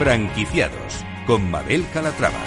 Franquiciados 0.00 1.04
con 1.26 1.50
Mabel 1.50 1.86
Calatrava. 1.92 2.38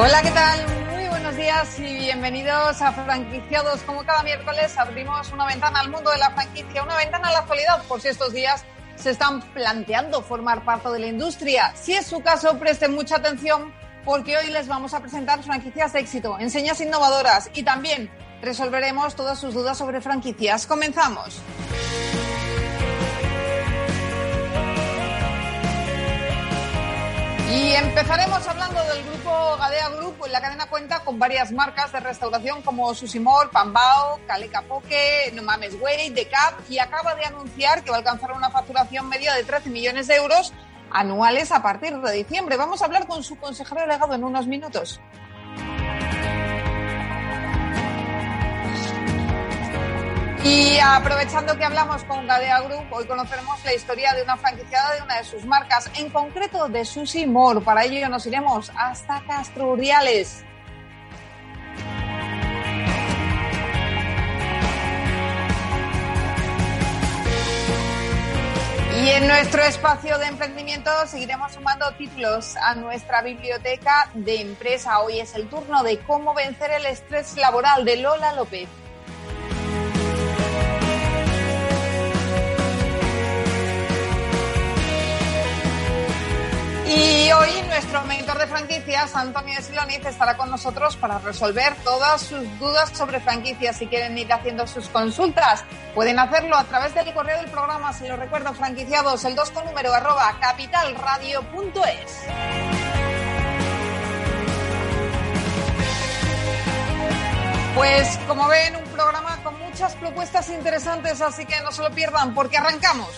Hola, 0.00 0.20
¿qué 0.20 0.30
tal? 0.32 0.66
Muy 0.90 1.06
buenos 1.06 1.36
días 1.36 1.78
y 1.78 1.82
bienvenidos 1.98 2.82
a 2.82 2.90
Franquiciados. 2.90 3.82
Como 3.82 4.04
cada 4.04 4.24
miércoles 4.24 4.76
abrimos 4.76 5.30
una 5.30 5.46
ventana 5.46 5.78
al 5.78 5.90
mundo 5.92 6.10
de 6.10 6.18
la 6.18 6.32
franquicia, 6.32 6.82
una 6.82 6.96
ventana 6.96 7.28
a 7.28 7.32
la 7.32 7.38
actualidad, 7.38 7.84
por 7.86 8.00
si 8.00 8.08
estos 8.08 8.32
días 8.32 8.64
se 8.96 9.10
están 9.10 9.40
planteando 9.52 10.22
formar 10.22 10.64
parte 10.64 10.88
de 10.90 10.98
la 10.98 11.06
industria. 11.06 11.72
Si 11.74 11.92
es 11.92 12.06
su 12.06 12.20
caso, 12.22 12.58
presten 12.58 12.94
mucha 12.94 13.16
atención 13.16 13.72
porque 14.04 14.36
hoy 14.36 14.50
les 14.50 14.68
vamos 14.68 14.94
a 14.94 15.00
presentar 15.00 15.42
franquicias 15.42 15.92
de 15.92 16.00
éxito, 16.00 16.38
enseñas 16.38 16.80
innovadoras 16.80 17.50
y 17.54 17.62
también 17.62 18.10
resolveremos 18.42 19.14
todas 19.14 19.38
sus 19.38 19.54
dudas 19.54 19.78
sobre 19.78 20.00
franquicias. 20.00 20.66
Comenzamos. 20.66 21.40
Y 27.54 27.72
empezaremos 27.72 28.44
hablando 28.48 28.82
del 28.82 29.04
grupo 29.04 29.56
Gadea 29.56 29.88
Group. 29.90 30.26
La 30.28 30.40
cadena 30.40 30.66
cuenta 30.66 31.04
con 31.04 31.20
varias 31.20 31.52
marcas 31.52 31.92
de 31.92 32.00
restauración 32.00 32.62
como 32.62 32.92
Susimor, 32.96 33.48
Pambao, 33.50 34.18
Caleca 34.26 34.62
Poke, 34.62 35.30
No 35.34 35.44
Mames 35.44 35.80
Way, 35.80 36.10
Decap 36.10 36.68
y 36.68 36.80
acaba 36.80 37.14
de 37.14 37.24
anunciar 37.24 37.84
que 37.84 37.90
va 37.90 37.96
a 37.96 38.00
alcanzar 38.00 38.32
una 38.32 38.50
facturación 38.50 39.08
media 39.08 39.34
de 39.34 39.44
13 39.44 39.70
millones 39.70 40.08
de 40.08 40.16
euros 40.16 40.52
anuales 40.90 41.52
a 41.52 41.62
partir 41.62 41.96
de 41.96 42.12
diciembre. 42.12 42.56
Vamos 42.56 42.82
a 42.82 42.86
hablar 42.86 43.06
con 43.06 43.22
su 43.22 43.36
consejero 43.36 43.82
delegado 43.82 44.14
en 44.14 44.24
unos 44.24 44.48
minutos. 44.48 45.00
Y 50.44 50.78
aprovechando 50.78 51.56
que 51.56 51.64
hablamos 51.64 52.04
con 52.04 52.26
Gadea 52.26 52.60
Group, 52.60 52.84
hoy 52.90 53.06
conoceremos 53.06 53.64
la 53.64 53.72
historia 53.72 54.12
de 54.12 54.22
una 54.22 54.36
franquiciada 54.36 54.94
de 54.94 55.00
una 55.00 55.16
de 55.16 55.24
sus 55.24 55.46
marcas, 55.46 55.90
en 55.96 56.10
concreto 56.10 56.68
de 56.68 56.84
Susi 56.84 57.26
More. 57.26 57.62
Para 57.62 57.84
ello 57.84 58.06
nos 58.10 58.26
iremos 58.26 58.70
hasta 58.76 59.22
Castro 59.26 59.68
Urdiales. 59.68 60.44
Y 69.02 69.10
en 69.10 69.26
nuestro 69.26 69.62
espacio 69.62 70.18
de 70.18 70.26
emprendimiento 70.26 70.90
seguiremos 71.06 71.54
sumando 71.54 71.90
títulos 71.92 72.56
a 72.56 72.74
nuestra 72.74 73.22
biblioteca 73.22 74.10
de 74.12 74.42
empresa. 74.42 75.00
Hoy 75.00 75.20
es 75.20 75.34
el 75.36 75.48
turno 75.48 75.82
de 75.82 76.00
cómo 76.00 76.34
vencer 76.34 76.70
el 76.70 76.84
estrés 76.84 77.34
laboral 77.38 77.86
de 77.86 77.96
Lola 77.96 78.34
López. 78.34 78.68
Nuestro 87.74 88.04
mentor 88.04 88.38
de 88.38 88.46
franquicias, 88.46 89.16
Antonio 89.16 89.60
Siloniz, 89.60 90.06
estará 90.06 90.36
con 90.36 90.48
nosotros 90.48 90.96
para 90.96 91.18
resolver 91.18 91.74
todas 91.82 92.20
sus 92.20 92.58
dudas 92.60 92.90
sobre 92.90 93.18
franquicias. 93.18 93.78
Si 93.78 93.88
quieren 93.88 94.16
ir 94.16 94.32
haciendo 94.32 94.64
sus 94.68 94.88
consultas, 94.88 95.64
pueden 95.92 96.20
hacerlo 96.20 96.56
a 96.56 96.62
través 96.62 96.94
del 96.94 97.12
correo 97.12 97.36
del 97.36 97.50
programa, 97.50 97.92
se 97.92 98.08
lo 98.08 98.16
recuerdo, 98.16 98.54
franquiciados, 98.54 99.24
el 99.24 99.34
2 99.34 99.50
con 99.50 99.64
número 99.64 99.92
arroba 99.92 100.38
capitalradio.es. 100.40 102.20
Pues 107.74 108.20
como 108.28 108.46
ven, 108.46 108.76
un 108.76 108.84
programa 108.84 109.42
con 109.42 109.58
muchas 109.58 109.96
propuestas 109.96 110.48
interesantes, 110.50 111.20
así 111.20 111.44
que 111.44 111.60
no 111.62 111.72
se 111.72 111.82
lo 111.82 111.90
pierdan 111.90 112.34
porque 112.34 112.56
arrancamos. 112.56 113.08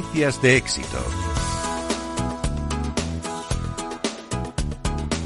Franquicias 0.00 0.40
de 0.40 0.56
éxito. 0.56 0.98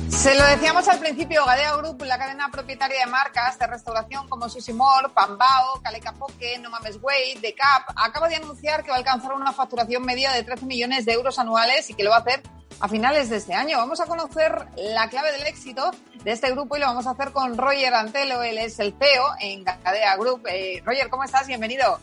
Se 0.08 0.34
lo 0.34 0.44
decíamos 0.46 0.88
al 0.88 0.98
principio, 0.98 1.44
Gadea 1.44 1.76
Group, 1.76 2.02
la 2.02 2.18
cadena 2.18 2.48
propietaria 2.50 3.04
de 3.04 3.06
marcas 3.06 3.56
de 3.56 3.68
restauración 3.68 4.28
como 4.28 4.48
Susimor, 4.48 5.12
Pambao, 5.12 5.80
Caleca 5.80 6.12
Poke, 6.12 6.58
No 6.58 6.70
Mames 6.70 6.98
Way, 7.00 7.38
Decap, 7.40 7.90
acaba 7.94 8.28
de 8.28 8.36
anunciar 8.36 8.82
que 8.82 8.88
va 8.88 8.96
a 8.96 8.98
alcanzar 8.98 9.32
una 9.34 9.52
facturación 9.52 10.04
media 10.04 10.32
de 10.32 10.42
13 10.42 10.66
millones 10.66 11.04
de 11.04 11.12
euros 11.12 11.38
anuales 11.38 11.88
y 11.90 11.94
que 11.94 12.02
lo 12.02 12.10
va 12.10 12.16
a 12.16 12.20
hacer 12.20 12.42
a 12.80 12.88
finales 12.88 13.30
de 13.30 13.36
este 13.36 13.54
año. 13.54 13.78
Vamos 13.78 14.00
a 14.00 14.06
conocer 14.06 14.66
la 14.76 15.08
clave 15.08 15.30
del 15.30 15.46
éxito 15.46 15.92
de 16.24 16.32
este 16.32 16.50
grupo 16.50 16.76
y 16.76 16.80
lo 16.80 16.86
vamos 16.86 17.06
a 17.06 17.10
hacer 17.10 17.30
con 17.30 17.56
Roger 17.56 17.94
Antelo, 17.94 18.42
él 18.42 18.58
es 18.58 18.80
el 18.80 18.92
CEO 18.98 19.26
en 19.38 19.62
Gadea 19.62 20.16
Group. 20.16 20.48
Eh, 20.48 20.82
Roger, 20.84 21.10
¿cómo 21.10 21.22
estás? 21.22 21.46
Bienvenido. 21.46 22.00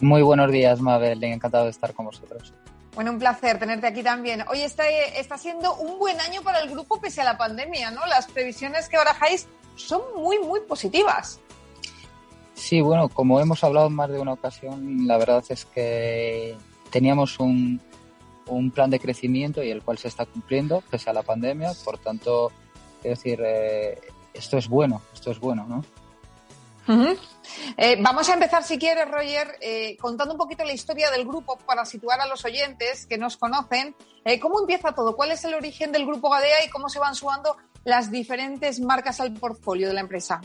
Muy 0.00 0.22
buenos 0.22 0.50
días, 0.50 0.80
Mabel. 0.80 1.22
Encantado 1.24 1.64
de 1.64 1.70
estar 1.70 1.92
con 1.92 2.06
vosotros. 2.06 2.54
Bueno, 2.94 3.12
un 3.12 3.18
placer 3.18 3.58
tenerte 3.58 3.86
aquí 3.86 4.02
también. 4.02 4.44
Hoy 4.48 4.62
está, 4.62 4.88
está 4.88 5.38
siendo 5.38 5.74
un 5.76 5.98
buen 5.98 6.18
año 6.20 6.42
para 6.42 6.60
el 6.60 6.70
grupo 6.70 7.00
pese 7.00 7.20
a 7.20 7.24
la 7.24 7.36
pandemia, 7.36 7.90
¿no? 7.90 8.04
Las 8.06 8.26
previsiones 8.26 8.88
que 8.88 8.96
barajáis 8.96 9.46
son 9.76 10.00
muy, 10.16 10.38
muy 10.38 10.60
positivas. 10.60 11.40
Sí, 12.54 12.80
bueno, 12.80 13.08
como 13.08 13.40
hemos 13.40 13.62
hablado 13.62 13.86
en 13.86 13.94
más 13.94 14.10
de 14.10 14.18
una 14.18 14.32
ocasión, 14.32 15.06
la 15.06 15.16
verdad 15.18 15.44
es 15.48 15.64
que 15.64 16.56
teníamos 16.90 17.38
un, 17.38 17.80
un 18.46 18.70
plan 18.70 18.90
de 18.90 19.00
crecimiento 19.00 19.62
y 19.62 19.70
el 19.70 19.82
cual 19.82 19.98
se 19.98 20.08
está 20.08 20.26
cumpliendo 20.26 20.82
pese 20.90 21.10
a 21.10 21.12
la 21.12 21.22
pandemia. 21.22 21.72
Por 21.84 21.98
tanto, 21.98 22.50
es 23.02 23.18
decir, 23.18 23.40
eh, 23.44 23.98
esto 24.34 24.58
es 24.58 24.68
bueno, 24.68 25.00
esto 25.14 25.30
es 25.30 25.38
bueno, 25.38 25.64
¿no? 25.66 25.84
Eh, 27.76 27.96
vamos 28.00 28.28
a 28.28 28.34
empezar, 28.34 28.62
si 28.64 28.78
quieres, 28.78 29.08
Roger, 29.08 29.56
eh, 29.60 29.96
contando 29.98 30.34
un 30.34 30.38
poquito 30.38 30.64
la 30.64 30.72
historia 30.72 31.10
del 31.10 31.26
grupo 31.26 31.58
para 31.58 31.84
situar 31.84 32.20
a 32.20 32.26
los 32.26 32.44
oyentes 32.44 33.06
que 33.06 33.18
nos 33.18 33.36
conocen. 33.36 33.94
Eh, 34.24 34.40
¿Cómo 34.40 34.60
empieza 34.60 34.92
todo? 34.92 35.14
¿Cuál 35.14 35.32
es 35.32 35.44
el 35.44 35.54
origen 35.54 35.92
del 35.92 36.06
grupo 36.06 36.30
Gadea 36.30 36.64
y 36.64 36.70
cómo 36.70 36.88
se 36.88 36.98
van 36.98 37.14
sumando 37.14 37.56
las 37.84 38.10
diferentes 38.10 38.80
marcas 38.80 39.20
al 39.20 39.32
portfolio 39.34 39.88
de 39.88 39.94
la 39.94 40.00
empresa? 40.00 40.40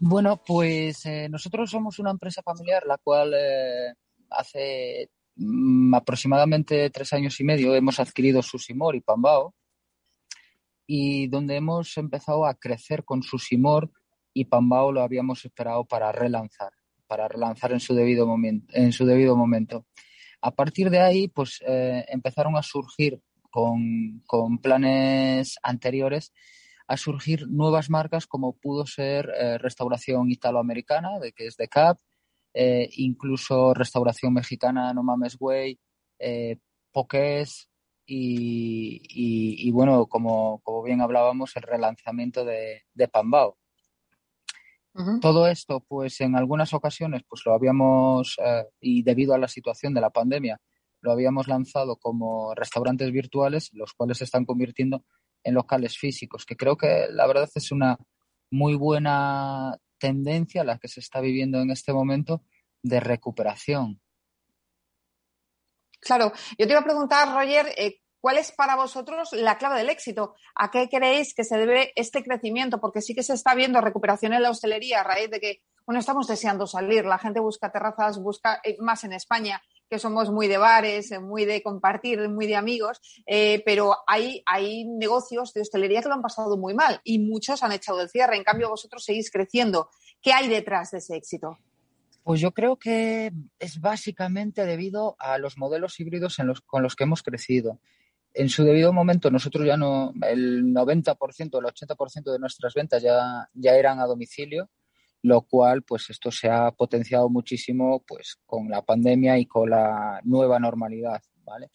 Bueno, 0.00 0.42
pues 0.44 1.04
nosotros 1.30 1.70
somos 1.70 1.98
una 1.98 2.10
empresa 2.10 2.42
familiar, 2.42 2.84
la 2.86 2.98
cual 2.98 3.34
hace 4.30 5.10
mm, 5.36 5.94
aproximadamente 5.94 6.90
tres 6.90 7.12
años 7.12 7.38
y 7.38 7.44
medio 7.44 7.74
hemos 7.74 8.00
adquirido 8.00 8.42
Susimor 8.42 8.96
y 8.96 9.00
Pambao 9.00 9.54
y 10.86 11.28
donde 11.28 11.56
hemos 11.56 11.96
empezado 11.96 12.44
a 12.44 12.54
crecer 12.54 13.04
con 13.04 13.22
Susimor 13.22 13.90
y 14.34 14.46
Pambao 14.46 14.92
lo 14.92 15.02
habíamos 15.02 15.44
esperado 15.44 15.84
para 15.84 16.12
relanzar, 16.12 16.72
para 17.06 17.28
relanzar 17.28 17.72
en 17.72 17.80
su 17.80 17.94
debido 17.94 18.26
momento. 18.26 18.72
En 18.74 18.92
su 18.92 19.04
debido 19.06 19.36
momento. 19.36 19.86
A 20.40 20.50
partir 20.50 20.90
de 20.90 21.00
ahí, 21.00 21.28
pues 21.28 21.62
eh, 21.66 22.04
empezaron 22.08 22.56
a 22.56 22.62
surgir 22.62 23.20
con, 23.50 24.22
con, 24.26 24.58
planes 24.58 25.56
anteriores, 25.62 26.32
a 26.88 26.96
surgir 26.96 27.46
nuevas 27.48 27.90
marcas 27.90 28.26
como 28.26 28.56
pudo 28.56 28.86
ser 28.86 29.30
eh, 29.38 29.58
restauración 29.58 30.30
italoamericana, 30.30 31.20
de 31.20 31.32
que 31.32 31.46
es 31.46 31.56
de 31.56 31.68
CAP, 31.68 31.98
eh, 32.54 32.88
incluso 32.96 33.72
restauración 33.72 34.32
mexicana 34.34 34.92
No 34.92 35.02
Mames 35.02 35.36
Way, 35.38 35.78
Pokés, 36.92 37.68
y, 38.04 39.00
y, 39.08 39.68
y, 39.68 39.70
bueno, 39.70 40.06
como, 40.06 40.60
como, 40.62 40.82
bien 40.82 41.00
hablábamos, 41.00 41.56
el 41.56 41.62
relanzamiento 41.62 42.44
de, 42.44 42.82
de 42.94 43.08
Pambao. 43.08 43.56
Todo 45.22 45.46
esto, 45.46 45.80
pues 45.80 46.20
en 46.20 46.36
algunas 46.36 46.74
ocasiones, 46.74 47.22
pues 47.26 47.42
lo 47.46 47.54
habíamos, 47.54 48.36
eh, 48.44 48.66
y 48.78 49.02
debido 49.02 49.32
a 49.32 49.38
la 49.38 49.48
situación 49.48 49.94
de 49.94 50.02
la 50.02 50.10
pandemia, 50.10 50.60
lo 51.00 51.12
habíamos 51.12 51.48
lanzado 51.48 51.96
como 51.96 52.54
restaurantes 52.54 53.10
virtuales, 53.10 53.70
los 53.72 53.94
cuales 53.94 54.18
se 54.18 54.24
están 54.24 54.44
convirtiendo 54.44 55.04
en 55.44 55.54
locales 55.54 55.96
físicos, 55.96 56.44
que 56.44 56.56
creo 56.56 56.76
que 56.76 57.06
la 57.10 57.26
verdad 57.26 57.48
es 57.54 57.72
una 57.72 57.98
muy 58.50 58.74
buena 58.74 59.78
tendencia 59.98 60.62
la 60.62 60.78
que 60.78 60.88
se 60.88 61.00
está 61.00 61.20
viviendo 61.20 61.60
en 61.60 61.70
este 61.70 61.92
momento 61.92 62.42
de 62.82 63.00
recuperación. 63.00 64.00
Claro, 66.00 66.32
yo 66.58 66.66
te 66.66 66.72
iba 66.72 66.80
a 66.80 66.84
preguntar, 66.84 67.32
Roger, 67.32 67.66
eh, 67.76 68.00
¿cuál 68.22 68.38
es 68.38 68.52
para 68.52 68.76
vosotros 68.76 69.32
la 69.32 69.58
clave 69.58 69.76
del 69.76 69.90
éxito? 69.90 70.34
¿A 70.54 70.70
qué 70.70 70.88
creéis 70.88 71.34
que 71.34 71.44
se 71.44 71.58
debe 71.58 71.92
este 71.96 72.22
crecimiento? 72.22 72.80
Porque 72.80 73.02
sí 73.02 73.14
que 73.14 73.24
se 73.24 73.34
está 73.34 73.54
viendo 73.54 73.80
recuperación 73.82 74.32
en 74.32 74.42
la 74.42 74.50
hostelería 74.50 75.00
a 75.00 75.04
raíz 75.04 75.28
de 75.28 75.40
que, 75.40 75.62
bueno, 75.84 75.98
estamos 75.98 76.28
deseando 76.28 76.66
salir, 76.66 77.04
la 77.04 77.18
gente 77.18 77.40
busca 77.40 77.72
terrazas, 77.72 78.22
busca 78.22 78.60
eh, 78.62 78.76
más 78.78 79.02
en 79.02 79.12
España, 79.12 79.60
que 79.90 79.98
somos 79.98 80.30
muy 80.30 80.46
de 80.46 80.56
bares, 80.56 81.10
eh, 81.10 81.18
muy 81.18 81.44
de 81.44 81.62
compartir, 81.64 82.28
muy 82.28 82.46
de 82.46 82.54
amigos, 82.54 83.00
pero 83.64 83.96
hay, 84.06 84.42
hay 84.46 84.84
negocios 84.84 85.52
de 85.52 85.62
hostelería 85.62 86.00
que 86.00 86.08
lo 86.08 86.14
han 86.14 86.22
pasado 86.22 86.56
muy 86.56 86.74
mal 86.74 87.00
y 87.02 87.18
muchos 87.18 87.62
han 87.64 87.72
echado 87.72 88.00
el 88.00 88.08
cierre. 88.08 88.36
En 88.36 88.44
cambio, 88.44 88.70
vosotros 88.70 89.04
seguís 89.04 89.30
creciendo. 89.30 89.90
¿Qué 90.22 90.32
hay 90.32 90.48
detrás 90.48 90.92
de 90.92 90.98
ese 90.98 91.16
éxito? 91.16 91.58
Pues 92.22 92.40
yo 92.40 92.52
creo 92.52 92.76
que 92.76 93.32
es 93.58 93.80
básicamente 93.80 94.64
debido 94.64 95.16
a 95.18 95.38
los 95.38 95.58
modelos 95.58 95.98
híbridos 95.98 96.38
con 96.66 96.84
los 96.84 96.94
que 96.94 97.02
hemos 97.02 97.24
crecido. 97.24 97.80
En 98.34 98.48
su 98.48 98.64
debido 98.64 98.92
momento, 98.92 99.30
nosotros 99.30 99.66
ya 99.66 99.76
no, 99.76 100.12
el 100.22 100.64
90%, 100.64 101.58
el 101.58 101.64
80% 101.64 102.32
de 102.32 102.38
nuestras 102.38 102.74
ventas 102.74 103.02
ya, 103.02 103.48
ya 103.52 103.74
eran 103.74 104.00
a 104.00 104.06
domicilio, 104.06 104.70
lo 105.22 105.42
cual, 105.42 105.82
pues 105.82 106.08
esto 106.10 106.30
se 106.30 106.48
ha 106.48 106.70
potenciado 106.70 107.28
muchísimo, 107.28 108.02
pues 108.06 108.38
con 108.46 108.68
la 108.68 108.82
pandemia 108.82 109.38
y 109.38 109.46
con 109.46 109.70
la 109.70 110.20
nueva 110.24 110.58
normalidad, 110.58 111.22
¿vale? 111.44 111.70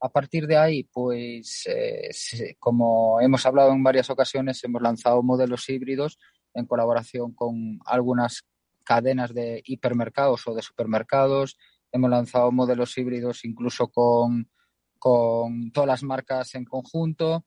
A 0.00 0.08
partir 0.10 0.46
de 0.46 0.56
ahí, 0.56 0.84
pues, 0.84 1.64
eh, 1.66 2.56
como 2.58 3.20
hemos 3.20 3.44
hablado 3.46 3.72
en 3.72 3.82
varias 3.82 4.10
ocasiones, 4.10 4.62
hemos 4.64 4.82
lanzado 4.82 5.22
modelos 5.22 5.68
híbridos 5.68 6.18
en 6.54 6.66
colaboración 6.66 7.32
con 7.32 7.78
algunas 7.84 8.46
cadenas 8.84 9.34
de 9.34 9.62
hipermercados 9.64 10.46
o 10.46 10.54
de 10.54 10.62
supermercados. 10.62 11.58
Hemos 11.92 12.10
lanzado 12.10 12.52
modelos 12.52 12.96
híbridos 12.98 13.44
incluso 13.44 13.88
con, 13.88 14.50
con 14.98 15.70
todas 15.70 15.86
las 15.86 16.02
marcas 16.02 16.54
en 16.54 16.64
conjunto 16.64 17.44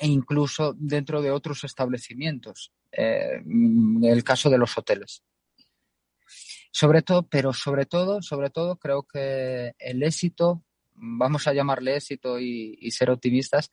e 0.00 0.06
incluso 0.06 0.74
dentro 0.76 1.22
de 1.22 1.30
otros 1.30 1.64
establecimientos, 1.64 2.72
eh, 2.92 3.40
en 3.44 4.04
el 4.04 4.24
caso 4.24 4.50
de 4.50 4.58
los 4.58 4.76
hoteles. 4.76 5.22
Sobre 6.72 7.02
todo, 7.02 7.22
pero 7.28 7.52
sobre 7.52 7.86
todo, 7.86 8.20
sobre 8.20 8.50
todo, 8.50 8.76
creo 8.76 9.04
que 9.04 9.74
el 9.78 10.02
éxito, 10.02 10.64
vamos 10.94 11.46
a 11.46 11.52
llamarle 11.52 11.96
éxito 11.96 12.40
y, 12.40 12.90
ser 12.90 13.10
optimistas, 13.10 13.70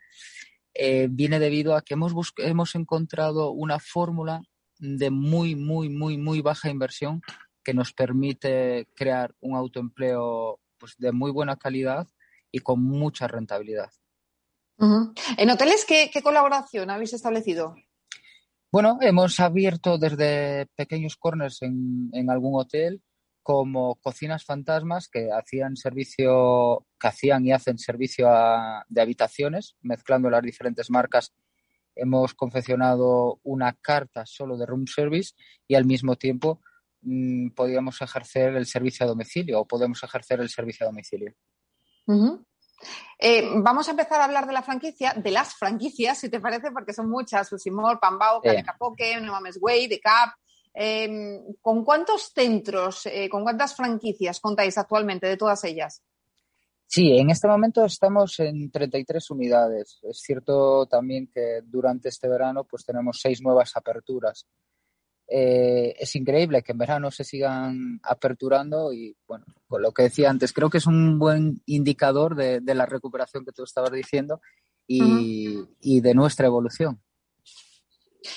eh, 0.74 1.08
viene 1.10 1.40
debido 1.40 1.76
a 1.76 1.82
que 1.82 1.96
hemos, 1.96 2.14
hemos 2.38 2.76
encontrado 2.76 3.52
una 3.52 3.80
fórmula 3.80 4.44
de 4.78 5.10
muy, 5.10 5.56
muy, 5.56 5.90
muy, 5.90 6.18
muy 6.18 6.42
baja 6.42 6.70
inversión 6.70 7.22
que 7.64 7.74
nos 7.74 7.94
permite 7.94 8.88
crear 8.96 9.34
un 9.40 9.56
autoempleo 9.56 10.60
pues, 10.78 10.96
de 10.98 11.12
muy 11.12 11.32
buena 11.32 11.58
calidad 11.58 12.08
y 12.52 12.60
con 12.60 12.84
mucha 12.84 13.28
rentabilidad. 13.28 13.92
¿En 15.38 15.50
hoteles 15.50 15.86
qué, 15.86 16.10
colaboración 16.24 16.90
habéis 16.90 17.14
establecido? 17.14 17.76
Bueno, 18.72 18.98
hemos 19.02 19.40
abierto 19.40 19.98
desde 19.98 20.68
pequeños 20.76 21.18
corners 21.18 21.62
en, 21.62 22.10
en, 22.14 22.30
algún 22.30 22.60
hotel 22.60 23.04
como 23.44 23.96
cocinas 23.96 24.44
fantasmas 24.44 25.08
que 25.08 25.30
hacían 25.32 25.76
servicio, 25.76 26.88
que 27.00 27.08
hacían 27.08 27.46
y 27.46 27.52
hacen 27.52 27.78
servicio 27.78 28.28
de 28.88 29.02
habitaciones, 29.02 29.76
mezclando 29.82 30.30
las 30.30 30.42
diferentes 30.42 30.90
marcas 30.90 31.34
hemos 31.96 32.34
confeccionado 32.34 33.40
una 33.44 33.74
carta 33.74 34.26
solo 34.26 34.58
de 34.58 34.66
room 34.66 34.88
service 34.88 35.34
y 35.68 35.76
al 35.76 35.86
mismo 35.86 36.16
tiempo 36.16 36.62
mm, 37.02 37.50
podíamos 37.50 38.02
ejercer 38.02 38.56
el 38.56 38.66
servicio 38.66 39.06
a 39.06 39.10
domicilio 39.10 39.60
o 39.60 39.68
podemos 39.68 40.04
ejercer 40.04 40.40
el 40.40 40.50
servicio 40.50 40.86
a 40.86 40.90
domicilio. 40.90 41.34
Eh, 43.18 43.50
vamos 43.58 43.88
a 43.88 43.92
empezar 43.92 44.20
a 44.20 44.26
hablar 44.26 44.48
de 44.48 44.54
la 44.54 44.64
franquicia, 44.64 45.14
de 45.16 45.32
las 45.32 45.54
franquicias, 45.54 46.18
si 46.18 46.30
te 46.30 46.40
parece, 46.40 46.72
porque 46.72 46.94
son 46.94 47.10
muchas, 47.10 47.48
Susimor, 47.48 48.00
Pambao, 48.00 48.42
Canecapoque, 48.42 49.20
No 49.22 49.34
Mames 49.34 49.60
Way, 49.62 49.88
The 49.88 50.00
Cap. 50.00 50.32
Em, 50.74 51.54
¿Con 51.62 51.84
cuántos 51.84 52.32
centros, 52.34 53.06
eh, 53.06 53.30
con 53.30 53.44
cuántas 53.44 53.76
franquicias 53.76 54.40
contáis 54.40 54.78
actualmente 54.78 55.28
de 55.28 55.38
todas 55.38 55.64
ellas? 55.66 56.02
Sí, 56.88 57.18
en 57.18 57.30
este 57.30 57.48
momento 57.48 57.86
estamos 57.86 58.40
en 58.40 58.70
33 58.72 59.30
unidades. 59.32 60.00
Es 60.02 60.20
cierto 60.20 60.86
también 60.88 61.30
que 61.34 61.62
durante 61.64 62.10
este 62.10 62.28
verano 62.28 62.66
pues 62.66 62.86
tenemos 62.86 63.20
seis 63.22 63.42
nuevas 63.42 63.72
aperturas. 63.76 64.46
Eh, 65.34 65.96
es 65.98 66.14
increíble 66.18 66.62
que 66.62 66.74
en 66.74 66.78
verano 66.78 67.10
se 67.10 67.24
sigan 67.24 68.02
aperturando 68.04 68.92
y 68.92 69.16
bueno, 69.26 69.46
con 69.66 69.82
lo 69.82 69.94
que 69.94 70.04
decía 70.04 70.30
antes, 70.30 70.52
creo 70.52 70.70
que 70.70 70.80
es 70.80 70.88
un 70.88 71.20
buen 71.20 71.62
indicador 71.68 72.36
de, 72.36 72.62
la 72.76 72.86
recuperación 72.86 73.46
que 73.46 73.54
tú 73.54 73.64
estabas 73.64 73.94
diciendo 73.94 74.42
y, 74.86 76.02
de 76.02 76.14
nuestra 76.14 76.48
evolución. 76.48 77.02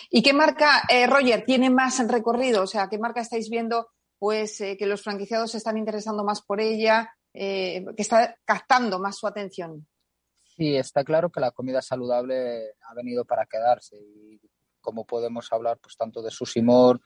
¿Y 0.08 0.22
qué 0.22 0.32
marca, 0.32 0.84
eh, 0.88 1.08
Roger, 1.08 1.44
tiene 1.44 1.68
más 1.68 1.98
recorrido? 2.06 2.62
O 2.62 2.66
sea, 2.68 2.88
¿qué 2.88 2.98
marca 2.98 3.20
estáis 3.20 3.50
viendo 3.50 3.88
pues 4.20 4.60
eh, 4.60 4.76
que 4.76 4.86
los 4.86 5.02
franquiciados 5.02 5.50
se 5.50 5.58
están 5.58 5.76
interesando 5.76 6.22
más 6.22 6.42
por 6.42 6.60
ella? 6.60 7.12
Eh, 7.36 7.84
que 7.96 8.02
está 8.02 8.36
captando 8.44 9.00
más 9.00 9.18
su 9.18 9.26
atención. 9.26 9.84
Sí, 10.56 10.76
está 10.76 11.02
claro 11.02 11.30
que 11.30 11.40
la 11.40 11.50
comida 11.50 11.82
saludable 11.82 12.74
ha 12.82 12.94
venido 12.94 13.24
para 13.24 13.46
quedarse 13.46 13.96
y 13.96 14.40
como 14.84 15.06
podemos 15.06 15.50
hablar 15.50 15.78
pues 15.82 15.96
tanto 15.96 16.22
de 16.22 16.30
Susimor 16.30 17.00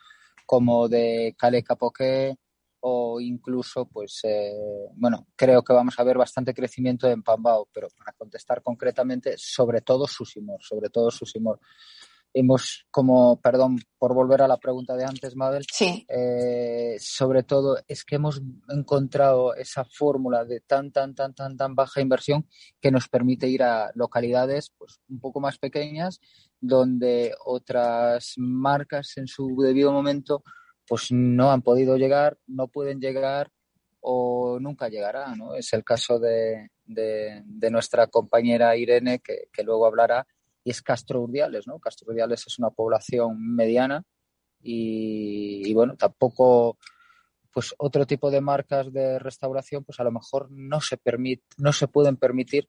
como 0.45 0.89
de 0.89 1.35
Cale 1.39 1.63
Capoque 1.63 2.37
o 2.81 3.21
incluso 3.21 3.87
pues 3.87 4.21
eh, 4.25 4.53
bueno 4.95 5.29
creo 5.37 5.63
que 5.63 5.73
vamos 5.73 5.99
a 5.99 6.05
ver 6.05 6.19
bastante 6.19 6.53
crecimiento 6.53 7.09
en 7.09 7.23
Pambao 7.23 7.69
pero 7.73 7.89
para 7.97 8.13
contestar 8.13 8.63
concretamente 8.63 9.35
sobre 9.37 9.81
todo 9.81 10.07
Susimor 10.07 10.63
sobre 10.63 10.91
todo 10.91 11.11
Susimor 11.11 11.61
hemos 12.39 12.87
como, 12.91 13.41
perdón 13.41 13.79
por 13.99 14.15
volver 14.15 14.43
a 14.43 14.49
la 14.49 14.59
pregunta 14.59 14.97
de 14.97 15.05
antes, 15.05 15.35
Mabel, 15.35 15.65
sí. 15.73 16.07
Eh, 16.09 16.97
sobre 17.01 17.43
todo 17.43 17.79
es 17.87 18.05
que 18.05 18.17
hemos 18.17 18.41
encontrado 18.69 19.55
esa 19.55 19.85
fórmula 19.85 20.45
de 20.45 20.61
tan, 20.61 20.93
tan, 20.93 21.15
tan, 21.15 21.35
tan, 21.35 21.57
tan 21.57 21.75
baja 21.75 22.01
inversión 22.01 22.47
que 22.81 22.91
nos 22.91 23.09
permite 23.09 23.49
ir 23.49 23.63
a 23.63 23.91
localidades 23.95 24.73
pues, 24.77 25.01
un 25.09 25.21
poco 25.21 25.41
más 25.41 25.59
pequeñas 25.59 26.21
donde 26.61 27.35
otras 27.45 28.35
marcas 28.37 29.17
en 29.17 29.27
su 29.27 29.57
debido 29.61 29.93
momento 29.93 30.43
pues 30.87 31.09
no 31.11 31.51
han 31.51 31.63
podido 31.63 31.97
llegar, 31.97 32.39
no 32.47 32.69
pueden 32.69 33.01
llegar 33.01 33.51
o 34.01 34.59
nunca 34.61 34.89
llegará, 34.89 35.35
¿no? 35.35 35.55
Es 35.55 35.73
el 35.73 35.85
caso 35.85 36.19
de, 36.19 36.71
de, 36.87 37.71
nuestra 37.71 38.07
compañera 38.07 38.77
Irene, 38.77 39.19
que, 39.19 39.49
que 39.53 39.63
luego 39.63 39.87
hablará, 39.87 40.27
y 40.65 40.71
es 40.71 40.83
Castro 40.83 41.23
Urdiales, 41.23 41.67
¿no? 41.67 41.79
Castro 41.79 42.11
Urdiales 42.11 42.45
es 42.47 42.59
una 42.59 42.71
población 42.71 43.55
mediana 43.55 44.03
y, 44.61 45.73
bueno, 45.75 45.97
tampoco 45.97 46.79
pues 47.53 47.75
otro 47.79 48.07
tipo 48.07 48.31
de 48.31 48.41
marcas 48.41 48.93
de 48.93 49.19
restauración 49.19 49.85
pues 49.85 49.99
a 49.99 50.05
lo 50.05 50.13
mejor 50.13 50.49
no 50.51 50.81
se 50.81 50.97
permite, 50.97 51.45
no 51.57 51.73
se 51.73 51.89
pueden 51.89 52.17
permitir 52.17 52.69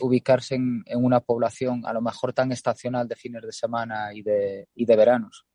ubicarse 0.00 0.54
en, 0.54 0.84
en, 0.86 1.04
una 1.04 1.20
población 1.20 1.84
a 1.84 1.92
lo 1.92 2.00
mejor 2.00 2.32
tan 2.32 2.52
estacional 2.52 3.08
de 3.08 3.16
fines 3.16 3.42
de 3.42 3.52
semana 3.52 4.12
y 4.14 4.22
de, 4.22 4.68
y 4.74 4.84
de 4.84 4.96
veranos. 4.96 5.46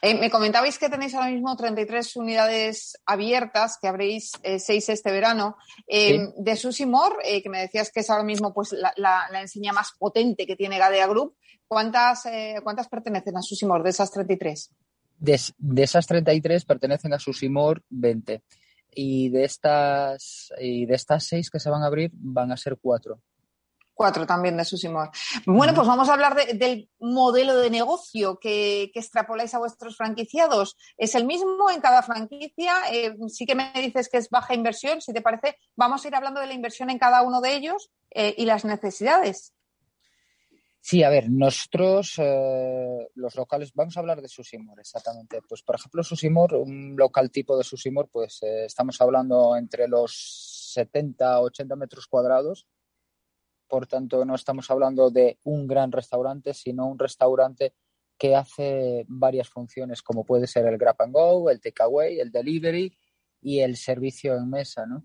Eh, 0.00 0.14
me 0.14 0.30
comentabais 0.30 0.78
que 0.78 0.88
tenéis 0.88 1.14
ahora 1.14 1.30
mismo 1.30 1.54
33 1.54 2.16
unidades 2.16 2.98
abiertas, 3.04 3.78
que 3.80 3.88
habréis 3.88 4.32
eh, 4.42 4.58
seis 4.58 4.88
este 4.88 5.10
verano. 5.10 5.56
Eh, 5.86 6.28
de 6.36 6.56
Susimor, 6.56 7.18
que 7.22 7.48
me 7.48 7.60
decías 7.60 7.90
que 7.92 8.00
es 8.00 8.10
ahora 8.10 8.24
mismo 8.24 8.54
pues, 8.54 8.72
la, 8.72 8.92
la, 8.96 9.40
enseña 9.40 9.72
más 9.72 9.92
potente 9.98 10.46
que 10.46 10.56
tiene 10.56 10.78
Gadea 10.78 11.06
Group, 11.06 11.36
¿cuántas, 11.66 12.24
¿cuántas 12.62 12.88
pertenecen 12.88 13.36
a 13.36 13.42
Susimor 13.42 13.82
de 13.82 13.90
esas 13.90 14.10
33? 14.10 14.70
De, 15.18 15.40
de 15.58 15.82
esas 15.82 16.06
33 16.06 16.64
pertenecen 16.64 17.12
a 17.12 17.18
Susimor 17.18 17.82
20. 17.90 18.42
Y 18.94 19.28
de 19.28 19.44
estas, 19.44 20.52
y 20.58 20.86
de 20.86 20.94
estas 20.94 21.24
seis 21.24 21.50
que 21.50 21.60
se 21.60 21.70
van 21.70 21.82
a 21.82 21.86
abrir, 21.86 22.10
van 22.14 22.50
a 22.50 22.56
ser 22.56 22.78
cuatro 22.80 23.20
cuatro 23.98 24.24
también 24.26 24.56
de 24.56 24.64
Susimor. 24.64 25.10
Bueno, 25.44 25.74
pues 25.74 25.88
vamos 25.88 26.08
a 26.08 26.12
hablar 26.12 26.36
del 26.36 26.88
modelo 27.00 27.56
de 27.56 27.68
negocio 27.68 28.38
que, 28.38 28.92
extrapoláis 28.94 29.52
a 29.54 29.58
vuestros 29.58 29.96
franquiciados. 29.96 30.76
¿Es 30.96 31.16
el 31.16 31.26
mismo 31.26 31.68
en 31.68 31.80
cada 31.80 32.02
franquicia? 32.02 32.74
Eh, 32.92 33.16
sí 33.26 33.44
que 33.44 33.56
me 33.56 33.72
dices 33.74 34.08
que 34.08 34.18
es 34.18 34.30
baja 34.30 34.54
inversión. 34.54 35.00
Si 35.00 35.12
te 35.12 35.20
parece, 35.20 35.56
vamos 35.74 36.04
a 36.04 36.08
ir 36.08 36.14
hablando 36.14 36.40
de 36.40 36.46
la 36.46 36.54
inversión 36.54 36.90
en 36.90 36.98
cada 36.98 37.22
uno 37.22 37.40
de 37.40 37.56
ellos 37.56 37.90
eh, 38.10 38.36
y 38.38 38.44
las 38.44 38.64
necesidades. 38.64 39.52
Sí, 40.80 41.02
a 41.02 41.10
ver, 41.10 41.28
nosotros, 41.28 42.14
eh, 42.18 43.08
los 43.16 43.34
locales, 43.34 43.72
vamos 43.74 43.96
a 43.96 44.00
hablar 44.00 44.22
de 44.22 44.28
Susimor, 44.28 44.78
exactamente. 44.78 45.42
Pues, 45.48 45.62
por 45.62 45.74
ejemplo, 45.74 46.04
Susimor, 46.04 46.54
un 46.54 46.94
local 46.96 47.32
tipo 47.32 47.58
de 47.58 47.64
Susimor, 47.64 48.08
pues 48.12 48.38
estamos 48.44 49.00
hablando 49.00 49.56
entre 49.56 49.88
los 49.88 50.70
70 50.72 51.40
80 51.40 51.74
metros 51.74 52.06
cuadrados 52.06 52.68
por 53.68 53.86
tanto, 53.86 54.24
no 54.24 54.34
estamos 54.34 54.70
hablando 54.70 55.10
de 55.10 55.38
un 55.44 55.66
gran 55.66 55.92
restaurante, 55.92 56.54
sino 56.54 56.86
un 56.86 56.98
restaurante 56.98 57.74
que 58.18 58.34
hace 58.34 59.04
varias 59.08 59.48
funciones, 59.48 60.02
como 60.02 60.24
puede 60.24 60.46
ser 60.46 60.66
el 60.66 60.78
grab 60.78 60.96
and 60.98 61.12
go, 61.12 61.50
el 61.50 61.60
takeaway, 61.60 62.18
el 62.18 62.32
delivery 62.32 62.96
y 63.40 63.60
el 63.60 63.76
servicio 63.76 64.36
en 64.36 64.50
mesa, 64.50 64.86
¿no? 64.86 65.04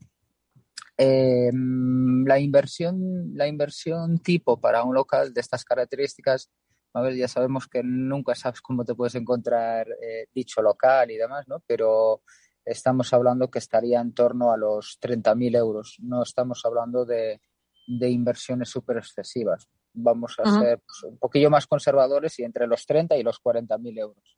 Em, 0.98 2.26
la 2.26 2.40
inversión, 2.40 3.36
la 3.36 3.48
inversión 3.48 4.20
tipo 4.20 4.60
para 4.60 4.84
un 4.84 4.94
local 4.94 5.34
de 5.34 5.42
estas 5.42 5.64
características, 5.64 6.50
a 6.94 7.02
ver, 7.02 7.16
ya 7.16 7.28
sabemos 7.28 7.68
que 7.68 7.82
nunca 7.84 8.36
sabes 8.36 8.62
cómo 8.62 8.86
te 8.86 8.94
puedes 8.94 9.16
encontrar 9.16 9.88
eh, 10.02 10.28
dicho 10.34 10.62
local 10.62 11.10
y 11.10 11.18
demás, 11.18 11.48
¿no? 11.48 11.60
Pero 11.66 12.22
estamos 12.66 13.12
hablando 13.14 13.50
que 13.50 13.60
estaría 13.60 14.00
en 14.00 14.14
torno 14.14 14.52
a 14.52 14.58
los 14.58 15.00
30.000 15.02 15.58
euros. 15.58 15.98
No 16.00 16.22
estamos 16.22 16.64
hablando 16.66 17.06
de, 17.06 17.42
de 17.86 18.10
inversiones 18.10 18.70
súper 18.70 18.98
excesivas. 18.98 19.68
Vamos 19.94 20.36
a 20.40 20.60
ser 20.60 20.80
pues, 20.80 21.04
un 21.04 21.18
poquillo 21.18 21.50
más 21.50 21.68
conservadores 21.68 22.40
y 22.40 22.44
entre 22.44 22.68
los 22.68 22.86
30 22.86 23.16
y 23.18 23.24
los 23.24 23.42
40.000 23.42 24.00
euros. 24.00 24.38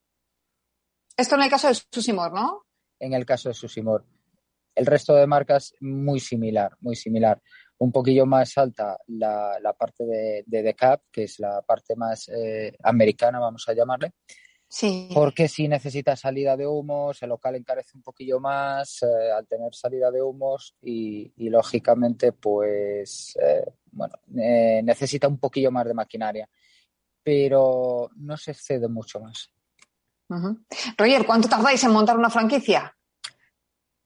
Esto 1.17 1.35
en 1.35 1.43
el 1.43 1.49
caso 1.49 1.69
de 1.69 1.75
Susimor, 1.75 2.33
¿no? 2.33 2.65
En 2.99 3.13
el 3.13 3.25
caso 3.25 3.49
de 3.49 3.55
Susimor. 3.55 4.05
El 4.73 4.85
resto 4.85 5.15
de 5.15 5.25
marcas 5.27 5.73
muy 5.79 6.19
similar, 6.19 6.75
muy 6.81 6.95
similar. 6.97 7.41
Un 7.77 7.91
poquillo 7.91 8.25
más 8.25 8.57
alta 8.57 8.97
la, 9.07 9.57
la 9.61 9.73
parte 9.73 10.05
de, 10.05 10.43
de 10.45 10.63
Decap, 10.63 11.03
que 11.11 11.23
es 11.23 11.39
la 11.39 11.61
parte 11.61 11.95
más 11.95 12.27
eh, 12.29 12.75
americana, 12.83 13.39
vamos 13.39 13.63
a 13.67 13.73
llamarle. 13.73 14.11
Sí. 14.67 15.09
Porque 15.13 15.47
si 15.47 15.67
necesita 15.67 16.15
salida 16.15 16.57
de 16.57 16.67
humos, 16.67 17.21
el 17.21 17.29
local 17.29 17.55
encarece 17.55 17.91
un 17.95 18.01
poquillo 18.01 18.39
más 18.39 19.03
eh, 19.03 19.31
al 19.31 19.47
tener 19.47 19.73
salida 19.73 20.11
de 20.11 20.21
humos 20.21 20.75
y, 20.81 21.31
y 21.37 21.49
lógicamente, 21.49 22.31
pues, 22.31 23.37
eh, 23.41 23.65
bueno, 23.91 24.15
eh, 24.37 24.81
necesita 24.83 25.27
un 25.27 25.37
poquillo 25.37 25.71
más 25.71 25.85
de 25.85 25.93
maquinaria, 25.93 26.49
pero 27.23 28.09
no 28.15 28.37
se 28.37 28.51
excede 28.51 28.87
mucho 28.87 29.19
más. 29.19 29.49
Uh 30.29 30.35
-huh. 30.35 30.65
Roger, 30.97 31.25
¿cuánto 31.25 31.47
tardáis 31.47 31.83
en 31.83 31.91
montar 31.91 32.17
una 32.17 32.29
franquicia? 32.29 32.95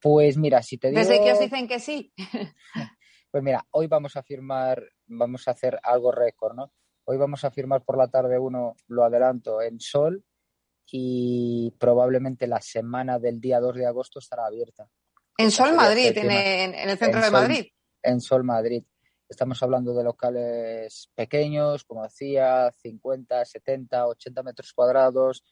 Pues 0.02 0.38
mira, 0.38 0.62
si 0.62 0.78
te 0.78 0.90
digo... 0.90 1.00
Desde 1.00 1.24
que 1.24 1.32
os 1.32 1.40
dicen 1.40 1.68
que 1.68 1.80
sí. 1.80 2.14
pues 3.32 3.44
mira, 3.44 3.66
hoy 3.72 3.88
vamos 3.88 4.16
a 4.18 4.24
firmar, 4.24 4.84
vamos 5.08 5.48
a 5.48 5.52
hacer 5.52 5.80
algo 5.84 6.12
récord, 6.12 6.56
¿no? 6.56 6.72
Hoy 7.06 7.18
vamos 7.18 7.44
a 7.44 7.52
firmar 7.52 7.84
por 7.84 7.98
la 7.98 8.08
tarde 8.08 8.38
uno, 8.38 8.76
lo 8.88 9.04
adelanto, 9.04 9.62
en 9.62 9.80
Sol 9.80 10.24
y 10.92 11.74
probablemente 11.80 12.48
la 12.48 12.62
semana 12.62 13.20
del 13.20 13.40
día 13.40 13.60
2 13.60 13.76
de 13.76 13.86
agosto 13.86 14.20
estará 14.20 14.46
abierta. 14.46 14.90
En 15.38 15.52
Sol 15.52 15.74
Madrid, 15.76 16.18
en, 16.18 16.32
en, 16.32 16.90
el 16.90 16.98
centro 16.98 17.20
en 17.20 17.26
de 17.26 17.30
Sol, 17.30 17.32
Madrid. 17.32 17.66
En 18.04 18.22
Sol 18.22 18.44
Madrid. 18.44 18.84
Estamos 19.28 19.62
hablando 19.62 19.94
de 19.94 20.04
locales 20.04 21.10
pequeños, 21.14 21.84
como 21.84 22.04
decía, 22.04 22.72
50, 22.82 23.46
70, 23.46 24.08
80 24.08 24.44
metros 24.44 24.74
cuadrados. 24.74 25.44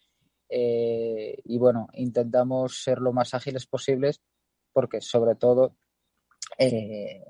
Eh, 0.49 1.37
y 1.43 1.57
bueno, 1.57 1.87
intentamos 1.93 2.81
ser 2.81 2.99
lo 2.99 3.13
más 3.13 3.33
ágiles 3.33 3.67
posibles 3.67 4.21
porque 4.71 5.01
sobre 5.01 5.35
todo 5.35 5.75
eh, 6.57 7.23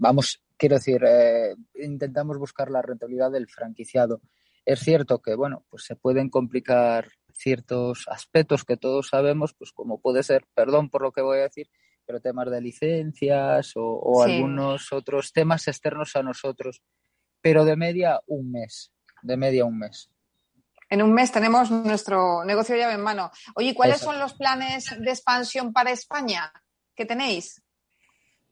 vamos, 0.00 0.42
quiero 0.56 0.76
decir, 0.76 1.02
eh, 1.04 1.54
intentamos 1.74 2.38
buscar 2.38 2.70
la 2.70 2.82
rentabilidad 2.82 3.30
del 3.30 3.48
franquiciado. 3.48 4.20
Es 4.64 4.80
cierto 4.80 5.20
que, 5.20 5.34
bueno, 5.34 5.64
pues 5.70 5.84
se 5.84 5.96
pueden 5.96 6.28
complicar 6.28 7.08
ciertos 7.38 8.06
aspectos 8.08 8.64
que 8.64 8.76
todos 8.76 9.08
sabemos, 9.08 9.54
pues 9.54 9.72
como 9.72 10.00
puede 10.00 10.22
ser, 10.22 10.44
perdón 10.54 10.90
por 10.90 11.02
lo 11.02 11.12
que 11.12 11.22
voy 11.22 11.38
a 11.38 11.42
decir, 11.42 11.70
pero 12.04 12.20
temas 12.20 12.50
de 12.50 12.60
licencias 12.60 13.76
o, 13.76 14.00
o 14.02 14.24
sí. 14.24 14.32
algunos 14.32 14.92
otros 14.92 15.32
temas 15.32 15.68
externos 15.68 16.16
a 16.16 16.22
nosotros. 16.22 16.82
Pero 17.40 17.64
de 17.64 17.76
media 17.76 18.20
un 18.26 18.50
mes, 18.50 18.92
de 19.22 19.36
media 19.36 19.64
un 19.64 19.78
mes. 19.78 20.10
En 20.90 21.02
un 21.02 21.12
mes 21.12 21.30
tenemos 21.30 21.70
nuestro 21.70 22.44
negocio 22.44 22.74
llave 22.74 22.94
en 22.94 23.02
mano. 23.02 23.30
Oye, 23.54 23.74
¿cuáles 23.74 23.96
Exacto. 23.96 24.12
son 24.12 24.20
los 24.20 24.34
planes 24.34 24.96
de 24.98 25.10
expansión 25.10 25.72
para 25.72 25.90
España 25.90 26.50
que 26.94 27.04
tenéis? 27.04 27.62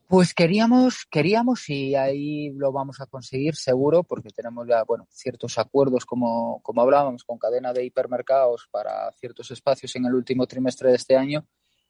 Pues 0.08 0.34
queríamos, 0.34 1.04
queríamos 1.10 1.68
y 1.68 1.96
ahí 1.96 2.50
lo 2.52 2.70
vamos 2.70 3.00
a 3.00 3.06
conseguir 3.06 3.56
seguro 3.56 4.04
porque 4.04 4.30
tenemos 4.30 4.66
ya, 4.68 4.84
bueno, 4.84 5.08
ciertos 5.10 5.58
acuerdos 5.58 6.06
como, 6.06 6.60
como 6.62 6.80
hablábamos 6.82 7.24
con 7.24 7.38
cadena 7.38 7.72
de 7.72 7.84
hipermercados 7.84 8.68
para 8.70 9.10
ciertos 9.12 9.50
espacios 9.50 9.96
en 9.96 10.04
el 10.06 10.14
último 10.14 10.46
trimestre 10.46 10.90
de 10.90 10.96
este 10.96 11.16
año 11.16 11.44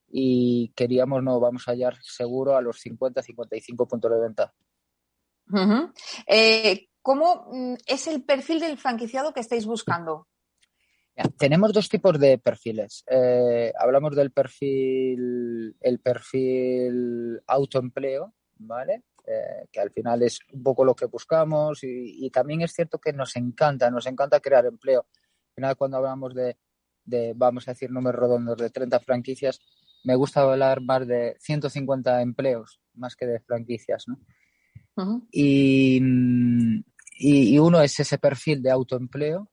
y 0.08 0.73
queríamos, 0.75 1.23
no, 1.23 1.38
vamos 1.40 1.68
a 1.68 1.73
hallar 1.73 1.96
seguro 2.02 2.56
a 2.56 2.62
los 2.62 2.80
50, 2.80 3.23
55 3.23 3.87
puntos 3.87 4.11
de 4.11 4.18
venta. 4.18 4.54
Eh, 6.26 6.88
¿Cómo 7.02 7.50
es 7.87 8.06
el 8.06 8.25
perfil 8.25 8.61
del 8.61 8.78
franquiciado 8.78 9.35
que 9.35 9.40
estáis 9.40 9.66
buscando? 9.66 10.26
Tenemos 11.38 11.73
dos 11.73 11.88
tipos 11.88 12.18
de 12.18 12.38
perfiles. 12.38 13.02
Eh, 13.06 13.73
hablamos 13.78 14.14
del 14.14 14.32
perfil, 14.32 15.75
el 15.80 15.99
perfil 16.00 17.40
autoempleo, 17.46 18.35
¿vale? 18.58 19.04
Eh, 19.26 19.66
que 19.73 19.80
al 19.80 19.90
final 19.90 20.23
es 20.23 20.40
un 20.52 20.62
poco 20.62 20.85
lo 20.85 20.94
que 20.94 21.06
buscamos 21.06 21.82
y, 21.82 22.26
y, 22.26 22.30
también 22.30 22.61
es 22.62 22.73
cierto 22.73 22.99
que 22.99 23.12
nos 23.12 23.35
encanta, 23.37 23.90
nos 23.90 24.06
encanta 24.06 24.40
crear 24.40 24.66
empleo. 24.66 25.06
Al 25.11 25.54
final 25.54 25.76
cuando 25.76 25.96
hablamos 25.96 26.35
de, 26.35 26.58
de, 27.04 27.32
vamos 27.35 27.66
a 27.66 27.73
decir, 27.73 27.90
números 27.90 28.20
redondos 28.20 28.58
de 28.58 28.70
30 28.70 29.00
franquicias, 29.00 29.61
me 30.04 30.14
gusta 30.14 30.42
hablar 30.42 30.82
más 30.82 31.06
de 31.06 31.37
150 31.40 32.20
empleos 32.20 32.80
más 32.94 33.16
que 33.16 33.26
de 33.26 33.40
franquicias, 33.40 34.04
¿no? 34.06 34.18
Uh 34.96 35.02
-huh. 35.02 35.28
y, 35.32 36.00
y, 37.18 37.54
y 37.54 37.58
uno 37.58 37.80
es 37.80 37.99
ese 37.99 38.18
perfil 38.18 38.62
de 38.62 38.70
autoempleo 38.70 39.50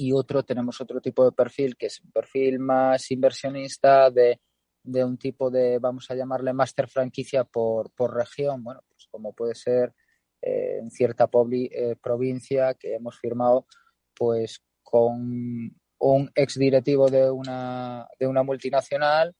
y 0.00 0.12
otro 0.12 0.44
tenemos 0.44 0.80
otro 0.80 1.00
tipo 1.00 1.24
de 1.24 1.32
perfil 1.32 1.76
que 1.76 1.86
es 1.86 2.00
un 2.00 2.12
perfil 2.12 2.60
más 2.60 3.10
inversionista 3.10 4.10
de, 4.12 4.40
de 4.84 5.04
un 5.04 5.18
tipo 5.18 5.50
de, 5.50 5.80
vamos 5.80 6.08
a 6.08 6.14
llamarle 6.14 6.52
máster 6.52 6.88
franquicia 6.88 7.42
por, 7.42 7.90
por 7.90 8.14
región, 8.14 8.62
bueno, 8.62 8.80
pues 8.88 9.08
como 9.10 9.32
puede 9.32 9.56
ser 9.56 9.92
eh, 10.40 10.78
en 10.78 10.92
cierta 10.92 11.28
eh, 11.50 11.96
provincia 12.00 12.74
que 12.74 12.94
hemos 12.94 13.18
firmado 13.18 13.66
pues 14.14 14.62
con 14.84 15.76
un 15.98 16.30
ex 16.32 16.54
directivo 16.54 17.08
de 17.08 17.28
una, 17.28 18.06
de 18.20 18.28
una 18.28 18.44
multinacional, 18.44 19.34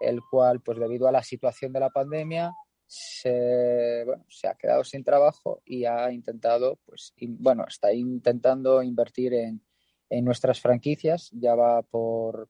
el 0.00 0.18
cual 0.28 0.60
pues 0.60 0.80
debido 0.80 1.06
a 1.06 1.12
la 1.12 1.22
situación 1.22 1.72
de 1.72 1.80
la 1.80 1.90
pandemia 1.90 2.52
se, 2.84 4.02
bueno, 4.04 4.24
se 4.28 4.48
ha 4.48 4.56
quedado 4.56 4.82
sin 4.82 5.04
trabajo 5.04 5.62
y 5.64 5.84
ha 5.84 6.10
intentado, 6.10 6.80
pues, 6.84 7.14
bueno, 7.38 7.64
está 7.68 7.92
intentando 7.92 8.82
invertir 8.82 9.34
en, 9.34 9.62
en 10.10 10.24
nuestras 10.24 10.60
franquicias, 10.60 11.30
ya 11.32 11.54
va 11.54 11.82
por 11.82 12.48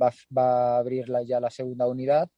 va, 0.00 0.12
va 0.36 0.76
a 0.76 0.78
abrir 0.78 1.08
la, 1.08 1.22
ya 1.22 1.40
la 1.40 1.50
segunda 1.50 1.86
unidad 1.86 2.30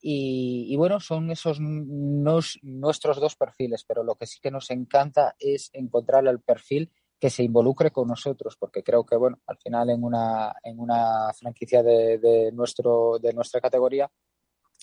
y, 0.00 0.66
y, 0.68 0.76
bueno, 0.76 1.00
son 1.00 1.30
esos 1.30 1.58
nos, 1.60 2.58
nuestros 2.62 3.18
dos 3.18 3.34
perfiles, 3.34 3.84
pero 3.88 4.04
lo 4.04 4.16
que 4.16 4.26
sí 4.26 4.38
que 4.40 4.50
nos 4.50 4.70
encanta 4.70 5.34
es 5.38 5.70
encontrar 5.72 6.26
el 6.26 6.40
perfil 6.40 6.92
que 7.18 7.30
se 7.30 7.42
involucre 7.42 7.90
con 7.90 8.08
nosotros, 8.08 8.56
porque 8.58 8.82
creo 8.82 9.06
que 9.06 9.16
bueno, 9.16 9.40
al 9.46 9.56
final 9.56 9.88
en 9.88 10.04
una, 10.04 10.54
en 10.62 10.78
una 10.78 11.32
franquicia 11.32 11.82
de, 11.82 12.18
de, 12.18 12.52
nuestro, 12.52 13.18
de 13.18 13.32
nuestra 13.32 13.60
categoría 13.60 14.10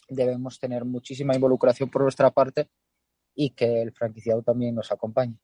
debemos 0.10 0.60
tener 0.60 0.84
muchísima 0.84 1.36
involucración 1.36 1.90
por 1.90 2.02
nuestra 2.02 2.32
parte 2.32 2.70
y 3.36 3.52
que 3.52 3.82
el 3.82 3.94
franquiciado 3.94 4.42
también 4.42 4.76
nos 4.76 4.92
acompañe. 4.92 5.38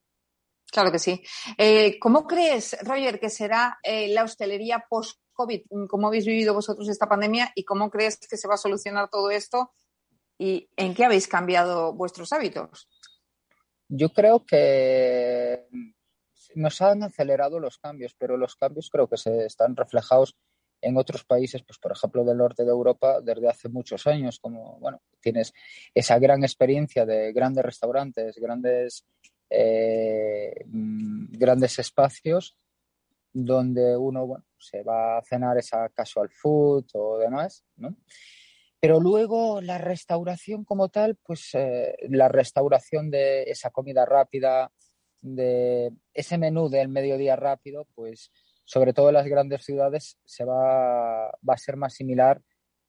Claro 0.72 0.92
que 0.92 1.00
sí. 1.00 1.22
Eh, 1.58 1.98
¿Cómo 2.00 2.28
crees, 2.28 2.78
Roger, 2.84 3.20
que 3.20 3.30
será 3.30 3.80
eh, 3.84 4.08
la 4.10 4.24
hostelería 4.24 4.86
post-COVID? 4.90 5.62
¿Cómo 5.88 6.08
habéis 6.08 6.26
vivido 6.26 6.54
vosotros 6.54 6.88
esta 6.90 7.08
pandemia 7.08 7.52
y 7.56 7.64
cómo 7.64 7.90
crees 7.90 8.20
que 8.20 8.38
se 8.38 8.48
va 8.48 8.54
a 8.54 8.58
solucionar 8.58 9.10
todo 9.10 9.32
esto? 9.32 9.74
¿Y 10.38 10.70
en 10.78 10.94
qué 10.94 11.06
habéis 11.06 11.28
cambiado 11.28 11.94
vuestros 11.94 12.32
hábitos? 12.32 12.88
Yo 13.88 14.10
creo 14.14 14.46
que 14.46 15.68
nos 16.56 16.82
han 16.82 17.04
acelerado 17.04 17.60
los 17.60 17.78
cambios, 17.78 18.16
pero 18.18 18.38
los 18.38 18.56
cambios 18.56 18.90
creo 18.90 19.08
que 19.08 19.18
se 19.18 19.46
están 19.46 19.76
reflejados 19.76 20.38
en 20.82 20.98
otros 20.98 21.26
países, 21.26 21.64
pues 21.64 21.78
por 21.78 21.92
ejemplo 21.92 22.24
del 22.24 22.38
norte 22.38 22.64
de 22.64 22.70
Europa, 22.70 23.20
desde 23.22 23.50
hace 23.50 23.70
muchos 23.70 24.08
años, 24.08 24.40
como 24.40 24.80
bueno, 24.80 25.02
tienes 25.20 25.54
esa 25.94 26.20
gran 26.20 26.44
experiencia 26.44 27.06
de 27.06 27.34
grandes 27.34 27.66
restaurantes, 27.66 28.38
grandes 28.38 29.06
eh, 29.50 30.66
grandes 30.66 31.80
espacios 31.80 32.58
donde 33.32 33.96
uno 33.98 34.26
bueno, 34.26 34.46
se 34.58 34.84
va 34.84 35.18
a 35.18 35.24
cenar 35.24 35.58
esa 35.58 35.90
casual 35.90 36.30
food 36.30 36.86
o 36.94 37.18
demás, 37.18 37.64
¿no? 37.76 37.96
Pero 38.82 39.00
luego 39.00 39.62
la 39.62 39.78
restauración 39.78 40.64
como 40.64 40.90
tal, 40.90 41.18
pues 41.24 41.50
eh, 41.54 41.96
la 42.10 42.30
restauración 42.30 43.12
de 43.12 43.44
esa 43.44 43.72
comida 43.72 44.06
rápida, 44.06 44.72
de 45.22 45.92
ese 46.14 46.38
menú 46.38 46.70
del 46.70 46.88
mediodía 46.88 47.36
rápido, 47.36 47.88
pues 47.94 48.32
sobre 48.64 48.94
todo 48.94 49.10
en 49.10 49.16
las 49.16 49.28
grandes 49.28 49.66
ciudades 49.66 50.18
se 50.24 50.46
va, 50.46 51.26
va 51.28 51.54
a 51.54 51.58
ser 51.58 51.76
más 51.76 51.94
similar 51.94 52.42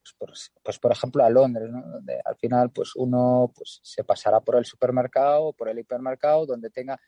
pues 0.03 0.15
por, 0.19 0.33
pues 0.63 0.79
por, 0.79 0.93
ejemplo 0.93 1.25
a 1.25 1.31
Londres, 1.31 1.71
donde 1.71 2.21
al 2.25 2.37
final 2.37 2.71
pues 2.71 2.93
uno 2.97 3.53
pues 3.55 3.81
se 3.83 4.05
pasará 4.05 4.41
por 4.41 4.57
el 4.57 4.65
supermercado, 4.65 5.53
por 5.53 5.69
el 5.69 5.79
hipermercado, 5.79 6.47
donde 6.47 6.71
tenga 6.71 6.99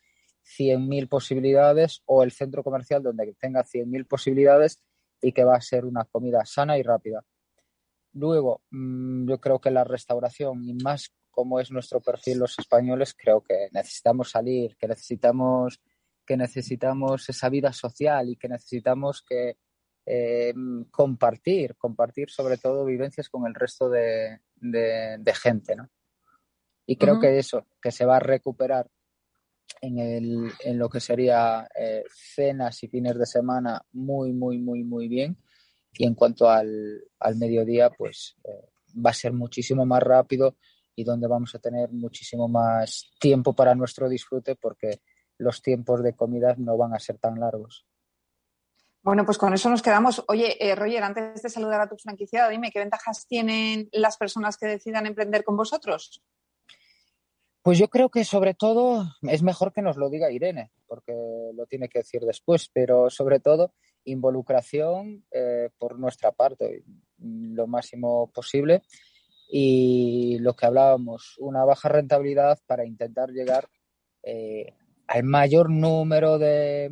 100.000 0.58 1.08
posibilidades 1.08 2.02
o 2.06 2.22
el 2.22 2.32
centro 2.32 2.62
comercial 2.62 3.02
donde 3.02 3.34
tenga 3.38 3.64
100.000 3.64 4.06
posibilidades 4.06 4.82
y 5.20 5.32
que 5.32 5.44
va 5.44 5.56
a 5.56 5.60
ser 5.60 5.84
una 5.84 6.04
comida 6.04 6.44
sana 6.44 6.76
y 6.78 6.82
rápida. 6.82 7.24
Luego, 8.12 8.62
mmm, 8.70 9.28
yo 9.28 9.40
creo 9.40 9.60
que 9.60 9.70
la 9.70 9.84
restauración 9.84 10.64
y 10.64 10.74
más 10.74 11.12
como 11.30 11.58
es 11.60 11.70
nuestro 11.70 12.00
perfil 12.00 12.38
los 12.38 12.58
españoles, 12.58 13.14
creo 13.14 13.40
que 13.40 13.68
necesitamos 13.72 14.30
salir, 14.30 14.76
que 14.76 14.86
necesitamos, 14.86 15.80
que 16.26 16.36
necesitamos 16.36 17.28
esa 17.28 17.48
vida 17.48 17.72
social 17.72 18.28
y 18.28 18.36
que 18.36 18.48
necesitamos 18.48 19.22
que 19.22 19.56
eh, 20.04 20.54
compartir, 20.90 21.76
compartir 21.76 22.30
sobre 22.30 22.58
todo 22.58 22.84
vivencias 22.84 23.28
con 23.28 23.46
el 23.46 23.54
resto 23.54 23.88
de, 23.88 24.40
gente, 25.40 25.76
¿no? 25.76 25.88
Y 26.86 26.96
creo 26.96 27.20
que 27.20 27.38
eso, 27.38 27.66
que 27.80 27.92
se 27.92 28.04
va 28.04 28.16
a 28.16 28.20
recuperar 28.20 28.90
en, 29.80 29.98
el, 29.98 30.50
en 30.64 30.78
lo 30.78 30.88
que 30.88 31.00
sería 31.00 31.68
eh, 31.78 32.04
cenas 32.10 32.82
y 32.82 32.88
fines 32.88 33.16
de 33.16 33.26
semana 33.26 33.80
muy, 33.92 34.32
muy, 34.32 34.58
muy, 34.58 34.82
muy 34.82 35.08
bien. 35.08 35.38
Y 35.92 36.06
en 36.06 36.14
cuanto 36.14 36.48
al, 36.50 37.04
al 37.20 37.36
mediodía, 37.36 37.90
pues 37.90 38.36
eh, 38.44 38.68
va 38.94 39.10
a 39.10 39.14
ser 39.14 39.32
muchísimo 39.32 39.86
más 39.86 40.02
rápido 40.02 40.56
y 40.94 41.04
donde 41.04 41.26
vamos 41.26 41.54
a 41.54 41.58
tener 41.58 41.90
muchísimo 41.92 42.48
más 42.48 43.10
tiempo 43.18 43.54
para 43.54 43.74
nuestro 43.74 44.08
disfrute 44.08 44.56
porque 44.56 45.00
los 45.38 45.62
tiempos 45.62 46.02
de 46.02 46.14
comida 46.14 46.54
no 46.58 46.76
van 46.76 46.94
a 46.94 46.98
ser 46.98 47.18
tan 47.18 47.38
largos. 47.40 47.86
Bueno, 49.02 49.24
pues 49.24 49.36
con 49.36 49.52
eso 49.52 49.68
nos 49.68 49.82
quedamos. 49.82 50.22
Oye, 50.28 50.56
eh, 50.64 50.76
Roger, 50.76 51.02
antes 51.02 51.42
de 51.42 51.48
saludar 51.48 51.80
a 51.80 51.88
tu 51.88 51.96
franquiciado, 51.96 52.50
dime 52.50 52.70
qué 52.70 52.78
ventajas 52.78 53.26
tienen 53.26 53.88
las 53.90 54.16
personas 54.16 54.56
que 54.56 54.66
decidan 54.66 55.06
emprender 55.06 55.42
con 55.42 55.56
vosotros. 55.56 56.22
Pues 57.62 57.78
yo 57.78 57.88
creo 57.88 58.10
que 58.10 58.24
sobre 58.24 58.54
todo 58.54 59.04
es 59.22 59.42
mejor 59.42 59.72
que 59.72 59.82
nos 59.82 59.96
lo 59.96 60.08
diga 60.08 60.30
Irene, 60.30 60.70
porque 60.86 61.14
lo 61.54 61.66
tiene 61.66 61.88
que 61.88 62.00
decir 62.00 62.22
después, 62.22 62.70
pero 62.72 63.10
sobre 63.10 63.40
todo 63.40 63.72
involucración 64.04 65.24
eh, 65.30 65.70
por 65.78 65.98
nuestra 65.98 66.32
parte, 66.32 66.84
lo 67.18 67.66
máximo 67.66 68.30
posible. 68.32 68.82
Y 69.48 70.38
lo 70.38 70.54
que 70.54 70.66
hablábamos, 70.66 71.36
una 71.38 71.64
baja 71.64 71.88
rentabilidad 71.88 72.58
para 72.66 72.86
intentar 72.86 73.30
llegar 73.30 73.68
eh, 74.22 74.74
al 75.12 75.24
mayor 75.24 75.68
número 75.68 76.38
de, 76.38 76.90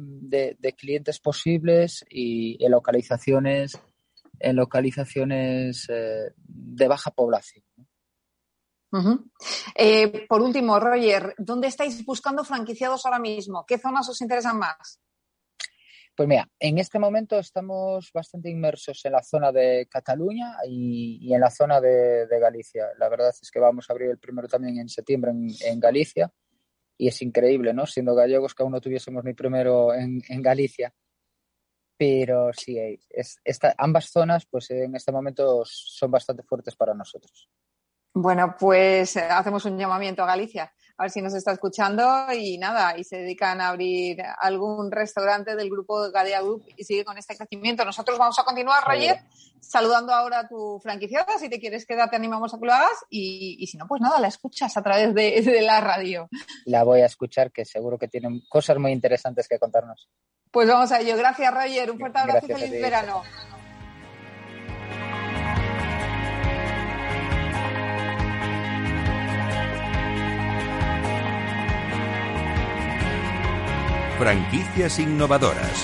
clientes 0.76 1.18
posibles 1.20 2.04
y 2.10 2.62
en 2.62 2.72
localizaciones, 2.72 3.80
en 4.38 4.56
localizaciones 4.56 5.88
eh, 5.88 6.34
de 6.36 6.88
baja 6.88 7.12
población. 7.12 7.64
por 10.28 10.42
último, 10.42 10.78
Roger, 10.78 11.34
¿dónde 11.38 11.68
estáis 11.68 12.04
buscando 12.04 12.44
franquiciados 12.44 13.06
ahora 13.06 13.18
mismo? 13.18 13.64
¿Qué 13.66 13.78
zonas 13.78 14.06
os 14.10 14.20
interesan 14.20 14.58
más? 14.58 15.00
Pues 16.14 16.28
mira, 16.28 16.46
en 16.58 16.76
este 16.76 16.98
momento 16.98 17.38
estamos 17.38 18.10
bastante 18.12 18.50
inmersos 18.50 19.02
en 19.06 19.12
la 19.12 19.22
zona 19.22 19.50
de 19.50 19.88
Cataluña 19.90 20.56
y, 20.68 21.32
en 21.32 21.40
la 21.40 21.50
zona 21.50 21.80
de, 21.80 22.26
Galicia. 22.38 22.88
La 22.98 23.08
verdad 23.08 23.30
es 23.40 23.50
que 23.50 23.60
vamos 23.60 23.88
a 23.88 23.94
abrir 23.94 24.10
el 24.10 24.18
primero 24.18 24.46
también 24.46 24.76
en 24.76 24.90
septiembre 24.90 25.30
en, 25.30 25.80
Galicia 25.80 26.30
y 27.00 27.08
es 27.08 27.22
increíble, 27.22 27.72
¿no? 27.72 27.86
Siendo 27.86 28.14
gallegos 28.14 28.54
que 28.54 28.62
aún 28.62 28.72
no 28.72 28.80
tuviésemos 28.80 29.24
ni 29.24 29.32
primero 29.32 29.94
en, 29.94 30.20
Galicia. 30.42 30.92
Pero 31.96 32.52
sí, 32.52 32.78
es, 33.08 33.40
ambas 33.78 34.10
zonas 34.10 34.44
pues 34.44 34.70
en 34.70 34.94
este 34.94 35.10
momento 35.10 35.62
son 35.64 36.10
bastante 36.10 36.42
fuertes 36.42 36.76
para 36.76 36.92
nosotros. 36.92 37.48
Bueno, 38.12 38.54
pues 38.58 39.16
eh, 39.16 39.22
hacemos 39.22 39.64
un 39.64 39.78
llamamiento 39.78 40.22
a 40.22 40.26
Galicia 40.26 40.70
a 41.00 41.04
ver 41.04 41.10
si 41.10 41.22
nos 41.22 41.32
está 41.32 41.52
escuchando 41.52 42.04
y 42.36 42.58
nada, 42.58 42.94
y 42.98 43.04
se 43.04 43.16
dedican 43.16 43.58
a 43.62 43.68
abrir 43.68 44.22
algún 44.38 44.92
restaurante 44.92 45.56
del 45.56 45.70
grupo 45.70 46.10
Gadea 46.10 46.42
Group 46.42 46.62
y 46.76 46.84
sigue 46.84 47.06
con 47.06 47.16
este 47.16 47.34
crecimiento. 47.34 47.86
Nosotros 47.86 48.18
vamos 48.18 48.38
a 48.38 48.44
continuar, 48.44 48.84
Roger, 48.86 49.16
saludando 49.62 50.12
ahora 50.12 50.40
a 50.40 50.48
tu 50.48 50.78
franquiciada. 50.82 51.38
Si 51.38 51.48
te 51.48 51.58
quieres 51.58 51.86
quedar, 51.86 52.10
te 52.10 52.16
animamos 52.16 52.52
a 52.52 52.58
que 52.58 52.66
lo 52.66 52.74
hagas 52.74 53.06
y, 53.08 53.66
si 53.66 53.78
no, 53.78 53.86
pues 53.88 54.02
nada, 54.02 54.20
la 54.20 54.28
escuchas 54.28 54.76
a 54.76 54.82
través 54.82 55.14
de, 55.14 55.62
la 55.62 55.80
radio. 55.80 56.28
La 56.66 56.84
voy 56.84 57.00
a 57.00 57.06
escuchar, 57.06 57.50
que 57.50 57.64
seguro 57.64 57.98
que 57.98 58.08
tienen 58.08 58.42
cosas 58.50 58.76
muy 58.76 58.92
interesantes 58.92 59.48
que 59.48 59.58
contarnos. 59.58 60.10
Pues 60.50 60.68
vamos 60.68 60.92
a 60.92 61.00
ello. 61.00 61.16
Gracias, 61.16 61.54
Roger. 61.54 61.90
Un 61.92 61.98
fuerte 61.98 62.18
abrazo 62.18 62.44
y 62.46 62.52
feliz 62.52 62.72
verano. 62.72 63.22
Franquicias 74.20 74.98
innovadoras. 74.98 75.82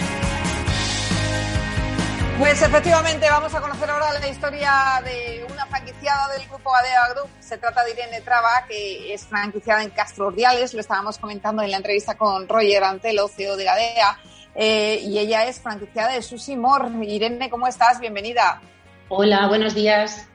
Pues 2.39 2.61
efectivamente 2.61 3.27
vamos 3.31 3.55
a 3.55 3.63
conocer 3.63 3.89
ahora 3.89 4.13
la 4.13 4.29
historia 4.29 5.03
de 5.03 5.47
una 5.51 5.65
franquiciada 5.65 6.35
del 6.35 6.47
grupo 6.47 6.77
Adea 6.77 7.15
Group. 7.15 7.31
Se 7.41 7.57
trata 7.57 7.83
de 7.83 7.93
Irene 7.93 8.21
Traba, 8.21 8.67
que 8.69 9.15
es 9.15 9.25
franquiciada 9.25 9.83
en 9.83 9.89
Castro 9.89 10.27
Ordiales. 10.27 10.75
Lo 10.75 10.81
estábamos 10.81 11.17
comentando 11.17 11.63
en 11.63 11.71
la 11.71 11.79
entrevista 11.79 12.19
con 12.19 12.47
Roger 12.47 12.85
Antelo, 12.85 13.27
CEO 13.29 13.57
de 13.57 13.71
Adea. 13.71 14.19
Eh, 14.55 15.01
y 15.03 15.19
ella 15.19 15.47
es 15.47 15.59
franquiciada 15.59 16.13
de 16.13 16.21
Sushi 16.21 16.57
Mor. 16.57 16.91
Irene, 17.03 17.49
¿cómo 17.49 17.67
estás? 17.67 18.01
Bienvenida. 18.01 18.61
Hola, 19.09 19.47
buenos 19.49 19.75
días. 19.75 20.27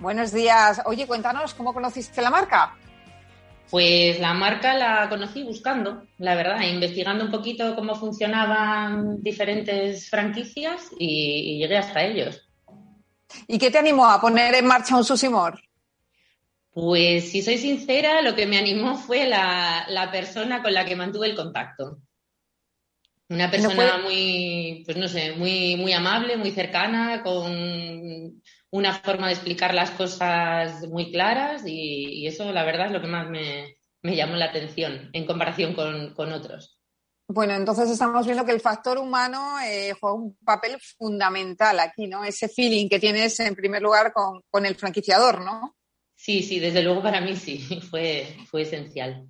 Buenos 0.00 0.32
días. 0.32 0.82
Oye, 0.86 1.06
cuéntanos, 1.06 1.54
¿cómo 1.54 1.72
conociste 1.72 2.20
la 2.20 2.30
marca? 2.30 2.74
Pues 3.74 4.20
la 4.20 4.34
marca 4.34 4.72
la 4.74 5.08
conocí 5.08 5.42
buscando, 5.42 6.06
la 6.18 6.36
verdad, 6.36 6.60
investigando 6.60 7.24
un 7.24 7.32
poquito 7.32 7.74
cómo 7.74 7.96
funcionaban 7.96 9.20
diferentes 9.20 10.08
franquicias 10.08 10.90
y, 10.96 11.58
llegué 11.58 11.78
hasta 11.78 12.04
ellos. 12.04 12.48
¿Y 13.48 13.58
qué 13.58 13.72
te 13.72 13.78
animó 13.78 14.06
a 14.06 14.20
poner 14.20 14.54
en 14.54 14.66
marcha 14.66 14.96
un 14.96 15.02
Susimor? 15.02 15.60
Pues 16.72 17.32
si 17.32 17.42
soy 17.42 17.58
sincera, 17.58 18.22
lo 18.22 18.36
que 18.36 18.46
me 18.46 18.58
animó 18.58 18.96
fue 18.96 19.26
la, 19.26 20.08
persona 20.12 20.62
con 20.62 20.72
la 20.72 20.84
que 20.84 20.94
mantuve 20.94 21.26
el 21.26 21.34
contacto. 21.34 21.98
Una 23.28 23.50
persona 23.50 23.98
muy, 23.98 24.84
pues 24.86 24.96
no 24.96 25.08
sé, 25.08 25.32
muy, 25.32 25.74
muy 25.74 25.92
amable, 25.92 26.36
muy 26.36 26.52
cercana, 26.52 27.24
con 27.24 28.40
una 28.74 28.92
forma 28.92 29.28
de 29.28 29.34
explicar 29.34 29.72
las 29.72 29.92
cosas 29.92 30.88
muy 30.88 31.12
claras 31.12 31.62
y, 31.64 32.26
eso 32.26 32.50
la 32.50 32.64
verdad 32.64 32.86
es 32.86 32.92
lo 32.92 33.00
que 33.00 33.06
más 33.06 33.30
me, 33.30 33.76
llamó 34.02 34.34
la 34.34 34.46
atención 34.46 35.10
en 35.12 35.26
comparación 35.26 35.74
con, 35.74 36.32
otros. 36.32 36.76
Bueno, 37.28 37.54
entonces 37.54 37.88
estamos 37.88 38.26
viendo 38.26 38.44
que 38.44 38.50
el 38.50 38.60
factor 38.60 38.98
humano 38.98 39.60
eh, 39.60 39.92
juega 40.00 40.16
un 40.16 40.36
papel 40.44 40.76
fundamental 40.98 41.78
aquí, 41.78 42.08
¿no? 42.08 42.24
Ese 42.24 42.48
feeling 42.48 42.88
que 42.88 42.98
tienes 42.98 43.38
en 43.38 43.54
primer 43.54 43.80
lugar 43.80 44.12
con, 44.12 44.66
el 44.66 44.74
franquiciador, 44.74 45.40
¿no? 45.42 45.76
Sí, 46.16 46.42
sí, 46.42 46.58
desde 46.58 46.82
luego 46.82 47.00
para 47.00 47.20
mí 47.20 47.36
sí, 47.36 47.58
fue, 47.90 48.36
fue 48.50 48.62
esencial. 48.62 49.24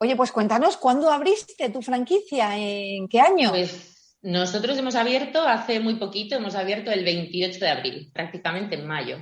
Oye, 0.00 0.16
pues 0.16 0.32
cuéntanos, 0.32 0.78
¿cuándo 0.78 1.10
abriste 1.10 1.68
tu 1.68 1.82
franquicia? 1.82 2.56
¿En 2.56 3.06
qué 3.06 3.20
año? 3.20 3.50
Pues 3.50 3.97
nosotros 4.22 4.76
hemos 4.78 4.94
abierto 4.94 5.46
hace 5.46 5.80
muy 5.80 5.94
poquito, 5.94 6.36
hemos 6.36 6.54
abierto 6.54 6.90
el 6.90 7.04
28 7.04 7.58
de 7.58 7.68
abril, 7.68 8.10
prácticamente 8.12 8.74
en 8.74 8.86
mayo. 8.86 9.18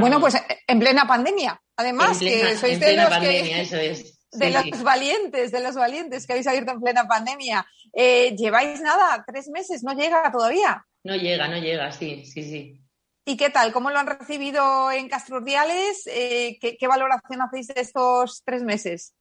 Bueno, 0.00 0.20
pues 0.20 0.36
en 0.66 0.78
plena 0.78 1.06
pandemia. 1.06 1.60
Además, 1.76 2.18
que 2.18 2.56
sois 2.56 2.80
de 2.80 2.96
los 2.96 3.08
pandemia, 3.08 3.60
eso 3.60 3.76
es. 3.76 4.18
de 4.32 4.50
los 4.50 4.82
valientes, 4.82 5.52
de 5.52 5.60
los 5.60 5.74
valientes 5.74 6.26
que 6.26 6.32
habéis 6.32 6.46
abierto 6.46 6.72
en 6.72 6.80
plena 6.80 7.06
pandemia. 7.06 7.66
Eh, 7.92 8.34
¿Lleváis 8.36 8.80
nada? 8.80 9.24
¿Tres 9.26 9.48
meses? 9.48 9.82
¿No 9.82 9.92
llega 9.92 10.30
todavía? 10.32 10.84
No 11.04 11.14
llega, 11.14 11.48
no 11.48 11.58
llega, 11.58 11.92
sí, 11.92 12.24
sí, 12.24 12.42
sí. 12.42 12.80
¿Y 13.28 13.36
qué 13.36 13.50
tal? 13.50 13.72
¿Cómo 13.72 13.90
lo 13.90 13.98
han 13.98 14.06
recibido 14.06 14.92
en 14.92 15.08
Castro 15.08 15.42
Eh, 15.44 16.58
¿qué, 16.60 16.86
valoración 16.86 17.42
hacéis 17.42 17.68
de 17.68 17.80
estos 17.80 18.42
tres 18.44 18.62
meses? 18.62 19.14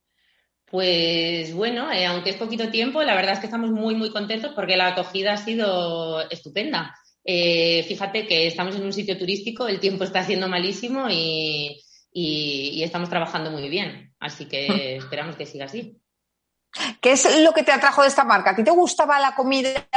Pues 0.76 1.54
bueno, 1.54 1.90
eh, 1.90 2.06
aunque 2.06 2.32
es 2.32 2.36
poquito 2.36 2.70
tiempo, 2.70 3.02
la 3.02 3.16
verdad 3.16 3.32
es 3.32 3.40
que 3.40 3.46
estamos 3.46 3.72
muy, 3.72 3.96
muy 3.96 4.12
contentos 4.12 4.52
porque 4.54 4.76
la 4.76 4.88
acogida 4.88 5.32
ha 5.32 5.38
sido 5.38 6.30
estupenda. 6.30 6.94
Eh, 7.24 7.82
fíjate 7.88 8.28
que 8.28 8.48
estamos 8.48 8.76
en 8.76 8.84
un 8.84 8.92
sitio 8.92 9.18
turístico, 9.18 9.70
el 9.70 9.80
tiempo 9.80 10.04
está 10.04 10.22
siendo 10.26 10.50
malísimo 10.50 11.08
y, 11.10 11.82
estamos 12.84 13.10
trabajando 13.10 13.52
muy 13.52 13.70
bien. 13.70 14.14
Así 14.20 14.50
que 14.50 14.98
esperamos 14.98 15.38
que 15.38 15.46
siga 15.46 15.64
así. 15.64 15.98
¿Qué 17.00 17.14
es 17.14 17.42
lo 17.42 17.54
que 17.54 17.64
te 17.64 17.72
atrajo 17.72 18.02
de 18.02 18.10
esta 18.10 18.26
marca? 18.26 18.50
¿A 18.50 18.56
ti 18.58 18.66
te 18.66 18.72
gustaba 18.72 19.18
la 19.18 19.34
comida 19.34 19.88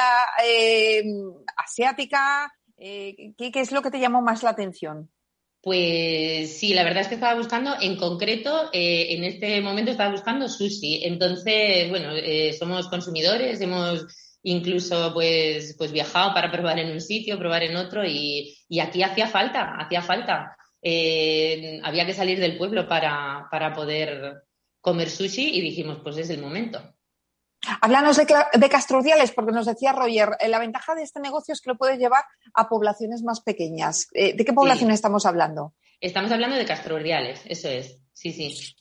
eh, 0.46 1.02
asiática? 1.56 2.52
¿qué, 2.76 3.34
¿Qué 3.36 3.60
es 3.60 3.72
lo 3.72 3.82
que 3.82 3.90
te 3.90 3.98
llamó 3.98 4.22
más 4.22 4.44
la 4.44 4.50
atención? 4.50 5.10
Pues 5.68 6.58
sí, 6.58 6.72
la 6.72 6.82
verdad 6.82 7.02
es 7.02 7.08
que 7.08 7.16
estaba 7.16 7.34
buscando, 7.34 7.74
en 7.78 7.96
concreto, 7.96 8.70
eh, 8.72 9.08
en 9.10 9.22
este 9.22 9.60
momento 9.60 9.90
estaba 9.90 10.10
buscando 10.10 10.48
sushi. 10.48 11.04
Entonces, 11.04 11.90
bueno, 11.90 12.12
eh, 12.14 12.54
somos 12.58 12.88
consumidores, 12.88 13.60
hemos 13.60 14.06
incluso 14.42 15.12
pues, 15.12 15.74
pues 15.76 15.92
viajado 15.92 16.32
para 16.32 16.50
probar 16.50 16.78
en 16.78 16.90
un 16.90 17.02
sitio, 17.02 17.38
probar 17.38 17.64
en 17.64 17.76
otro 17.76 18.02
y, 18.02 18.56
aquí 18.80 19.02
hacía 19.02 19.26
falta, 19.28 19.76
hacía 19.78 20.00
falta. 20.00 20.56
Eh, 20.80 21.80
había 21.84 22.06
que 22.06 22.14
salir 22.14 22.40
del 22.40 22.56
pueblo 22.56 22.88
para, 22.88 23.46
para 23.50 23.74
poder 23.74 24.44
comer 24.80 25.10
sushi 25.10 25.50
y 25.54 25.60
dijimos, 25.60 25.98
pues 26.02 26.16
es 26.16 26.30
el 26.30 26.40
momento. 26.40 26.80
Háblanos 27.80 28.16
de, 28.16 28.26
de 28.54 28.68
Castrodiales, 28.68 29.32
porque 29.32 29.52
nos 29.52 29.66
decía 29.66 29.92
Roger, 29.92 30.36
eh, 30.40 30.48
la 30.48 30.58
ventaja 30.58 30.94
de 30.94 31.02
este 31.02 31.20
negocio 31.20 31.52
es 31.52 31.60
que 31.60 31.70
lo 31.70 31.76
puedes 31.76 31.98
llevar 31.98 32.24
a 32.54 32.68
poblaciones 32.68 33.22
más 33.22 33.40
pequeñas. 33.40 34.08
Eh, 34.14 34.34
¿De 34.36 34.44
qué 34.44 34.52
población 34.52 34.90
estamos 34.90 35.26
hablando? 35.26 35.74
Estamos 36.00 36.30
hablando 36.30 36.56
de 36.56 36.64
Castro 36.64 36.98
eso 36.98 37.68
es. 37.68 37.98
Sí, 38.12 38.32
sí. 38.32 38.76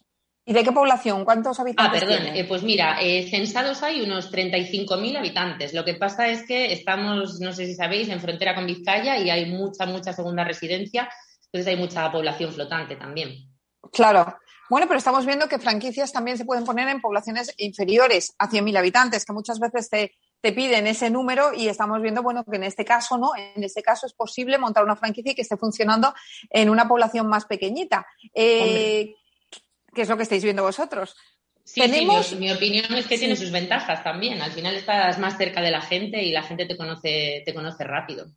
¿Y 0.46 0.54
de 0.54 0.63
qué 0.63 0.72
población? 0.72 1.26
¿Cuántos 1.26 1.60
habitantes? 1.60 2.02
Ah, 2.02 2.06
perdón. 2.06 2.28
Eh, 2.34 2.46
pues 2.46 2.63
mira, 2.63 3.02
eh, 3.02 3.28
censados 3.30 3.84
hay 3.84 4.02
unos 4.02 4.32
35.000 4.32 5.18
habitantes. 5.18 5.74
Lo 5.74 5.84
que 5.84 5.96
pasa 5.96 6.30
es 6.30 6.44
que 6.44 6.72
estamos, 6.72 7.42
no 7.42 7.52
sé 7.52 7.66
si 7.66 7.76
sabéis, 7.76 8.08
en 8.08 8.22
frontera 8.22 8.56
con 8.56 8.66
Vizcaya 8.66 9.18
y 9.18 9.30
hay 9.30 9.52
mucha, 9.52 9.86
mucha 9.86 10.13
segunda 10.13 10.46
residencia. 10.46 11.10
Entonces 11.52 11.68
hay 11.68 11.76
mucha 11.76 12.10
población 12.12 12.54
flotante 12.54 12.96
también. 12.96 13.52
Claro. 13.92 14.38
Bueno, 14.69 14.88
pero 14.88 14.97
estamos 14.97 15.25
viendo 15.25 15.47
que 15.47 15.60
franquicias 15.60 16.12
también 16.12 16.38
se 16.38 16.45
pueden 16.45 16.65
poner 16.65 16.88
en 16.89 17.01
poblaciones 17.01 17.53
inferiores 17.58 18.36
a 18.38 18.49
100.000 18.49 18.77
habitantes, 18.77 19.25
que 19.25 19.34
muchas 19.34 19.60
veces 19.60 19.89
te, 19.89 20.15
te 20.41 20.51
piden 20.51 20.88
ese 20.88 21.10
número 21.10 21.53
y 21.53 21.67
estamos 21.67 22.01
viendo, 22.01 22.21
bueno, 22.21 22.43
que 22.43 22.58
en 22.58 22.63
este 22.63 22.86
caso 22.86 23.17
no, 23.17 23.32
en 23.36 23.63
este 23.63 23.82
caso 23.82 24.06
es 24.06 24.13
posible 24.13 24.58
montar 24.58 24.84
una 24.84 24.95
franquicia 24.95 25.32
y 25.32 25.36
que 25.36 25.41
esté 25.41 25.58
funcionando 25.58 26.13
en 26.49 26.69
una 26.69 26.88
población 26.88 27.27
más 27.27 27.45
pequeñita. 27.45 28.06
Eh, 28.34 29.15
¿Qué 29.93 30.01
es 30.01 30.10
lo 30.10 30.17
que 30.17 30.23
estáis 30.23 30.43
viendo 30.43 30.63
vosotros? 30.63 31.15
Sí, 31.63 31.82
¿Tenemos... 31.82 32.34
mi, 32.34 32.51
opinión 32.51 32.93
es 32.93 33.08
que 33.08 33.17
tiene 33.17 33.36
sus 33.36 33.51
ventajas 33.51 34.03
también. 34.03 34.41
Al 34.41 34.51
final 34.51 34.75
estás 34.75 35.19
más 35.19 35.38
cerca 35.38 35.62
de 35.62 35.71
la 35.71 35.82
gente 35.82 36.23
y 36.23 36.32
la 36.32 36.43
gente 36.43 36.65
te 36.65 36.77
conoce, 36.77 37.41
te 37.45 37.53
conoce 37.53 37.84
rápido. 37.84 38.27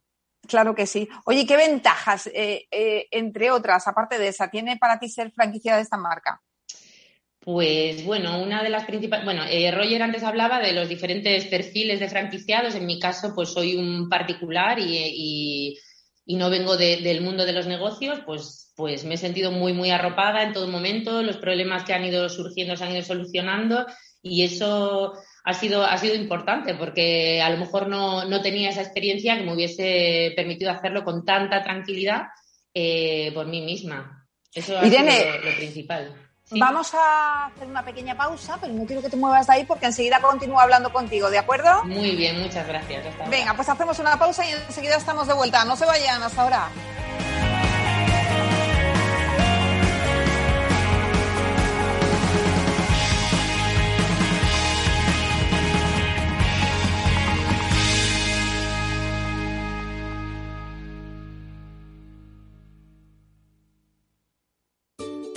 Claro 0.51 0.75
que 0.75 0.85
sí. 0.85 1.09
Oye, 1.27 1.47
¿qué 1.47 1.57
ventajas, 1.57 2.27
eh, 2.27 2.67
eh, 2.73 3.07
entre 3.13 3.53
otras, 3.53 3.87
aparte 3.87 4.19
de 4.19 4.29
esa, 4.29 4.51
tiene 4.51 4.77
para 4.79 4.99
ti 4.99 5.09
ser 5.09 5.31
franquiciada 5.31 5.77
de 5.77 5.85
esta 5.85 5.97
marca? 5.97 6.43
Pues 7.39 8.05
bueno, 8.05 8.43
una 8.43 8.61
de 8.65 8.69
las 8.69 8.85
principales. 8.85 9.25
Bueno, 9.25 9.45
eh, 9.49 9.71
Roger 9.71 10.03
antes 10.03 10.25
hablaba 10.25 10.59
de 10.59 10.73
los 10.73 10.89
diferentes 10.89 11.47
perfiles 11.47 12.01
de 12.01 12.09
franquiciados. 12.09 12.75
En 12.75 12.85
mi 12.85 12.99
caso, 12.99 13.33
pues 13.33 13.51
soy 13.51 13.77
un 13.77 14.09
particular 14.09 14.79
y, 14.81 15.79
no 16.27 16.51
vengo 16.51 16.77
del 16.77 17.21
mundo 17.21 17.47
de 17.47 17.53
los 17.53 17.69
negocios, 17.69 18.21
pues, 18.27 18.73
pues 18.77 19.05
me 19.05 19.15
he 19.15 19.19
sentido 19.19 19.53
muy, 19.53 19.73
muy 19.73 19.91
arropada 19.91 20.43
en 20.43 20.53
todo 20.53 20.67
momento. 20.67 21.23
Los 21.23 21.37
problemas 21.37 21.85
que 21.85 21.95
han 21.95 22.05
ido 22.05 22.29
surgiendo 22.29 22.77
se 22.77 22.85
han 22.85 22.93
ido 22.93 23.03
solucionando 23.03 23.87
y 24.21 24.43
eso 24.43 25.15
ha 25.45 25.55
sido, 25.55 25.85
ha 25.85 25.97
sido 25.99 26.15
importante 26.15 26.75
porque 26.75 27.41
a 27.43 27.51
lo 27.51 27.59
mejor 27.59 27.89
no, 27.89 28.43
tenía 28.43 28.71
esa 28.71 28.83
experiencia 28.83 29.37
que 29.37 29.45
me 29.45 29.55
hubiese 29.55 30.33
permitido 30.37 30.71
hacerlo 30.71 31.05
con 31.05 31.25
tanta 31.25 31.63
tranquilidad 31.63 32.29
eh, 32.75 33.31
por 33.35 33.47
mí 33.47 33.63
misma. 33.63 34.27
Eso 34.55 34.79
ha 34.79 34.85
sido 34.85 35.03
lo 35.03 35.57
principal. 35.57 36.15
Vamos 36.53 36.93
a 36.95 37.47
hacer 37.47 37.69
una 37.69 37.85
pequeña 37.85 38.17
pausa, 38.17 38.59
pero 38.61 38.73
no 38.73 38.85
quiero 38.85 39.03
que 39.03 39.09
te 39.09 39.17
muevas 39.17 39.47
de 39.47 39.53
ahí 39.53 39.65
porque 39.65 39.87
enseguida 39.87 40.21
continúo 40.21 40.59
hablando 40.59 40.93
contigo, 40.93 41.31
¿de 41.31 41.39
acuerdo? 41.39 41.85
Muy 41.85 42.17
bien, 42.17 42.41
muchas 42.41 42.67
gracias. 42.67 43.05
Venga, 43.29 43.55
pues 43.55 43.69
hacemos 43.69 43.99
una 44.01 44.19
pausa 44.19 44.45
y 44.45 44.53
enseguida 44.53 44.97
estamos 44.97 45.29
de 45.29 45.35
vuelta. 45.35 45.65
No 45.65 45.77
se 45.77 45.87
vayan 45.87 46.21
hasta 46.23 46.43
ahora. 46.43 46.69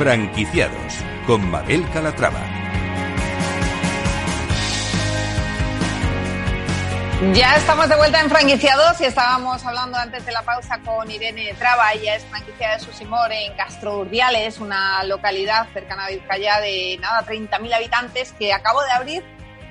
Franquiciados 0.00 0.94
con 1.26 1.50
Mabel 1.50 1.84
Calatrava. 1.92 2.40
Ya 7.34 7.54
estamos 7.56 7.86
de 7.86 7.96
vuelta 7.96 8.18
en 8.22 8.30
franquiciados 8.30 8.98
y 9.02 9.04
estábamos 9.04 9.62
hablando 9.66 9.98
antes 9.98 10.24
de 10.24 10.32
la 10.32 10.40
pausa 10.40 10.78
con 10.78 11.10
Irene 11.10 11.52
Traba. 11.58 11.92
Ella 11.92 12.16
es 12.16 12.24
franquicia 12.24 12.70
de 12.70 12.80
Susimor 12.80 13.30
en 13.30 13.54
Castro 13.58 13.98
Urdiales, 13.98 14.58
una 14.58 15.04
localidad 15.04 15.68
cercana 15.74 16.06
a 16.06 16.08
Vizcaya 16.08 16.60
de 16.60 16.96
nada, 16.98 17.22
30.000 17.26 17.74
habitantes 17.74 18.32
que 18.32 18.54
acabo 18.54 18.82
de 18.82 18.92
abrir 18.92 19.24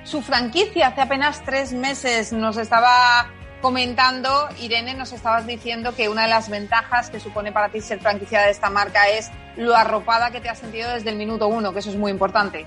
su 0.04 0.22
franquicia 0.22 0.86
hace 0.86 1.00
apenas 1.00 1.42
tres 1.44 1.72
meses. 1.72 2.32
Nos 2.32 2.56
estaba 2.56 3.28
comentando, 3.60 4.48
Irene, 4.60 4.94
nos 4.94 5.12
estabas 5.12 5.46
diciendo 5.46 5.94
que 5.94 6.08
una 6.08 6.22
de 6.22 6.28
las 6.28 6.48
ventajas 6.48 7.10
que 7.10 7.20
supone 7.20 7.52
para 7.52 7.68
ti 7.68 7.80
ser 7.80 8.00
franquicia 8.00 8.42
de 8.42 8.50
esta 8.50 8.70
marca 8.70 9.08
es 9.08 9.30
lo 9.56 9.76
arropada 9.76 10.30
que 10.30 10.40
te 10.40 10.48
has 10.48 10.58
sentido 10.58 10.90
desde 10.90 11.10
el 11.10 11.16
minuto 11.16 11.48
uno, 11.48 11.72
que 11.72 11.80
eso 11.80 11.90
es 11.90 11.96
muy 11.96 12.10
importante. 12.10 12.66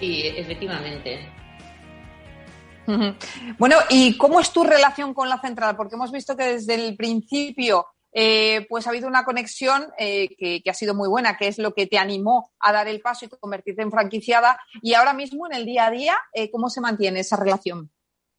Sí, 0.00 0.22
efectivamente. 0.24 1.28
Bueno, 3.58 3.76
¿y 3.90 4.16
cómo 4.16 4.40
es 4.40 4.50
tu 4.50 4.64
relación 4.64 5.12
con 5.12 5.28
la 5.28 5.38
central? 5.42 5.76
Porque 5.76 5.96
hemos 5.96 6.10
visto 6.10 6.34
que 6.34 6.54
desde 6.54 6.74
el 6.74 6.96
principio 6.96 7.86
eh, 8.12 8.66
pues 8.68 8.86
ha 8.86 8.90
habido 8.90 9.06
una 9.06 9.24
conexión 9.24 9.88
eh, 9.98 10.28
que, 10.38 10.70
ha 10.70 10.74
sido 10.74 10.94
muy 10.94 11.08
buena, 11.08 11.36
que 11.36 11.48
es 11.48 11.58
lo 11.58 11.74
que 11.74 11.86
te 11.86 11.98
animó 11.98 12.50
a 12.58 12.72
dar 12.72 12.88
el 12.88 13.00
paso 13.00 13.26
y 13.26 13.28
convertirte 13.28 13.82
en 13.82 13.90
franquiciada. 13.90 14.58
Y 14.80 14.94
ahora 14.94 15.12
mismo, 15.12 15.46
en 15.46 15.52
el 15.54 15.66
día 15.66 15.86
a 15.86 15.90
día, 15.90 16.18
eh, 16.32 16.50
¿cómo 16.50 16.70
se 16.70 16.80
mantiene 16.80 17.20
esa 17.20 17.36
relación? 17.36 17.90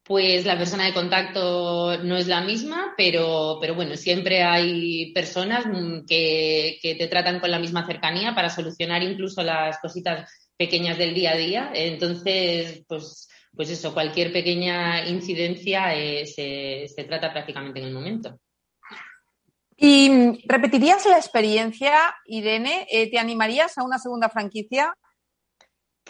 Pues 0.09 0.45
la 0.45 0.57
persona 0.57 0.85
de 0.85 0.93
contacto 0.93 2.03
no 2.03 2.17
es 2.17 2.27
la 2.27 2.41
misma, 2.41 2.95
pero, 2.97 3.59
pero 3.61 3.75
bueno, 3.75 3.95
siempre 3.95 4.43
hay 4.43 5.13
personas 5.13 5.65
mm, 5.65 6.05
que, 6.05 6.79
que 6.81 6.95
te 6.95 7.07
tratan 7.07 7.39
con 7.39 7.51
la 7.51 7.59
misma 7.59 7.85
cercanía 7.85 8.35
para 8.35 8.49
solucionar 8.49 9.03
incluso 9.03 9.41
las 9.41 9.77
cositas 9.79 10.29
pequeñas 10.57 10.97
del 10.97 11.13
día 11.13 11.33
a 11.33 11.37
día. 11.37 11.71
Entonces, 11.73 12.83
pues 12.87 13.29
pues 13.55 13.69
eso, 13.69 13.93
cualquier 13.93 14.31
pequeña 14.31 15.07
incidencia 15.07 15.95
eh, 15.95 16.25
se, 16.25 17.03
trata 17.03 17.31
prácticamente 17.31 17.79
en 17.79 17.87
el 17.87 17.93
momento. 17.93 18.39
¿Y 19.75 20.41
repetirías 20.45 21.05
la 21.05 21.17
experiencia, 21.17 22.15
Irene? 22.25 22.85
Eh, 22.91 23.09
¿Te 23.09 23.17
animarías 23.17 23.77
a 23.77 23.83
una 23.83 23.97
segunda 23.97 24.29
franquicia? 24.29 24.93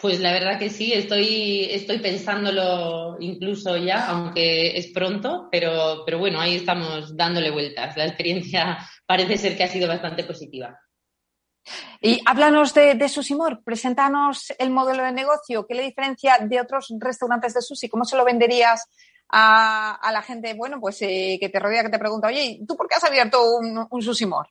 Pues 0.00 0.18
la 0.20 0.32
verdad 0.32 0.58
que 0.58 0.70
sí, 0.70 0.92
estoy, 0.92 1.68
estoy 1.70 1.98
pensándolo 1.98 3.16
incluso 3.20 3.76
ya, 3.76 4.06
aunque 4.08 4.78
es 4.78 4.88
pronto, 4.88 5.48
pero, 5.50 6.04
pero 6.06 6.18
bueno, 6.18 6.40
ahí 6.40 6.56
estamos 6.56 7.14
dándole 7.16 7.50
vueltas. 7.50 7.96
La 7.96 8.06
experiencia 8.06 8.78
parece 9.06 9.36
ser 9.36 9.56
que 9.56 9.64
ha 9.64 9.68
sido 9.68 9.88
bastante 9.88 10.24
positiva. 10.24 10.78
Y 12.00 12.20
háblanos 12.24 12.72
de, 12.72 12.94
de 12.94 13.08
Susimor, 13.10 13.62
preséntanos 13.62 14.54
el 14.58 14.70
modelo 14.70 15.04
de 15.04 15.12
negocio, 15.12 15.66
¿qué 15.66 15.74
le 15.74 15.82
diferencia 15.82 16.38
de 16.40 16.58
otros 16.58 16.88
restaurantes 16.98 17.52
de 17.52 17.60
sushi? 17.60 17.90
¿Cómo 17.90 18.06
se 18.06 18.16
lo 18.16 18.24
venderías 18.24 18.88
a, 19.28 20.10
la 20.12 20.22
gente, 20.22 20.54
bueno, 20.54 20.80
pues 20.80 21.02
eh, 21.02 21.36
que 21.38 21.48
te 21.50 21.58
rodea, 21.58 21.82
que 21.82 21.90
te 21.90 21.98
pregunta, 21.98 22.28
oye, 22.28 22.60
¿tú 22.66 22.76
por 22.76 22.88
qué 22.88 22.96
has 22.96 23.04
abierto 23.04 23.38
un, 23.54 23.86
un 23.88 24.02
Susimor? 24.02 24.48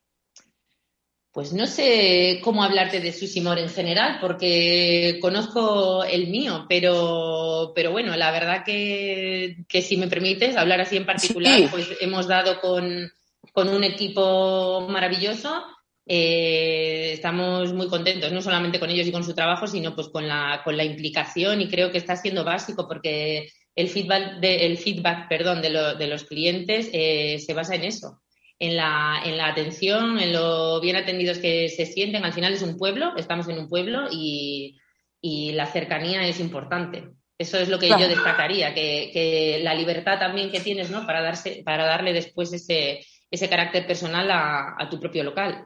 Pues 1.31 1.53
no 1.53 1.67
sé 1.67 2.41
cómo 2.43 2.63
hablarte 2.63 2.99
de 2.99 3.13
Susimor 3.13 3.59
en 3.59 3.69
general, 3.69 4.17
porque 4.19 5.19
conozco 5.21 6.03
el 6.03 6.27
mío, 6.27 6.65
pero, 6.67 7.71
pero 7.75 7.91
bueno, 7.91 8.15
la 8.15 8.31
verdad 8.31 8.63
que, 8.65 9.63
si 9.81 9.97
me 9.97 10.07
permites 10.07 10.57
hablar 10.57 10.81
así 10.81 10.97
en 10.97 11.05
particular, 11.05 11.69
pues 11.69 11.87
hemos 12.01 12.27
dado 12.27 12.59
con, 12.59 13.11
con 13.53 13.69
un 13.69 13.83
equipo 13.83 14.87
maravilloso. 14.89 15.63
Eh, 16.11 17.11
estamos 17.13 17.71
muy 17.73 17.87
contentos, 17.87 18.31
no 18.31 18.41
solamente 18.41 18.79
con 18.79 18.89
ellos 18.89 19.05
y 19.05 19.11
con 19.11 19.23
su 19.23 19.35
trabajo, 19.35 19.67
sino 19.67 19.93
pues 19.93 20.07
con 20.07 20.27
la, 20.27 20.61
con 20.63 20.75
la 20.75 20.83
implicación 20.83 21.61
y 21.61 21.69
creo 21.69 21.91
que 21.91 21.99
está 21.99 22.15
siendo 22.15 22.43
básico 22.43 22.87
porque 22.87 23.51
el 23.75 23.89
feedback, 23.89 24.39
de, 24.39 24.65
el 24.65 24.79
feedback 24.79 25.29
perdón, 25.29 25.61
de, 25.61 25.69
de 25.69 26.07
los 26.07 26.23
clientes 26.23 26.89
eh, 26.91 27.37
se 27.37 27.53
basa 27.53 27.75
en 27.75 27.83
eso, 27.83 28.21
en 28.59 28.75
la, 28.75 29.21
en 29.23 29.37
la 29.37 29.47
atención, 29.47 30.19
en 30.19 30.33
lo 30.33 30.81
bien 30.81 30.97
atendidos 30.97 31.37
que 31.37 31.69
se 31.69 31.85
sienten. 31.85 32.25
Al 32.25 32.33
final 32.33 32.53
es 32.53 32.61
un 32.61 32.77
pueblo, 32.77 33.15
estamos 33.15 33.47
en 33.47 33.57
un 33.57 33.69
pueblo 33.69 34.07
y, 34.11 34.77
y 35.21 35.53
la 35.53 35.65
cercanía 35.65 36.27
es 36.27 36.39
importante. 36.39 37.09
Eso 37.37 37.57
es 37.57 37.69
lo 37.69 37.79
que 37.79 37.87
yo 37.87 38.07
destacaría, 38.09 38.73
que, 38.73 39.11
que, 39.13 39.61
la 39.63 39.73
libertad 39.73 40.19
también 40.19 40.51
que 40.51 40.59
tienes 40.59 40.89
¿no? 40.89 41.05
para, 41.05 41.21
darse, 41.21 41.61
para 41.63 41.85
darle 41.85 42.11
después 42.11 42.51
ese, 42.51 42.99
ese 43.31 43.49
carácter 43.49 43.87
personal 43.87 44.29
a, 44.29 44.75
a 44.77 44.89
tu 44.89 44.99
propio 44.99 45.23
local. 45.23 45.65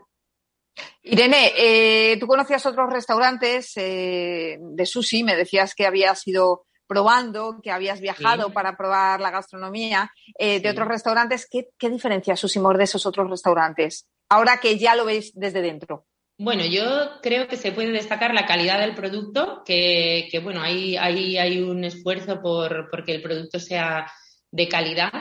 Irene, 1.02 1.52
eh, 1.58 2.18
tú 2.20 2.28
conocías 2.28 2.66
otros 2.68 2.92
restaurantes 2.92 3.76
eh, 3.78 4.58
de 4.60 4.86
sushi, 4.86 5.24
me 5.24 5.36
decías 5.36 5.74
que 5.74 5.88
habías 5.88 6.28
ido 6.28 6.66
probando, 6.88 7.60
que 7.62 7.72
habías 7.72 8.02
viajado 8.02 8.52
para 8.52 8.78
probar 8.78 9.20
la 9.20 9.32
gastronomía 9.32 10.12
eh, 10.38 10.60
de 10.60 10.70
otros 10.70 10.88
restaurantes. 10.88 11.48
¿Qué, 11.50 11.70
¿Qué 11.78 11.90
diferencia 11.90 12.36
Susimor 12.36 12.78
de 12.78 12.86
esos 12.86 13.06
otros 13.06 13.30
restaurantes? 13.30 14.08
Ahora 14.30 14.58
que 14.58 14.78
ya 14.78 14.96
lo 14.96 15.06
veis 15.06 15.32
desde 15.36 15.62
dentro. 15.62 16.06
Bueno, 16.38 16.66
yo 16.66 17.22
creo 17.22 17.48
que 17.48 17.58
se 17.58 17.72
puede 17.72 17.92
destacar 17.92 18.34
la 18.34 18.46
calidad 18.46 18.80
del 18.80 18.96
producto, 18.96 19.62
que, 19.64 20.28
que 20.32 20.40
bueno, 20.40 20.62
ahí 20.62 20.98
hay, 20.98 21.38
hay, 21.38 21.62
un 21.62 21.84
esfuerzo 21.84 22.42
por 22.42 22.90
porque 22.90 23.14
el 23.14 23.22
producto 23.22 23.60
sea 23.60 24.12
de 24.50 24.68
calidad 24.68 25.12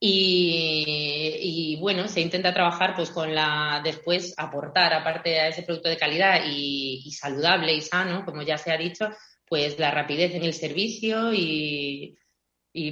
y, 0.00 1.76
bueno, 1.80 2.06
se 2.06 2.20
intenta 2.20 2.54
trabajar 2.54 2.94
pues 2.94 3.10
con 3.10 3.34
la, 3.34 3.80
después 3.82 4.34
aportar, 4.36 4.92
aparte 4.92 5.40
a 5.40 5.48
ese 5.48 5.62
producto 5.62 5.88
de 5.88 5.96
calidad 5.96 6.42
y, 6.46 7.10
saludable 7.12 7.74
y 7.74 7.80
sano, 7.80 8.24
como 8.24 8.42
ya 8.42 8.58
se 8.58 8.70
ha 8.70 8.76
dicho, 8.76 9.08
pues 9.48 9.78
la 9.78 9.90
rapidez 9.90 10.34
en 10.34 10.44
el 10.44 10.54
servicio 10.54 11.32
y, 11.32 12.16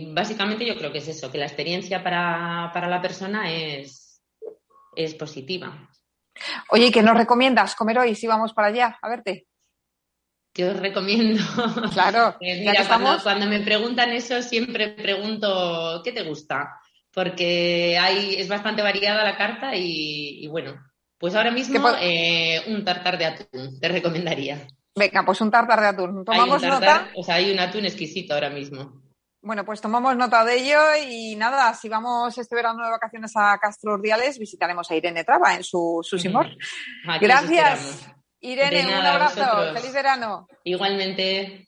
básicamente 0.09 0.67
yo 0.67 0.77
creo 0.77 0.91
que 0.91 0.99
es 0.99 1.09
eso, 1.09 1.31
que 1.31 1.39
la 1.39 1.47
experiencia 1.47 2.03
para, 2.03 2.71
para 2.73 2.89
la 2.89 3.01
persona 3.01 3.53
es, 3.53 4.23
es 4.97 5.15
positiva. 5.15 5.91
Oye, 6.71 6.91
¿qué 6.91 7.03
nos 7.03 7.17
recomiendas 7.17 7.75
comer 7.75 7.99
hoy 7.99 8.15
si 8.15 8.27
vamos 8.27 8.53
para 8.53 8.69
allá 8.69 8.99
a 9.01 9.09
verte? 9.09 9.47
¿Qué 10.53 10.65
os 10.65 10.77
recomiendo? 10.79 11.43
Claro, 11.93 12.37
eh, 12.41 12.61
mira, 12.61 12.87
cuando, 12.87 13.23
cuando, 13.23 13.47
me 13.47 13.61
preguntan 13.61 14.11
eso 14.11 14.43
siempre 14.43 14.89
pregunto, 14.89 16.01
¿qué 16.03 16.13
te 16.13 16.23
gusta? 16.23 16.81
porque 17.17 17.97
hay, 17.99 18.35
es 18.35 18.47
bastante 18.47 18.83
variada 18.83 19.25
la 19.25 19.39
carta 19.39 19.75
y, 19.75 20.47
bueno, 20.49 20.79
pues 21.17 21.35
ahora 21.35 21.51
mismo 21.51 21.89
eh, 21.99 22.63
un 22.67 22.85
tartar 22.85 23.17
de 23.17 23.25
atún, 23.25 23.81
te 23.81 23.89
recomendaría. 23.89 24.67
Venga, 24.99 25.25
pues 25.25 25.41
un 25.43 25.51
tartar 25.51 25.81
de 25.81 25.87
atún. 25.89 26.25
¿Tomamos 26.25 26.63
nota? 26.63 27.11
O 27.15 27.23
sea, 27.23 27.35
hay 27.37 27.53
un 27.53 27.61
atún 27.61 27.85
exquisito 27.85 28.33
ahora 28.33 28.49
mismo. 28.49 29.03
Bueno, 29.43 29.65
pues 29.65 29.81
tomamos 29.81 30.17
nota 30.17 30.45
de 30.45 30.57
ello 30.57 30.81
y 31.09 31.37
nada, 31.37 31.73
si 31.75 31.89
vamos 31.89 32.37
este 32.37 32.57
verano 32.57 32.83
de 32.83 32.91
vacaciones 32.91 33.31
a 33.37 33.57
Castro 33.59 33.95
Urdiales, 33.95 34.39
visitaremos 34.39 34.91
a 34.91 34.97
Irene 34.97 35.23
Traba 35.23 35.55
en 35.55 35.63
su, 35.63 36.01
su 36.03 36.19
Simor. 36.19 36.49
Gracias, 37.21 38.09
Irene, 38.41 38.87
un 38.87 39.07
abrazo, 39.07 39.75
feliz 39.75 39.93
verano. 39.93 40.49
Igualmente. 40.65 41.66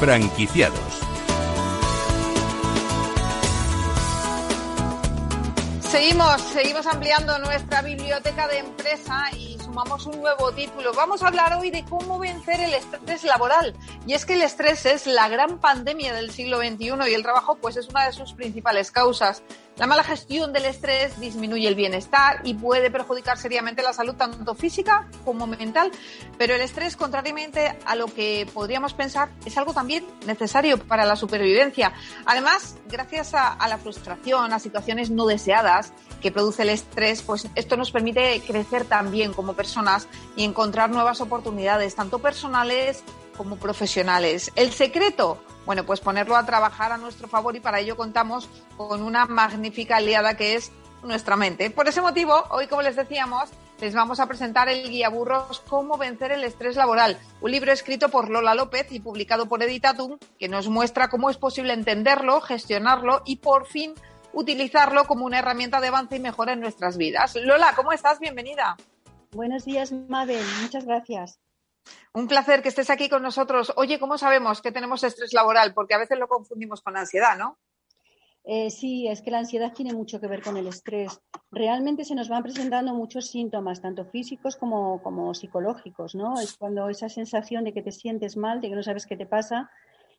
Franquiciados. 0.00 0.80
Seguimos, 5.82 6.40
seguimos 6.40 6.86
ampliando 6.86 7.38
nuestra 7.40 7.82
biblioteca 7.82 8.48
de 8.48 8.60
empresa 8.60 9.24
y 9.36 9.58
sumamos 9.62 10.06
un 10.06 10.22
nuevo 10.22 10.52
título. 10.52 10.94
Vamos 10.94 11.22
a 11.22 11.28
hablar 11.28 11.52
hoy 11.58 11.70
de 11.70 11.84
cómo 11.84 12.18
vencer 12.18 12.58
el 12.60 12.72
estrés 12.72 13.24
laboral. 13.24 13.76
Y 14.06 14.14
es 14.14 14.24
que 14.24 14.32
el 14.32 14.42
estrés 14.42 14.86
es 14.86 15.06
la 15.06 15.28
gran 15.28 15.58
pandemia 15.58 16.14
del 16.14 16.30
siglo 16.30 16.58
XXI 16.58 17.10
y 17.10 17.14
el 17.14 17.22
trabajo 17.22 17.56
pues 17.56 17.76
es 17.76 17.88
una 17.88 18.06
de 18.06 18.12
sus 18.12 18.32
principales 18.32 18.90
causas. 18.90 19.42
La 19.76 19.86
mala 19.86 20.02
gestión 20.02 20.52
del 20.52 20.64
estrés 20.66 21.18
disminuye 21.20 21.68
el 21.68 21.74
bienestar 21.74 22.40
y 22.44 22.54
puede 22.54 22.90
perjudicar 22.90 23.38
seriamente 23.38 23.82
la 23.82 23.92
salud 23.92 24.14
tanto 24.14 24.54
física 24.54 25.08
como 25.24 25.46
mental, 25.46 25.90
pero 26.38 26.54
el 26.54 26.60
estrés, 26.60 26.96
contrariamente 26.96 27.78
a 27.86 27.94
lo 27.94 28.06
que 28.06 28.46
podríamos 28.52 28.94
pensar, 28.94 29.30
es 29.44 29.56
algo 29.56 29.72
también 29.72 30.04
necesario 30.26 30.78
para 30.78 31.04
la 31.04 31.16
supervivencia. 31.16 31.92
Además, 32.26 32.76
gracias 32.88 33.32
a, 33.34 33.56
la 33.68 33.78
frustración, 33.78 34.52
a 34.52 34.58
situaciones 34.58 35.10
no 35.10 35.26
deseadas 35.26 35.92
que 36.20 36.30
produce 36.30 36.62
el 36.62 36.70
estrés, 36.70 37.22
pues 37.22 37.48
esto 37.54 37.76
nos 37.76 37.90
permite 37.90 38.42
crecer 38.46 38.84
también 38.84 39.32
como 39.32 39.54
personas 39.54 40.08
y 40.36 40.44
encontrar 40.44 40.90
nuevas 40.90 41.20
oportunidades, 41.22 41.94
tanto 41.94 42.18
personales 42.18 43.02
como 43.40 43.56
profesionales. 43.56 44.52
El 44.54 44.70
secreto, 44.70 45.42
bueno, 45.64 45.86
pues 45.86 46.00
ponerlo 46.00 46.36
a 46.36 46.44
trabajar 46.44 46.92
a 46.92 46.98
nuestro 46.98 47.26
favor 47.26 47.56
y 47.56 47.60
para 47.60 47.80
ello 47.80 47.96
contamos 47.96 48.50
con 48.76 49.02
una 49.02 49.24
magnífica 49.24 49.96
aliada 49.96 50.36
que 50.36 50.56
es 50.56 50.70
nuestra 51.02 51.36
mente. 51.36 51.70
Por 51.70 51.88
ese 51.88 52.02
motivo, 52.02 52.34
hoy, 52.50 52.66
como 52.66 52.82
les 52.82 52.96
decíamos, 52.96 53.48
les 53.80 53.94
vamos 53.94 54.20
a 54.20 54.26
presentar 54.26 54.68
el 54.68 54.90
guía 54.90 55.08
burros 55.08 55.62
Cómo 55.70 55.96
vencer 55.96 56.32
el 56.32 56.44
estrés 56.44 56.76
laboral, 56.76 57.18
un 57.40 57.50
libro 57.50 57.72
escrito 57.72 58.10
por 58.10 58.28
Lola 58.28 58.54
López 58.54 58.92
y 58.92 59.00
publicado 59.00 59.46
por 59.46 59.62
Editatum 59.62 60.18
que 60.38 60.48
nos 60.48 60.68
muestra 60.68 61.08
cómo 61.08 61.30
es 61.30 61.38
posible 61.38 61.72
entenderlo, 61.72 62.42
gestionarlo 62.42 63.22
y 63.24 63.36
por 63.36 63.66
fin 63.66 63.94
utilizarlo 64.34 65.06
como 65.06 65.24
una 65.24 65.38
herramienta 65.38 65.80
de 65.80 65.88
avance 65.88 66.16
y 66.16 66.20
mejora 66.20 66.52
en 66.52 66.60
nuestras 66.60 66.98
vidas. 66.98 67.36
Lola, 67.36 67.72
¿cómo 67.74 67.92
estás? 67.92 68.20
Bienvenida. 68.20 68.76
Buenos 69.32 69.64
días, 69.64 69.92
Mabel. 69.92 70.44
Muchas 70.60 70.84
gracias. 70.84 71.40
Un 72.12 72.26
placer 72.26 72.62
que 72.62 72.68
estés 72.68 72.90
aquí 72.90 73.08
con 73.08 73.22
nosotros. 73.22 73.72
Oye, 73.76 73.98
¿cómo 73.98 74.18
sabemos 74.18 74.60
que 74.60 74.72
tenemos 74.72 75.04
estrés 75.04 75.32
laboral? 75.32 75.72
Porque 75.74 75.94
a 75.94 75.98
veces 75.98 76.18
lo 76.18 76.28
confundimos 76.28 76.82
con 76.82 76.96
ansiedad, 76.96 77.36
¿no? 77.38 77.58
Eh, 78.44 78.70
sí, 78.70 79.06
es 79.06 79.20
que 79.22 79.30
la 79.30 79.38
ansiedad 79.38 79.72
tiene 79.72 79.92
mucho 79.92 80.20
que 80.20 80.26
ver 80.26 80.42
con 80.42 80.56
el 80.56 80.66
estrés. 80.66 81.20
Realmente 81.50 82.04
se 82.04 82.14
nos 82.14 82.28
van 82.28 82.42
presentando 82.42 82.94
muchos 82.94 83.28
síntomas, 83.28 83.82
tanto 83.82 84.06
físicos 84.06 84.56
como, 84.56 85.02
como 85.02 85.34
psicológicos, 85.34 86.14
¿no? 86.14 86.40
Es 86.40 86.56
cuando 86.56 86.88
esa 86.88 87.08
sensación 87.08 87.64
de 87.64 87.72
que 87.72 87.82
te 87.82 87.92
sientes 87.92 88.36
mal, 88.36 88.60
de 88.60 88.70
que 88.70 88.76
no 88.76 88.82
sabes 88.82 89.06
qué 89.06 89.16
te 89.16 89.26
pasa, 89.26 89.70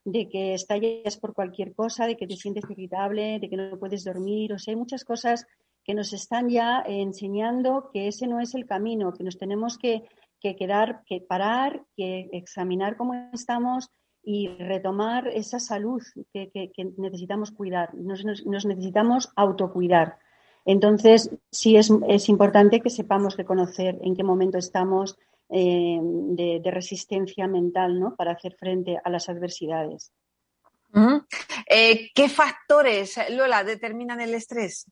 de 0.05 0.29
que 0.29 0.53
estallas 0.53 1.17
por 1.17 1.33
cualquier 1.33 1.73
cosa, 1.73 2.05
de 2.05 2.15
que 2.15 2.27
te 2.27 2.35
sientes 2.35 2.63
irritable, 2.69 3.39
de 3.39 3.49
que 3.49 3.57
no 3.57 3.77
puedes 3.79 4.03
dormir. 4.03 4.53
O 4.53 4.59
sea, 4.59 4.73
hay 4.73 4.77
muchas 4.77 5.03
cosas 5.03 5.47
que 5.83 5.95
nos 5.95 6.13
están 6.13 6.49
ya 6.49 6.83
enseñando 6.85 7.89
que 7.91 8.07
ese 8.07 8.27
no 8.27 8.39
es 8.39 8.53
el 8.53 8.65
camino, 8.65 9.13
que 9.13 9.23
nos 9.23 9.37
tenemos 9.37 9.77
que, 9.77 10.03
quedar, 10.41 11.03
que 11.05 11.21
parar, 11.21 11.83
que 11.95 12.29
examinar 12.33 12.97
cómo 12.97 13.13
estamos 13.33 13.89
y 14.23 14.49
retomar 14.57 15.27
esa 15.27 15.59
salud 15.59 16.01
que, 16.33 16.71
necesitamos 16.97 17.51
cuidar. 17.51 17.93
Nos, 17.95 18.23
necesitamos 18.25 19.31
autocuidar. 19.35 20.17
Entonces, 20.65 21.31
sí 21.51 21.75
es, 21.77 21.91
es, 22.07 22.29
importante 22.29 22.81
que 22.81 22.91
sepamos 22.91 23.35
reconocer 23.35 23.97
en 24.03 24.15
qué 24.15 24.23
momento 24.23 24.59
estamos 24.59 25.17
eh, 25.49 25.99
de, 26.01 26.71
resistencia 26.71 27.47
mental 27.47 27.99
¿no? 27.99 28.15
para 28.15 28.33
hacer 28.33 28.55
frente 28.55 28.97
a 29.03 29.09
las 29.09 29.27
adversidades. 29.27 30.13
Eh, 31.67 32.09
¿Qué 32.13 32.29
factores, 32.29 33.19
Lola, 33.31 33.63
determinan 33.63 34.21
el 34.21 34.33
estrés? 34.33 34.85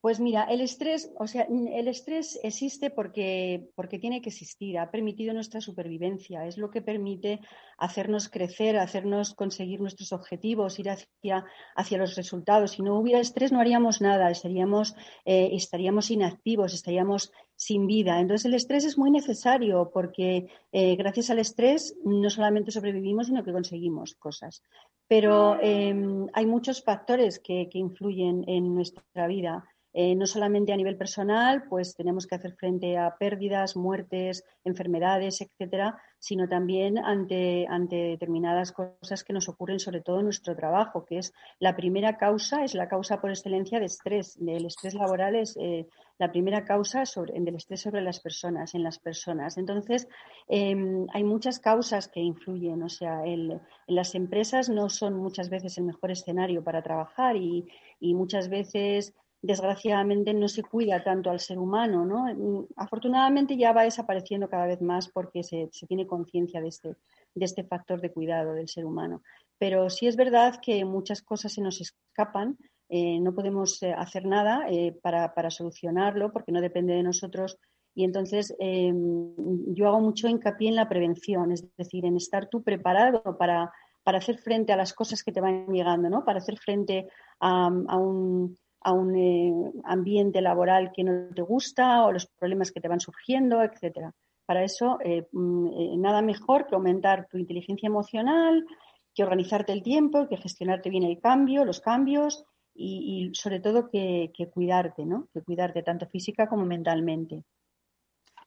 Pues 0.00 0.18
mira, 0.18 0.44
el 0.44 0.62
estrés, 0.62 1.12
o 1.18 1.26
sea, 1.26 1.42
el 1.42 1.86
estrés 1.86 2.40
existe 2.42 2.88
porque, 2.88 3.68
porque 3.74 3.98
tiene 3.98 4.22
que 4.22 4.30
existir, 4.30 4.78
ha 4.78 4.90
permitido 4.90 5.34
nuestra 5.34 5.60
supervivencia, 5.60 6.46
es 6.46 6.56
lo 6.56 6.70
que 6.70 6.80
permite 6.80 7.40
hacernos 7.76 8.30
crecer, 8.30 8.78
hacernos 8.78 9.34
conseguir 9.34 9.78
nuestros 9.78 10.14
objetivos, 10.14 10.78
ir 10.78 10.88
hacia, 10.88 11.44
hacia 11.76 11.98
los 11.98 12.16
resultados. 12.16 12.70
Si 12.70 12.82
no 12.82 12.98
hubiera 12.98 13.20
estrés 13.20 13.52
no 13.52 13.60
haríamos 13.60 14.00
nada, 14.00 14.30
estaríamos, 14.30 14.94
eh, 15.26 15.50
estaríamos 15.52 16.10
inactivos, 16.10 16.72
estaríamos 16.72 17.30
sin 17.54 17.86
vida. 17.86 18.20
Entonces 18.20 18.46
el 18.46 18.54
estrés 18.54 18.86
es 18.86 18.96
muy 18.96 19.10
necesario 19.10 19.90
porque 19.92 20.46
eh, 20.72 20.96
gracias 20.96 21.28
al 21.28 21.40
estrés 21.40 21.94
no 22.06 22.30
solamente 22.30 22.70
sobrevivimos, 22.70 23.26
sino 23.26 23.44
que 23.44 23.52
conseguimos 23.52 24.14
cosas. 24.14 24.62
Pero 25.06 25.60
em, 25.60 26.26
hay 26.32 26.46
muchos 26.46 26.82
factores 26.82 27.38
que, 27.38 27.68
que 27.70 27.78
influyen 27.78 28.44
en 28.46 28.74
nuestra 28.74 29.26
vida. 29.26 29.66
Eh, 29.92 30.14
no 30.14 30.26
solamente 30.26 30.72
a 30.72 30.76
nivel 30.76 30.96
personal, 30.96 31.64
pues 31.68 31.96
tenemos 31.96 32.26
que 32.26 32.36
hacer 32.36 32.54
frente 32.54 32.96
a 32.96 33.16
pérdidas, 33.18 33.76
muertes, 33.76 34.44
enfermedades, 34.64 35.40
etcétera, 35.40 36.00
sino 36.20 36.48
también 36.48 36.98
ante, 36.98 37.66
ante 37.68 37.96
determinadas 37.96 38.70
cosas 38.70 39.24
que 39.24 39.32
nos 39.32 39.48
ocurren, 39.48 39.80
sobre 39.80 40.00
todo 40.00 40.18
en 40.20 40.26
nuestro 40.26 40.54
trabajo, 40.54 41.04
que 41.04 41.18
es 41.18 41.32
la 41.58 41.74
primera 41.74 42.18
causa, 42.18 42.62
es 42.62 42.74
la 42.74 42.88
causa 42.88 43.20
por 43.20 43.30
excelencia 43.30 43.80
de 43.80 43.86
estrés. 43.86 44.36
El 44.36 44.66
estrés 44.66 44.94
laboral 44.94 45.34
es 45.34 45.56
eh, 45.56 45.88
la 46.18 46.30
primera 46.30 46.64
causa 46.64 47.04
sobre, 47.04 47.40
del 47.40 47.56
estrés 47.56 47.80
sobre 47.80 48.02
las 48.02 48.20
personas, 48.20 48.74
en 48.74 48.84
las 48.84 48.98
personas. 48.98 49.58
Entonces, 49.58 50.06
em, 50.46 51.06
hay 51.12 51.24
muchas 51.24 51.58
causas 51.58 52.06
que 52.06 52.20
influyen. 52.20 52.82
O 52.82 52.88
sea, 52.88 53.24
en 53.24 53.60
las 53.88 54.14
empresas 54.14 54.68
no 54.68 54.88
son 54.88 55.16
muchas 55.16 55.48
veces 55.50 55.78
el 55.78 55.84
mejor 55.84 56.10
escenario 56.12 56.62
para 56.62 56.82
trabajar 56.82 57.36
y, 57.36 57.66
y 57.98 58.14
muchas 58.14 58.48
veces 58.48 59.14
desgraciadamente 59.42 60.34
no 60.34 60.48
se 60.48 60.62
cuida 60.62 61.02
tanto 61.02 61.30
al 61.30 61.40
ser 61.40 61.58
humano, 61.58 62.04
¿no? 62.04 62.66
Afortunadamente 62.76 63.56
ya 63.56 63.72
va 63.72 63.84
desapareciendo 63.84 64.48
cada 64.48 64.66
vez 64.66 64.82
más 64.82 65.08
porque 65.08 65.42
se, 65.42 65.70
tiene 65.88 66.06
conciencia 66.06 66.60
de 66.60 66.68
este, 66.68 66.96
de 67.34 67.44
este 67.44 67.64
factor 67.64 68.00
de 68.00 68.12
cuidado 68.12 68.52
del 68.52 68.68
ser 68.68 68.84
humano. 68.84 69.22
Pero 69.58 69.88
sí 69.88 70.06
es 70.06 70.16
verdad 70.16 70.60
que 70.60 70.84
muchas 70.84 71.22
cosas 71.22 71.52
se 71.54 71.62
nos 71.62 71.80
escapan, 71.80 72.58
eh, 72.88 73.18
no 73.20 73.34
podemos 73.34 73.82
eh, 73.82 73.94
hacer 73.96 74.26
nada 74.26 74.66
eh, 74.68 74.98
para, 75.00 75.32
para, 75.32 75.50
solucionarlo 75.50 76.32
porque 76.32 76.52
no 76.52 76.60
depende 76.60 76.92
de 76.92 77.02
nosotros. 77.02 77.56
Y 77.94 78.04
entonces 78.04 78.54
em, 78.58 79.34
yo 79.74 79.88
hago 79.88 80.00
mucho 80.00 80.28
hincapié 80.28 80.68
en 80.68 80.76
la 80.76 80.88
prevención, 80.88 81.52
es 81.52 81.64
decir, 81.76 82.04
en 82.04 82.16
estar 82.16 82.48
tú 82.48 82.62
preparado 82.62 83.36
para, 83.38 83.72
para 84.02 84.18
hacer 84.18 84.38
frente 84.38 84.72
a 84.72 84.76
las 84.76 84.92
cosas 84.92 85.22
que 85.22 85.32
te 85.32 85.40
van 85.40 85.66
llegando, 85.68 86.08
¿no? 86.10 86.24
Para 86.24 86.38
hacer 86.38 86.58
frente 86.58 87.08
a 87.40 87.68
un 87.68 88.56
a 88.82 88.92
un 88.92 89.16
eh, 89.16 89.72
ambiente 89.84 90.40
laboral 90.40 90.92
que 90.94 91.04
no 91.04 91.34
te 91.34 91.42
gusta 91.42 92.04
o 92.04 92.12
los 92.12 92.26
problemas 92.26 92.72
que 92.72 92.80
te 92.80 92.88
van 92.88 93.00
surgiendo, 93.00 93.62
etcétera. 93.62 94.12
Para 94.46 94.64
eso, 94.64 94.98
eh, 95.04 95.28
mm, 95.32 95.66
eh, 95.66 95.96
nada 95.98 96.22
mejor 96.22 96.66
que 96.66 96.74
aumentar 96.74 97.28
tu 97.28 97.38
inteligencia 97.38 97.86
emocional, 97.86 98.66
que 99.14 99.22
organizarte 99.22 99.72
el 99.72 99.82
tiempo, 99.82 100.28
que 100.28 100.36
gestionarte 100.36 100.90
bien 100.90 101.04
el 101.04 101.20
cambio, 101.20 101.64
los 101.64 101.80
cambios 101.80 102.44
y, 102.74 103.30
sobre 103.34 103.60
todo 103.60 103.90
que, 103.90 104.32
que, 104.34 104.48
cuidarte, 104.48 105.04
¿no? 105.04 105.28
Que 105.34 105.42
cuidarte 105.42 105.82
tanto 105.82 106.06
física 106.06 106.48
como 106.48 106.64
mentalmente. 106.64 107.44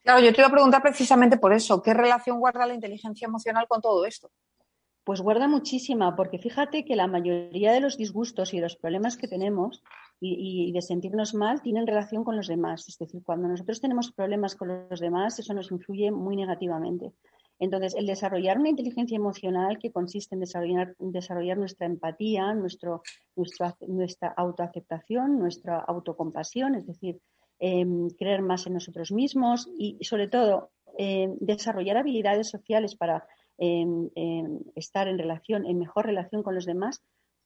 Claro, 0.02 0.22
yo 0.22 0.34
te 0.34 0.42
iba 0.42 0.48
a 0.48 0.52
preguntar 0.52 0.82
precisamente 0.82 1.38
por 1.38 1.54
eso, 1.54 1.82
¿qué 1.82 1.94
relación 1.94 2.40
guarda 2.40 2.66
la 2.66 2.74
inteligencia 2.74 3.26
emocional 3.28 3.68
con 3.68 3.82
todo 3.82 4.06
esto? 4.06 4.32
Pues 5.04 5.20
guarda 5.20 5.50
muchísima, 5.50 6.16
porque 6.16 6.40
fíjate 6.40 6.86
que 6.86 6.96
la 6.96 7.08
mayoría 7.08 7.74
de 7.74 7.82
los 7.82 7.98
disgustos 7.98 8.54
y 8.54 8.60
los 8.60 8.78
problemas 8.78 9.18
que 9.18 9.28
tenemos 9.28 9.84
y, 10.22 10.72
de 10.72 10.82
sentirnos 10.82 11.34
mal 11.34 11.62
tienen 11.62 11.86
relación 11.86 12.24
con 12.24 12.38
los 12.38 12.48
demás. 12.48 12.88
Es 12.88 12.98
decir, 12.98 13.22
cuando 13.22 13.50
nosotros 13.50 13.82
tenemos 13.82 14.14
problemas 14.14 14.56
con 14.56 14.88
los 14.90 15.02
demás, 15.02 15.38
eso 15.40 15.54
nos 15.54 15.72
influye 15.72 16.10
muy 16.12 16.38
negativamente. 16.38 17.12
Entonces, 17.60 17.96
el 17.96 18.08
desarrollar 18.08 18.58
una 18.58 18.70
inteligencia 18.70 19.18
emocional 19.18 19.78
que 19.78 19.92
consiste 19.92 20.36
en 20.36 20.42
desarrollar, 20.42 20.96
desarrollar 21.00 21.58
nuestra 21.58 21.86
empatía, 21.86 22.54
nuestro, 22.54 23.04
nuestra 23.88 24.34
autoaceptación, 24.38 25.38
nuestra 25.38 25.80
autocompasión, 25.80 26.76
es 26.76 26.88
decir, 26.88 27.20
em, 27.60 28.10
creer 28.18 28.42
más 28.42 28.66
en 28.68 28.74
nosotros 28.74 29.12
mismos 29.12 29.70
y, 29.78 29.98
sobre 30.02 30.30
todo, 30.30 30.72
em, 30.98 31.36
desarrollar 31.40 31.98
habilidades 31.98 32.50
sociales 32.50 32.96
para 32.96 33.26
estar 33.58 35.08
en 35.08 35.18
relación, 35.18 35.66
en 35.66 35.80
mejor 35.80 36.06
relación 36.06 36.44
con 36.44 36.56
los 36.56 36.66
demás, 36.66 37.02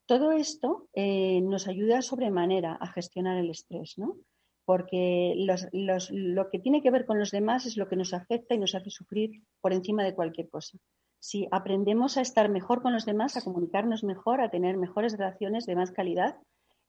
todo 0.08 0.32
esto 0.32 0.88
eh, 0.94 1.42
nos 1.42 1.68
ayuda 1.68 2.02
sobremanera 2.02 2.74
a 2.80 2.88
gestionar 2.88 3.38
el 3.38 3.50
estrés, 3.50 3.98
¿no? 3.98 4.16
Porque 4.64 5.34
lo 5.36 6.50
que 6.50 6.60
tiene 6.60 6.82
que 6.82 6.92
ver 6.92 7.06
con 7.06 7.20
los 7.20 7.32
demás 7.32 7.66
es 7.66 7.78
lo 7.78 7.88
que 7.88 7.98
nos 7.98 8.14
afecta 8.14 8.56
y 8.56 8.58
nos 8.58 8.74
hace 8.74 8.90
sufrir 8.90 9.44
por 9.62 9.74
encima 9.74 10.04
de 10.04 10.16
cualquier 10.16 10.50
cosa. 10.50 10.78
Si 11.20 11.48
aprendemos 11.52 12.18
a 12.18 12.22
estar 12.22 12.50
mejor 12.50 12.82
con 12.82 12.94
los 12.94 13.06
demás, 13.06 13.36
a 13.38 13.42
comunicarnos 13.42 14.04
mejor, 14.04 14.42
a 14.42 14.50
tener 14.50 14.78
mejores 14.78 15.18
relaciones 15.18 15.66
de 15.66 15.76
más 15.76 15.92
calidad, 15.92 16.38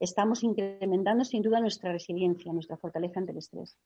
estamos 0.01 0.45
incrementando 0.45 1.25
sin 1.25 1.43
duda 1.43 1.61
nuestra 1.61 1.93
resiliencia, 1.93 2.53
nuestra 2.53 2.77
fortaleza 2.77 3.21
ante 3.21 3.33
el 3.33 3.39
estrés. 3.39 3.77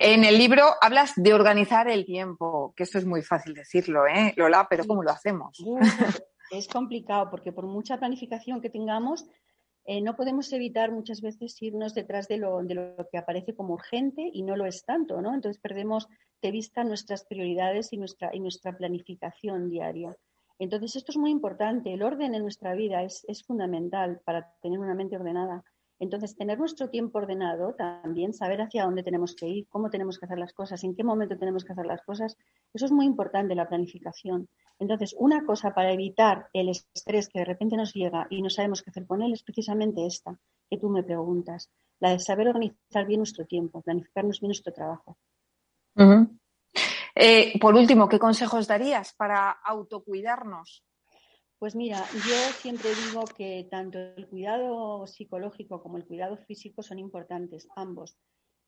En 0.00 0.24
el 0.24 0.38
libro 0.38 0.64
hablas 0.80 1.12
de 1.16 1.34
organizar 1.34 1.88
el 1.88 2.04
tiempo, 2.04 2.72
que 2.76 2.84
esto 2.84 2.98
es 2.98 3.06
muy 3.06 3.22
fácil 3.22 3.54
decirlo, 3.54 4.06
¿eh, 4.06 4.32
Lola? 4.36 4.66
Pero 4.68 4.84
¿cómo 4.84 5.02
lo 5.02 5.10
hacemos? 5.10 5.58
es 6.50 6.68
complicado 6.68 7.30
porque 7.30 7.52
por 7.52 7.66
mucha 7.66 7.98
planificación 7.98 8.60
que 8.60 8.70
tengamos, 8.70 9.26
eh, 9.84 10.00
no 10.00 10.16
podemos 10.16 10.52
evitar 10.52 10.92
muchas 10.92 11.20
veces 11.20 11.60
irnos 11.62 11.94
detrás 11.94 12.28
de 12.28 12.36
lo, 12.36 12.62
de 12.62 12.74
lo, 12.74 13.08
que 13.10 13.18
aparece 13.18 13.54
como 13.54 13.74
urgente 13.74 14.30
y 14.32 14.42
no 14.42 14.54
lo 14.54 14.66
es 14.66 14.84
tanto, 14.84 15.22
¿no? 15.22 15.34
Entonces 15.34 15.60
perdemos 15.60 16.08
de 16.42 16.50
vista 16.50 16.84
nuestras 16.84 17.24
prioridades 17.24 17.92
y 17.92 17.96
nuestra, 17.96 18.34
y 18.34 18.40
nuestra 18.40 18.76
planificación 18.76 19.70
diaria. 19.70 20.14
Entonces 20.58 20.96
esto 20.96 21.12
es 21.12 21.18
muy 21.18 21.30
importante. 21.30 21.92
El 21.92 22.02
orden 22.02 22.34
en 22.34 22.42
nuestra 22.42 22.74
vida 22.74 23.02
es, 23.02 23.24
es 23.28 23.42
fundamental 23.44 24.20
para 24.24 24.52
tener 24.60 24.78
una 24.78 24.94
mente 24.94 25.16
ordenada. 25.16 25.64
Entonces, 26.00 26.36
tener 26.36 26.58
nuestro 26.58 26.90
tiempo 26.90 27.18
ordenado, 27.18 27.74
también 27.74 28.32
saber 28.32 28.60
hacia 28.60 28.84
dónde 28.84 29.02
tenemos 29.02 29.34
que 29.34 29.48
ir, 29.48 29.66
cómo 29.68 29.90
tenemos 29.90 30.18
que 30.18 30.26
hacer 30.26 30.38
las 30.38 30.52
cosas, 30.52 30.84
en 30.84 30.94
qué 30.94 31.02
momento 31.02 31.36
tenemos 31.36 31.64
que 31.64 31.72
hacer 31.72 31.86
las 31.86 32.02
cosas, 32.02 32.36
eso 32.72 32.86
es 32.86 32.92
muy 32.92 33.06
importante, 33.06 33.54
la 33.54 33.68
planificación. 33.68 34.48
Entonces, 34.78 35.14
una 35.18 35.44
cosa 35.44 35.74
para 35.74 35.92
evitar 35.92 36.48
el 36.52 36.68
estrés 36.68 37.28
que 37.28 37.40
de 37.40 37.44
repente 37.44 37.76
nos 37.76 37.92
llega 37.94 38.26
y 38.30 38.42
no 38.42 38.50
sabemos 38.50 38.82
qué 38.82 38.90
hacer 38.90 39.06
con 39.06 39.22
él 39.22 39.32
es 39.32 39.42
precisamente 39.42 40.06
esta 40.06 40.38
que 40.70 40.78
tú 40.78 40.88
me 40.88 41.02
preguntas, 41.02 41.70
la 41.98 42.10
de 42.10 42.20
saber 42.20 42.48
organizar 42.48 43.06
bien 43.06 43.18
nuestro 43.20 43.44
tiempo, 43.46 43.82
planificarnos 43.82 44.40
bien 44.40 44.48
nuestro 44.48 44.72
trabajo. 44.72 45.18
Eh, 47.14 47.58
por 47.58 47.74
último, 47.74 48.08
¿qué 48.08 48.20
consejos 48.20 48.68
darías 48.68 49.12
para 49.14 49.50
autocuidarnos? 49.50 50.84
Pues 51.58 51.74
mira, 51.74 51.98
yo 52.12 52.36
siempre 52.60 52.88
digo 52.90 53.24
que 53.36 53.66
tanto 53.68 53.98
el 53.98 54.28
cuidado 54.28 55.04
psicológico 55.08 55.82
como 55.82 55.96
el 55.96 56.06
cuidado 56.06 56.36
físico 56.36 56.82
son 56.84 57.00
importantes, 57.00 57.68
ambos. 57.74 58.16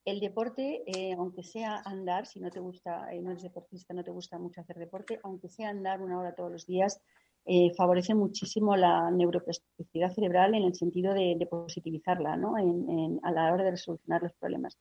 el 0.05 0.18
deporte, 0.18 0.82
eh, 0.86 1.12
aunque 1.12 1.45
sea 1.45 1.82
andar, 1.84 2.26
si 2.26 2.41
no 2.41 2.51
te 2.51 2.59
gusta, 2.59 3.12
eh, 3.12 3.20
no 3.20 3.30
eres 3.30 3.45
deportista, 3.45 3.95
no 3.95 4.03
te 4.03 4.11
gusta 4.11 4.38
mucho 4.38 4.61
hacer 4.61 4.76
deporte, 4.76 5.20
aunque 5.22 5.49
sea 5.49 5.68
andar 5.68 6.01
una 6.01 6.18
hora 6.18 6.34
todos 6.34 6.51
los 6.51 6.66
días, 6.66 7.01
eh, 7.45 7.72
favorece 7.76 8.14
muchísimo 8.14 8.76
la 8.76 9.11
neuroplasticidad 9.11 10.11
cerebral 10.12 10.55
en 10.55 10.64
el 10.64 10.74
sentido 10.74 11.14
de, 11.14 11.47
positivizarla 11.49 12.36
¿no? 12.36 12.55
a 12.57 13.30
la 13.30 13.53
hora 13.53 13.64
de 13.64 13.72
resolucionar 13.72 14.22
los 14.22 14.32
problemas. 14.34 14.78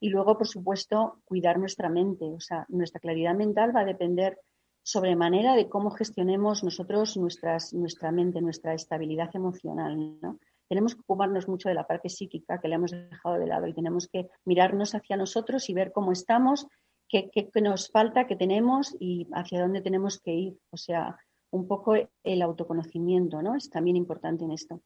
Y 0.00 0.08
luego, 0.08 0.38
por 0.38 0.48
supuesto, 0.48 1.20
cuidar 1.24 1.58
nuestra 1.58 1.88
mente. 1.88 2.24
O 2.24 2.40
sea, 2.40 2.64
nuestra 2.68 3.00
claridad 3.00 3.34
mental 3.34 3.76
va 3.76 3.80
a 3.80 3.84
depender 3.84 4.38
sobremanera 4.82 5.54
de 5.54 5.68
cómo 5.68 5.90
gestionemos 5.90 6.64
nosotros 6.64 7.16
nuestras, 7.16 7.72
nuestra 7.72 8.10
mente, 8.12 8.40
nuestra 8.40 8.74
estabilidad 8.74 9.30
emocional. 9.34 10.18
¿no? 10.20 10.38
tenemos 10.72 10.94
que 10.94 11.02
ocuparnos 11.02 11.48
mucho 11.48 11.68
de 11.68 11.74
la 11.74 11.86
parte 11.86 12.08
psíquica 12.08 12.58
que 12.58 12.66
le 12.66 12.76
hemos 12.76 12.92
dejado 12.92 13.38
de 13.38 13.46
lado 13.46 13.66
y 13.66 13.74
tenemos 13.74 14.08
que 14.08 14.30
mirarnos 14.46 14.94
hacia 14.94 15.18
nosotros 15.18 15.68
y 15.68 15.74
ver 15.74 15.92
cómo 15.92 16.12
estamos, 16.12 16.66
qué, 17.10 17.30
nos 17.60 17.90
falta, 17.90 18.26
qué 18.26 18.36
tenemos 18.36 18.96
y 18.98 19.28
hacia 19.34 19.60
dónde 19.60 19.82
tenemos 19.82 20.18
que 20.18 20.32
ir. 20.32 20.58
O 20.70 20.78
sea, 20.78 21.18
un 21.50 21.68
poco 21.68 21.94
el 22.24 22.40
autoconocimiento, 22.40 23.42
¿no? 23.42 23.54
Es 23.54 23.68
también 23.68 23.96
importante 23.96 24.44
en 24.44 24.52
esto. 24.52 24.80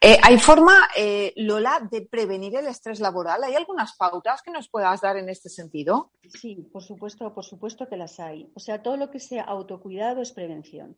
Eh, 0.00 0.18
¿Hay 0.22 0.38
forma, 0.38 0.88
eh, 0.96 1.32
Lola, 1.36 1.86
de 1.90 2.02
prevenir 2.02 2.56
el 2.56 2.66
estrés 2.66 3.00
laboral? 3.00 3.42
¿Hay 3.44 3.54
algunas 3.54 3.96
pautas 3.96 4.42
que 4.42 4.50
nos 4.50 4.68
puedas 4.68 5.00
dar 5.00 5.16
en 5.16 5.28
este 5.28 5.48
sentido? 5.48 6.10
Sí, 6.28 6.68
por 6.72 6.82
supuesto, 6.82 7.32
por 7.34 7.44
supuesto 7.44 7.88
que 7.88 7.96
las 7.96 8.20
hay. 8.20 8.50
O 8.54 8.60
sea, 8.60 8.82
todo 8.82 8.96
lo 8.96 9.10
que 9.10 9.20
sea 9.20 9.42
autocuidado 9.42 10.22
es 10.22 10.32
prevención 10.32 10.96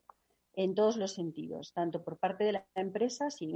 en 0.57 0.75
todos 0.75 0.97
los 0.97 1.13
sentidos, 1.13 1.73
tanto 1.73 2.03
por 2.03 2.17
parte 2.19 2.45
de 2.45 2.53
la 2.53 2.65
empresa, 2.75 3.31
si, 3.31 3.53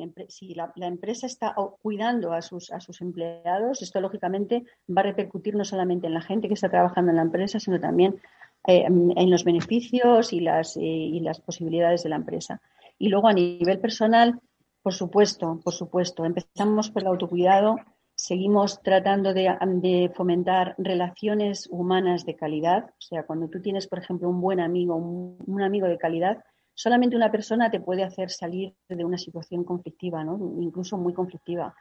la, 0.55 0.73
empresa 0.87 1.27
está 1.27 1.55
cuidando 1.81 2.33
a 2.33 2.43
sus, 2.43 2.73
a 2.73 2.81
sus 2.81 3.01
empleados, 3.01 3.83
esto 3.83 4.01
lógicamente 4.01 4.65
va 4.89 5.03
a 5.03 5.05
repercutir 5.05 5.55
no 5.55 5.65
solamente 5.65 6.09
en 6.09 6.15
la 6.15 6.21
gente 6.21 6.49
que 6.49 6.55
está 6.55 6.69
trabajando 6.69 7.11
en 7.11 7.17
la 7.17 7.23
empresa, 7.23 7.61
sino 7.61 7.79
también 7.79 8.21
eh, 8.67 8.85
en 8.87 9.31
los 9.31 9.45
beneficios 9.45 10.33
eh, 10.33 10.37
y 10.81 11.21
las 11.21 11.41
posibilidades 11.41 12.03
de 12.03 12.09
la 12.09 12.17
empresa. 12.17 12.61
Y 12.99 13.09
luego 13.09 13.29
a 13.29 13.33
nivel 13.33 13.79
personal, 13.79 14.41
por 14.89 14.95
supuesto, 14.95 15.61
por 15.63 15.75
supuesto, 15.75 16.25
empezamos 16.25 16.91
por 16.91 17.03
el 17.03 17.09
autocuidado, 17.09 17.77
seguimos 18.15 18.81
tratando 18.81 19.35
de, 19.35 20.11
fomentar 20.17 20.75
relaciones 20.79 21.69
humanas 21.71 22.25
de 22.25 22.35
calidad. 22.35 22.87
O 22.89 23.01
sea, 23.01 23.27
cuando 23.27 23.49
tú 23.49 23.61
tienes, 23.61 23.87
por 23.87 23.99
ejemplo, 23.99 24.31
un 24.31 24.41
buen 24.41 24.61
amigo, 24.61 24.97
un 24.97 25.61
amigo 25.61 25.89
de 25.89 25.99
calidad, 25.99 26.43
solamente 26.73 27.17
una 27.17 27.31
persona 27.31 27.71
te 27.71 27.81
puede 27.81 28.03
hacer 28.03 28.31
salir 28.31 28.75
de 28.89 29.05
una 29.05 29.19
situación 29.19 29.63
conflictiva, 29.63 30.25
¿no? 30.25 30.39
incluso 30.59 30.97
muy 30.97 31.13
conflictiva. 31.13 31.75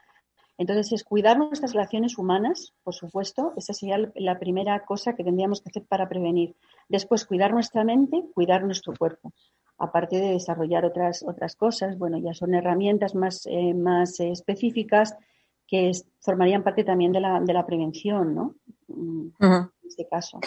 Entonces, 0.57 0.91
es 0.91 1.05
cuidar 1.05 1.37
nuestras 1.37 1.71
relaciones 1.71 2.17
humanas, 2.17 2.73
por 2.83 2.93
supuesto, 2.93 3.53
esa 3.55 3.71
sería 3.71 4.11
la 4.15 4.37
primera 4.37 4.83
cosa 4.83 5.13
que 5.13 5.23
tendríamos 5.23 5.61
que 5.61 5.69
hacer 5.69 5.85
para 5.87 6.09
prevenir. 6.09 6.57
Después, 6.89 7.25
cuidar 7.25 7.53
nuestra 7.53 7.85
mente, 7.85 8.21
cuidar 8.33 8.65
nuestro 8.65 8.93
cuerpo. 8.99 9.31
Aparte 9.77 10.17
de 10.17 10.31
desarrollar 10.31 10.85
otras, 10.85 11.23
otras 11.23 11.55
cosas, 11.55 11.97
bueno, 11.97 12.17
ya 12.17 12.33
son 12.33 12.55
herramientas 12.55 13.13
más, 13.13 13.45
eh, 13.45 13.73
más 13.73 14.19
específicas 14.19 15.15
que 15.67 15.91
formarían 16.21 16.63
parte 16.63 16.83
también 16.83 17.11
de 17.11 17.19
la, 17.19 17.39
de 17.39 17.53
la 17.53 17.65
prevención, 17.65 18.33
¿no? 18.33 18.55
Mm, 18.87 19.27
en 19.39 19.69
este 19.87 20.07
caso. 20.07 20.39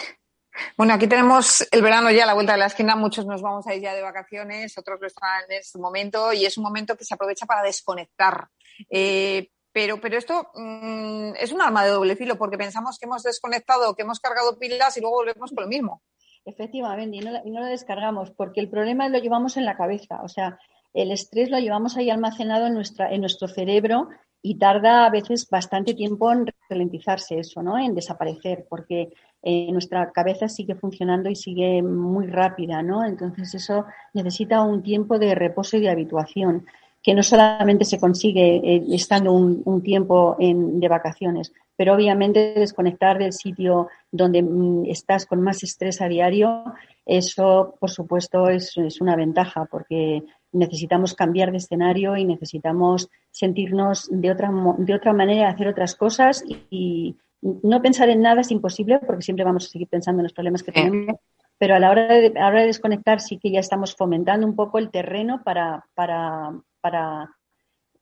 Bueno, 0.75 0.93
aquí 0.93 1.07
tenemos 1.07 1.65
el 1.71 1.81
verano 1.81 2.11
ya 2.11 2.23
a 2.23 2.27
la 2.27 2.33
vuelta 2.33 2.53
de 2.53 2.59
la 2.59 2.65
esquina, 2.65 2.95
muchos 2.95 3.25
nos 3.25 3.41
vamos 3.41 3.65
a 3.67 3.75
ir 3.75 3.81
ya 3.81 3.93
de 3.93 4.01
vacaciones, 4.01 4.77
otros 4.77 4.99
lo 4.99 5.07
están 5.07 5.43
en 5.47 5.59
este 5.59 5.79
momento 5.79 6.33
y 6.33 6.45
es 6.45 6.57
un 6.57 6.63
momento 6.63 6.97
que 6.97 7.05
se 7.05 7.13
aprovecha 7.13 7.45
para 7.45 7.63
desconectar. 7.63 8.49
Eh, 8.89 9.49
pero, 9.71 10.01
pero 10.01 10.17
esto 10.17 10.51
mm, 10.53 11.33
es 11.39 11.51
un 11.51 11.61
arma 11.61 11.85
de 11.85 11.91
doble 11.91 12.15
filo 12.15 12.37
porque 12.37 12.57
pensamos 12.57 12.97
que 12.97 13.05
hemos 13.05 13.23
desconectado, 13.23 13.95
que 13.95 14.01
hemos 14.01 14.19
cargado 14.19 14.59
pilas 14.59 14.97
y 14.97 15.01
luego 15.01 15.17
volvemos 15.17 15.51
con 15.51 15.63
lo 15.63 15.69
mismo. 15.69 16.01
Efectivamente, 16.45 17.17
y 17.17 17.19
no, 17.19 17.31
y 17.45 17.51
lo 17.51 17.65
descargamos 17.65 18.31
porque 18.31 18.61
el 18.61 18.69
problema 18.69 19.07
lo 19.09 19.19
llevamos 19.19 19.57
en 19.57 19.65
la 19.65 19.77
cabeza, 19.77 20.21
o 20.23 20.27
sea, 20.27 20.57
el 20.93 21.11
estrés 21.11 21.49
lo 21.49 21.59
llevamos 21.59 21.97
ahí 21.97 22.09
almacenado 22.09 22.67
en, 22.67 22.73
nuestra, 22.73 23.11
en 23.11 23.21
nuestro 23.21 23.47
cerebro 23.47 24.09
y 24.41 24.57
tarda 24.57 25.05
a 25.05 25.09
veces 25.09 25.47
bastante 25.49 25.93
tiempo 25.93 26.31
en 26.31 26.47
ralentizarse 26.69 27.39
eso, 27.39 27.61
¿no? 27.61 27.77
En 27.77 27.93
desaparecer, 27.93 28.65
porque 28.67 29.13
eh, 29.43 29.71
nuestra 29.71 30.11
cabeza 30.11 30.47
sigue 30.47 30.75
funcionando 30.75 31.29
y 31.29 31.35
sigue 31.35 31.81
muy 31.83 32.27
rápida, 32.27 32.81
¿no? 32.81 33.05
Entonces 33.05 33.53
eso 33.53 33.85
necesita 34.13 34.61
un 34.63 34.81
tiempo 34.81 35.19
de 35.19 35.35
reposo 35.35 35.77
y 35.77 35.81
de 35.81 35.89
habituación, 35.89 36.65
que 37.03 37.13
no 37.13 37.23
solamente 37.23 37.85
se 37.85 37.99
consigue 37.99 38.55
eh, 38.57 38.83
estando 38.89 39.31
un, 39.31 39.81
tiempo 39.83 40.37
de 40.39 40.87
vacaciones, 40.87 41.53
pero 41.81 41.95
obviamente 41.95 42.53
desconectar 42.53 43.17
del 43.17 43.33
sitio 43.33 43.87
donde 44.11 44.43
mm, 44.43 44.85
estás 44.85 45.25
con 45.25 45.41
más 45.41 45.63
estrés 45.63 45.99
a 45.99 46.07
diario, 46.07 46.63
eso 47.07 47.73
por 47.79 47.89
supuesto 47.89 48.49
es, 48.49 48.77
es 48.77 49.01
una 49.01 49.15
ventaja, 49.15 49.65
porque 49.65 50.21
necesitamos 50.51 51.15
cambiar 51.15 51.49
de 51.49 51.57
escenario 51.57 52.15
y 52.17 52.23
necesitamos 52.23 53.09
sentirnos 53.31 54.07
de 54.11 54.29
otra, 54.29 54.51
de 54.77 54.93
otra 54.93 55.11
manera, 55.11 55.49
hacer 55.49 55.69
otras 55.69 55.95
cosas 55.95 56.43
y, 56.69 57.17
no 57.41 57.81
pensar 57.81 58.11
en 58.11 58.21
nada 58.21 58.41
es 58.41 58.51
imposible 58.51 58.99
porque 58.99 59.23
siempre 59.23 59.43
vamos 59.43 59.65
a 59.65 59.69
seguir 59.69 59.87
pensando 59.87 60.19
en 60.19 60.25
los 60.25 60.33
problemas 60.33 60.61
que 60.61 60.73
tenemos. 60.73 61.15
Pero 61.57 61.73
a 61.73 61.79
la 61.79 61.89
hora 61.89 62.05
de, 62.05 62.31
a 62.39 62.51
de 62.51 62.67
desconectar 62.67 63.21
sí 63.21 63.39
que 63.39 63.49
ya 63.49 63.59
estamos 63.59 63.95
fomentando 63.95 64.45
un 64.45 64.55
poco 64.55 64.77
el 64.77 64.91
terreno 64.91 65.41
para, 65.43 65.83
para, 65.95 66.51
para, 66.79 67.35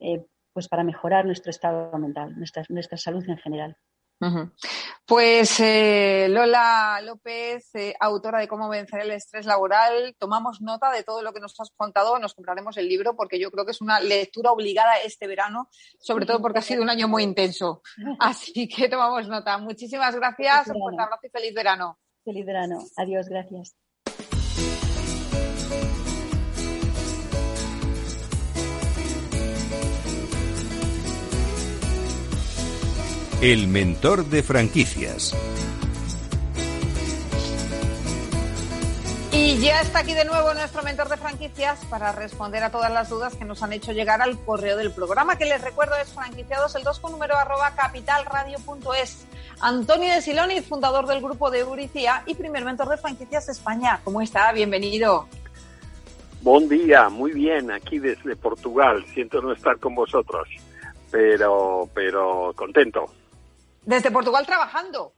eh, 0.02 0.26
pues 0.54 0.68
para 0.68 0.84
mejorar 0.84 1.26
nuestro 1.26 1.50
estado 1.50 1.98
mental, 1.98 2.38
nuestra, 2.38 2.64
nuestra 2.70 2.98
salud 2.98 3.24
en 3.28 3.38
general. 3.38 3.78
Pues 5.06 5.60
eh, 5.62 6.28
Lola 6.30 7.00
López, 7.02 7.74
eh, 7.74 7.94
autora 8.00 8.40
de 8.40 8.48
Cómo 8.48 8.68
vencer 8.68 9.02
el 9.02 9.12
estrés 9.12 9.46
laboral, 9.46 10.16
tomamos 10.20 10.62
nota 10.62 10.92
de 10.92 11.04
todo 11.04 11.22
lo 11.22 11.32
que 11.32 11.40
nos 11.40 11.58
has 11.60 11.72
contado, 11.72 12.20
nos 12.20 12.34
compraremos 12.34 12.76
el 12.78 12.90
libro 12.90 13.16
porque 13.16 13.40
yo 13.40 13.50
creo 13.50 13.66
que 13.66 13.72
es 13.72 13.82
una 13.82 14.00
lectura 14.02 14.52
obligada 14.52 14.98
este 14.98 15.26
verano, 15.26 15.70
sobre 16.00 16.26
todo 16.26 16.42
porque 16.42 16.60
ha 16.60 16.64
sido 16.64 16.84
un 16.84 16.90
año 16.90 17.08
muy 17.08 17.24
intenso. 17.24 17.82
Así 18.20 18.68
que 18.68 18.90
tomamos 18.90 19.28
nota. 19.28 19.58
Muchísimas 19.58 20.16
gracias, 20.16 20.68
un 20.68 20.82
fuerte 20.82 21.02
abrazo 21.02 21.26
y 21.26 21.30
feliz 21.30 21.54
verano. 21.54 21.98
Feliz 22.26 22.46
verano. 22.46 22.80
Adiós, 22.98 23.30
gracias. 23.30 23.76
El 33.42 33.70
mentor 33.70 34.26
de 34.26 34.44
franquicias. 34.44 35.34
Y 39.32 39.58
ya 39.60 39.80
está 39.80 40.00
aquí 40.00 40.14
de 40.14 40.26
nuevo 40.26 40.54
nuestro 40.54 40.84
mentor 40.84 41.08
de 41.08 41.16
franquicias 41.16 41.86
para 41.86 42.12
responder 42.12 42.64
a 42.64 42.70
todas 42.70 42.92
las 42.92 43.08
dudas 43.10 43.36
que 43.36 43.46
nos 43.46 43.64
han 43.64 43.72
hecho 43.72 43.94
llegar 43.94 44.22
al 44.22 44.38
correo 44.44 44.76
del 44.76 44.92
programa, 44.92 45.38
que 45.38 45.46
les 45.46 45.62
recuerdo 45.62 45.96
es 45.96 46.12
franquiciados 46.12 46.76
el 46.76 46.84
2 46.84 47.00
con 47.00 47.14
número 47.14 47.38
arroba 47.38 47.74
capitalradio.es. 47.78 49.26
Antonio 49.62 50.14
de 50.14 50.22
Siloni, 50.22 50.60
fundador 50.60 51.08
del 51.08 51.22
grupo 51.22 51.50
de 51.50 51.60
Euricía 51.60 52.24
y 52.26 52.36
primer 52.36 52.66
mentor 52.66 52.90
de 52.90 52.98
franquicias 52.98 53.48
España. 53.48 54.02
¿Cómo 54.04 54.20
está? 54.20 54.52
Bienvenido. 54.52 55.30
Buen 56.42 56.68
día, 56.68 57.08
muy 57.08 57.32
bien, 57.32 57.72
aquí 57.72 58.00
desde 58.00 58.36
Portugal. 58.36 59.06
Siento 59.14 59.42
no 59.42 59.54
estar 59.54 59.80
con 59.80 59.96
vosotros, 59.96 60.46
pero, 61.10 61.88
pero 61.94 62.52
contento. 62.54 63.10
Desde 63.84 64.12
Portugal 64.12 64.46
trabajando. 64.46 65.14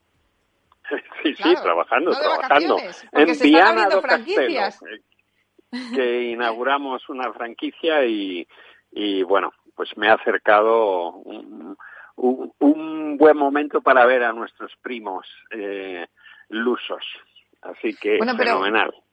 sí, 1.24 1.36
sí, 1.36 1.56
trabajando, 1.62 2.12
trabajando. 2.12 2.78
En 3.12 3.40
Viana 3.40 3.90
do. 3.90 4.02
Eh, 4.04 5.02
que 5.96 6.24
inauguramos 6.32 7.08
una 7.10 7.32
franquicia 7.32 8.06
y, 8.06 8.46
y 8.92 9.24
bueno, 9.24 9.54
pues 9.76 9.96
me 9.96 10.10
ha 10.10 10.16
acercado 10.16 11.12
un, 11.12 11.78
un, 12.18 13.18
buen 13.18 13.38
momento 13.38 13.82
para 13.82 14.06
ver 14.06 14.24
a 14.24 14.34
nuestros 14.34 14.72
primos 14.82 15.26
eh, 15.52 16.08
lusos. 16.50 17.04
Así 17.62 17.96
que 17.96 18.18
fenomenal. 18.18 18.92
Pero 18.92 19.04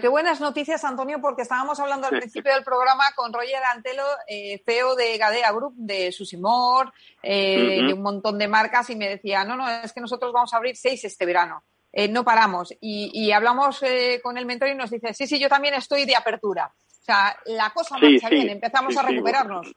qué 0.00 0.08
buenas 0.08 0.40
noticias, 0.40 0.82
Antonio, 0.82 1.20
porque 1.20 1.42
estábamos 1.42 1.78
hablando 1.78 2.06
al 2.06 2.18
principio 2.18 2.54
del 2.54 2.64
programa 2.64 3.04
con 3.14 3.32
Roger 3.34 3.62
Antelo, 3.70 4.02
eh, 4.26 4.62
CEO 4.64 4.96
de 4.96 5.18
Gadea 5.18 5.52
Group, 5.52 5.74
de 5.76 6.10
Susimor, 6.10 6.90
eh, 7.22 7.82
de 7.86 7.92
un 7.92 8.00
montón 8.00 8.38
de 8.38 8.48
marcas, 8.48 8.88
y 8.88 8.96
me 8.96 9.10
decía, 9.10 9.44
no, 9.44 9.56
no, 9.56 9.68
es 9.68 9.92
que 9.92 10.00
nosotros 10.00 10.32
vamos 10.32 10.54
a 10.54 10.56
abrir 10.56 10.74
seis 10.74 11.04
este 11.04 11.26
verano. 11.26 11.64
Eh, 11.92 12.08
no 12.08 12.24
paramos. 12.24 12.74
Y, 12.80 13.30
hablamos 13.32 13.84
con 14.22 14.38
el 14.38 14.46
mentor 14.46 14.68
y 14.68 14.74
nos 14.74 14.90
dice, 14.90 15.12
sí, 15.12 15.26
sí, 15.26 15.38
yo 15.38 15.48
también 15.50 15.74
estoy 15.74 16.06
de 16.06 16.16
apertura. 16.16 16.66
O 16.66 17.04
sea, 17.04 17.36
la 17.44 17.70
cosa 17.70 17.98
marcha 17.98 18.30
bien, 18.30 18.48
empezamos 18.48 18.96
a 18.96 19.02
recuperarnos. 19.02 19.70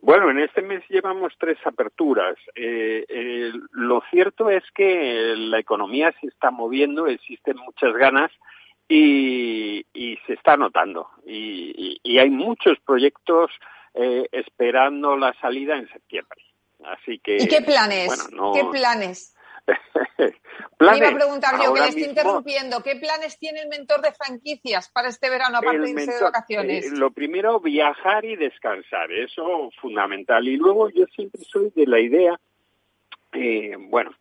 Bueno, 0.00 0.30
en 0.30 0.40
este 0.40 0.62
mes 0.62 0.82
llevamos 0.88 1.34
tres 1.38 1.58
aperturas. 1.66 2.36
lo 3.70 4.02
cierto 4.10 4.48
es 4.48 4.64
que 4.74 5.34
la 5.36 5.58
economía 5.58 6.12
se 6.20 6.28
está 6.28 6.50
moviendo, 6.50 7.06
existen 7.06 7.58
muchas 7.58 7.92
ganas 7.94 8.32
y, 8.88 10.18
se 10.26 10.34
está 10.34 10.56
notando. 10.56 11.08
Y, 11.26 12.18
hay 12.18 12.30
muchos 12.30 12.78
proyectos 12.84 13.50
eh, 13.94 14.26
esperando 14.32 15.16
la 15.16 15.34
salida 15.40 15.76
en 15.76 15.88
septiembre. 15.88 16.40
Así 16.84 17.18
que. 17.18 17.36
¿Y 17.36 17.48
qué 17.48 17.62
planes? 17.62 18.28
¿Qué 18.54 18.64
planes? 18.70 19.34
planes. 20.76 20.98
iba 20.98 21.08
a 21.08 21.14
preguntar 21.14 21.54
yo, 21.62 21.72
que 21.72 21.80
le 21.80 21.88
estoy 21.88 22.04
interrumpiendo. 22.04 22.82
¿Qué 22.82 22.96
planes 22.96 23.38
tiene 23.38 23.62
el 23.62 23.68
mentor 23.68 24.02
de 24.02 24.12
franquicias 24.12 24.90
para 24.90 25.08
este 25.08 25.30
verano, 25.30 25.58
aparte 25.58 25.80
de 25.80 25.90
irse 25.90 26.12
de 26.12 26.22
vacaciones? 26.22 26.86
Eh, 26.86 26.90
lo 26.96 27.10
primero, 27.10 27.60
viajar 27.60 28.24
y 28.24 28.36
descansar. 28.36 29.10
Eso 29.12 29.70
fundamental. 29.80 30.46
Y 30.46 30.56
luego 30.56 30.90
yo 30.90 31.06
siempre 31.14 31.42
soy 31.44 31.72
de 31.74 31.86
la 31.86 31.98
idea, 31.98 32.38
eh, 33.32 33.76
bueno, 33.78 34.12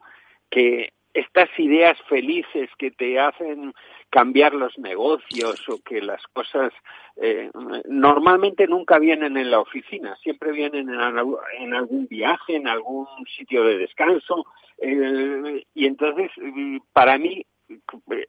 que 0.49 0.93
estas 1.13 1.49
ideas 1.59 1.97
felices 2.09 2.69
que 2.77 2.91
te 2.91 3.19
hacen 3.19 3.73
cambiar 4.09 4.53
los 4.53 4.77
negocios 4.79 5.67
o 5.69 5.79
que 5.83 6.01
las 6.01 6.21
cosas 6.33 6.73
eh, 7.17 7.51
normalmente 7.85 8.67
nunca 8.67 8.97
vienen 8.99 9.37
en 9.37 9.51
la 9.51 9.59
oficina, 9.59 10.15
siempre 10.17 10.51
vienen 10.51 10.89
en, 10.89 11.73
algún 11.73 12.07
viaje, 12.07 12.55
en 12.55 12.67
algún 12.67 13.07
sitio 13.37 13.63
de 13.63 13.77
descanso. 13.77 14.45
Eh, 14.79 15.63
y 15.75 15.85
entonces, 15.85 16.31
para 16.93 17.17
mí 17.17 17.45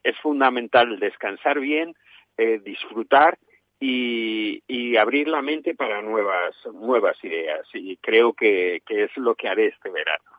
es 0.02 0.18
fundamental 0.20 0.98
descansar 0.98 1.60
bien, 1.60 1.94
eh, 2.36 2.60
disfrutar 2.62 3.38
y, 3.80 4.62
abrir 4.96 5.26
la 5.28 5.42
mente 5.42 5.74
para 5.74 6.00
nuevas, 6.02 6.54
nuevas 6.72 7.16
ideas. 7.24 7.66
Y 7.74 7.96
creo 7.96 8.32
que 8.32 8.80
es 8.86 9.16
lo 9.16 9.34
que 9.34 9.48
haré 9.48 9.66
este 9.66 9.90
verano. 9.90 10.33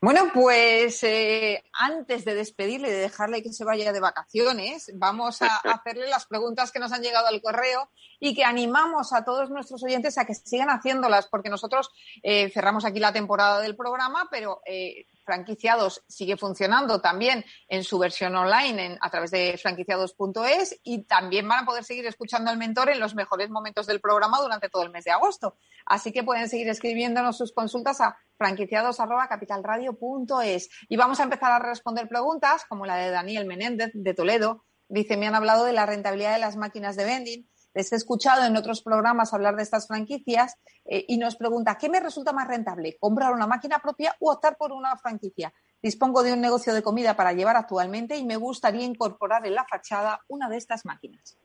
Bueno, 0.00 0.30
pues 0.34 1.02
eh, 1.04 1.64
antes 1.72 2.24
de 2.24 2.34
despedirle 2.34 2.88
y 2.88 2.92
de 2.92 2.98
dejarle 2.98 3.42
que 3.42 3.52
se 3.52 3.64
vaya 3.64 3.92
de 3.92 4.00
vacaciones, 4.00 4.90
vamos 4.94 5.40
a 5.40 5.46
hacerle 5.64 6.08
las 6.08 6.26
preguntas 6.26 6.70
que 6.70 6.78
nos 6.78 6.92
han 6.92 7.02
llegado 7.02 7.28
al 7.28 7.40
correo 7.40 7.88
y 8.20 8.34
que 8.34 8.44
animamos 8.44 9.12
a 9.12 9.24
todos 9.24 9.50
nuestros 9.50 9.82
oyentes 9.82 10.18
a 10.18 10.26
que 10.26 10.34
sigan 10.34 10.68
haciéndolas, 10.68 11.28
porque 11.28 11.48
nosotros 11.48 11.90
eh, 12.22 12.50
cerramos 12.50 12.84
aquí 12.84 13.00
la 13.00 13.12
temporada 13.12 13.60
del 13.60 13.74
programa, 13.74 14.28
pero 14.30 14.60
eh, 14.66 15.06
franquiciados 15.24 16.04
sigue 16.08 16.36
funcionando 16.36 17.00
también 17.00 17.44
en 17.68 17.84
su 17.84 17.98
versión 17.98 18.34
online 18.36 18.98
a 19.00 19.10
través 19.10 19.30
de 19.30 19.58
franquiciados.es 19.60 20.80
y 20.82 21.04
también 21.04 21.46
van 21.48 21.64
a 21.64 21.66
poder 21.66 21.84
seguir 21.84 22.06
escuchando 22.06 22.50
al 22.50 22.58
mentor 22.58 22.90
en 22.90 23.00
los 23.00 23.14
mejores 23.14 23.48
momentos 23.50 23.86
del 23.86 24.00
programa 24.00 24.40
durante 24.40 24.68
todo 24.68 24.82
el 24.82 24.90
mes 24.90 25.04
de 25.04 25.10
agosto. 25.10 25.56
Así 25.86 26.12
que 26.12 26.24
pueden 26.24 26.48
seguir 26.48 26.68
escribiéndonos 26.68 27.38
sus 27.38 27.52
consultas 27.52 28.00
a 28.00 28.16
franquiciados.capitalradio.es. 28.36 30.70
Y 30.88 30.96
vamos 30.96 31.20
a 31.20 31.24
empezar 31.24 31.52
a 31.52 31.58
responder 31.58 32.08
preguntas 32.08 32.64
como 32.68 32.86
la 32.86 32.96
de 32.96 33.10
Daniel 33.10 33.46
Menéndez 33.46 33.90
de 33.94 34.14
Toledo. 34.14 34.64
Dice, 34.88 35.16
me 35.16 35.26
han 35.26 35.34
hablado 35.34 35.64
de 35.64 35.72
la 35.72 35.86
rentabilidad 35.86 36.34
de 36.34 36.40
las 36.40 36.56
máquinas 36.56 36.96
de 36.96 37.04
vending 37.04 37.48
les 37.74 37.92
he 37.92 37.96
escuchado 37.96 38.44
en 38.46 38.56
otros 38.56 38.82
programas 38.82 39.32
hablar 39.32 39.56
de 39.56 39.62
estas 39.62 39.86
franquicias 39.86 40.56
eh, 40.84 41.04
y 41.08 41.18
nos 41.18 41.36
pregunta, 41.36 41.78
¿qué 41.78 41.88
me 41.88 42.00
resulta 42.00 42.32
más 42.32 42.48
rentable? 42.48 42.96
¿Comprar 42.98 43.32
una 43.32 43.46
máquina 43.46 43.78
propia 43.78 44.14
o 44.20 44.32
optar 44.32 44.56
por 44.56 44.72
una 44.72 44.96
franquicia? 44.96 45.52
Dispongo 45.82 46.22
de 46.22 46.32
un 46.32 46.40
negocio 46.40 46.74
de 46.74 46.82
comida 46.82 47.16
para 47.16 47.32
llevar 47.32 47.56
actualmente 47.56 48.16
y 48.16 48.24
me 48.24 48.36
gustaría 48.36 48.84
incorporar 48.84 49.46
en 49.46 49.54
la 49.54 49.64
fachada 49.64 50.20
una 50.28 50.48
de 50.48 50.56
estas 50.56 50.84
máquinas. 50.84 51.38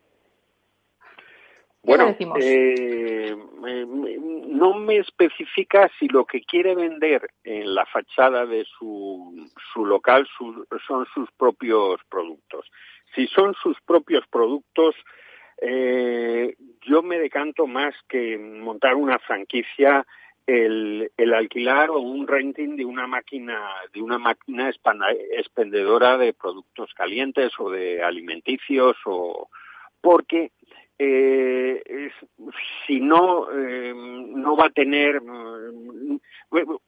Bueno, 1.83 2.13
eh, 2.41 3.33
no 4.49 4.73
me 4.73 4.97
especifica 4.97 5.89
si 5.97 6.09
lo 6.09 6.25
que 6.25 6.41
quiere 6.41 6.75
vender 6.75 7.29
en 7.45 7.73
la 7.73 7.85
fachada 7.85 8.45
de 8.45 8.65
su, 8.77 9.49
su 9.73 9.85
local 9.85 10.27
son 10.37 11.05
sus 11.13 11.31
propios 11.37 12.01
productos. 12.09 12.69
Si 13.15 13.25
son 13.27 13.53
sus 13.63 13.79
propios 13.85 14.25
productos, 14.29 14.95
eh, 15.61 16.55
yo 16.81 17.01
me 17.01 17.19
decanto 17.19 17.67
más 17.67 17.93
que 18.07 18.37
montar 18.37 18.95
una 18.95 19.19
franquicia 19.19 20.05
el, 20.47 21.11
alquilar 21.35 21.89
o 21.89 21.99
un 21.99 22.25
renting 22.25 22.77
de 22.77 22.85
una 22.85 23.05
máquina 23.05 23.59
de 23.93 24.01
una 24.01 24.17
máquina 24.17 24.69
expendedora 24.69 26.17
de 26.17 26.33
productos 26.33 26.93
calientes 26.93 27.51
o 27.59 27.69
de 27.69 28.01
alimenticios 28.01 28.95
o 29.05 29.49
porque 29.99 30.51
eh, 30.99 32.09
si 32.85 33.01
no 33.01 33.51
eh, 33.51 33.93
no 33.93 34.55
va 34.55 34.67
a 34.67 34.71
tener 34.71 35.21
mm, 35.21 36.17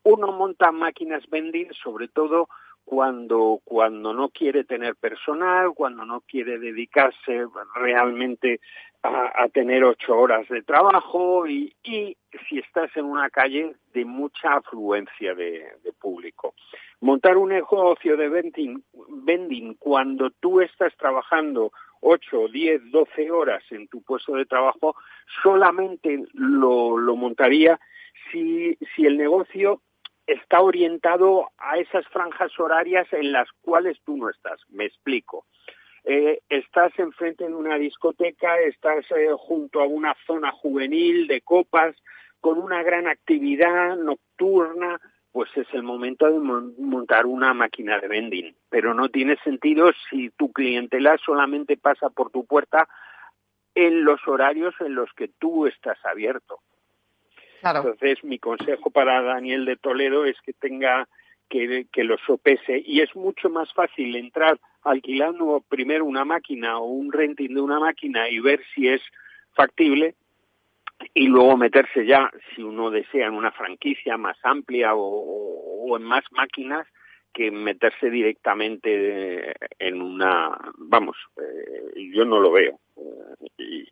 uno 0.04 0.32
monta 0.32 0.72
máquinas 0.72 1.30
vending 1.30 1.72
sobre 1.84 2.08
todo 2.08 2.48
cuando, 2.90 3.62
cuando 3.66 4.16
no 4.16 4.30
quiere 4.30 4.64
tener 4.64 4.96
personal, 4.96 5.74
cuando 5.76 6.06
no 6.06 6.22
quiere 6.22 6.58
dedicarse 6.58 7.46
realmente 7.76 8.62
a, 9.04 9.48
tener 9.54 9.84
ocho 9.84 10.18
horas 10.18 10.50
de 10.50 10.64
trabajo 10.64 11.46
y, 11.46 11.72
si 11.84 12.58
estás 12.58 12.90
en 12.98 13.06
una 13.06 13.30
calle 13.30 13.76
de 13.94 14.06
mucha 14.06 14.56
afluencia 14.56 15.36
de, 15.36 15.68
público. 16.02 16.56
Montar 17.02 17.38
un 17.38 17.50
negocio 17.50 18.18
de 18.18 18.28
vending, 18.28 18.84
vending 19.24 19.76
cuando 19.76 20.32
tú 20.32 20.60
estás 20.60 20.92
trabajando 20.98 21.72
ocho, 22.02 22.48
diez, 22.48 22.82
doce 22.90 23.30
horas 23.30 23.64
en 23.70 23.88
tu 23.88 24.02
puesto 24.02 24.34
de 24.34 24.46
trabajo, 24.46 24.96
solamente 25.44 26.24
lo, 26.34 26.98
lo 26.98 27.16
montaría 27.16 27.80
si, 28.32 28.76
si 28.96 29.06
el 29.06 29.16
negocio 29.16 29.84
está 30.30 30.62
orientado 30.62 31.50
a 31.58 31.78
esas 31.78 32.06
franjas 32.08 32.52
horarias 32.60 33.08
en 33.12 33.32
las 33.32 33.50
cuales 33.62 33.98
tú 34.06 34.18
no 34.18 34.30
estás. 34.30 34.60
Me 34.70 34.86
explico. 34.86 35.46
Eh, 36.04 36.40
estás 36.50 36.98
enfrente 36.98 37.46
de 37.46 37.54
una 37.54 37.78
discoteca, 37.78 38.58
estás 38.60 39.06
eh, 39.12 39.30
junto 39.38 39.82
a 39.82 39.88
una 39.88 40.16
zona 40.26 40.52
juvenil 40.52 41.28
de 41.28 41.42
copas, 41.42 41.96
con 42.40 42.58
una 42.58 42.84
gran 42.84 43.08
actividad 43.08 43.98
nocturna, 43.98 45.00
pues 45.32 45.50
es 45.56 45.68
el 45.74 45.84
momento 45.84 46.32
de 46.32 46.40
montar 46.40 47.26
una 47.26 47.54
máquina 47.54 48.00
de 48.00 48.08
vending. 48.08 48.56
Pero 48.70 48.94
no 48.94 49.10
tiene 49.10 49.36
sentido 49.44 49.92
si 50.10 50.30
tu 50.32 50.52
clientela 50.52 51.18
solamente 51.24 51.78
pasa 51.78 52.10
por 52.10 52.32
tu 52.32 52.46
puerta 52.46 52.88
en 53.76 54.04
los 54.04 54.26
horarios 54.28 54.74
en 54.80 54.96
los 54.96 55.12
que 55.14 55.28
tú 55.28 55.68
estás 55.68 55.98
abierto. 56.06 56.60
Entonces, 57.64 58.24
mi 58.24 58.40
consejo 58.40 58.90
para 58.90 59.22
Daniel 59.22 59.66
de 59.66 59.78
Toledo 59.78 60.26
es 60.26 60.40
que 60.42 60.54
tenga 60.54 61.08
que, 61.50 61.88
que 61.92 62.04
lo 62.04 62.18
sopese. 62.20 62.82
Y 62.86 63.02
es 63.02 63.16
mucho 63.16 63.50
más 63.50 63.74
fácil 63.74 64.16
entrar 64.16 64.60
alquilando 64.84 65.64
primero 65.68 66.06
una 66.06 66.26
máquina 66.26 66.78
o 66.80 66.86
un 66.86 67.12
renting 67.12 67.54
de 67.54 67.62
una 67.62 67.80
máquina 67.80 68.30
y 68.30 68.40
ver 68.40 68.62
si 68.74 68.88
es 68.88 69.02
factible 69.54 70.16
y 71.14 71.28
luego 71.28 71.58
meterse 71.58 72.06
ya, 72.06 72.30
si 72.54 72.62
uno 72.62 72.92
desea, 72.92 73.28
en 73.28 73.34
una 73.34 73.52
franquicia 73.52 74.18
más 74.18 74.38
amplia 74.44 74.92
o, 74.96 75.96
en 75.98 76.04
más 76.04 76.24
máquinas 76.32 76.88
que 77.34 77.52
meterse 77.52 78.10
directamente 78.10 79.54
en 79.80 80.02
una, 80.02 80.58
vamos, 80.78 81.16
eh, 81.38 82.10
yo 82.14 82.26
no 82.26 82.40
lo 82.40 82.52
veo. 82.52 82.80
Y, 83.58 83.88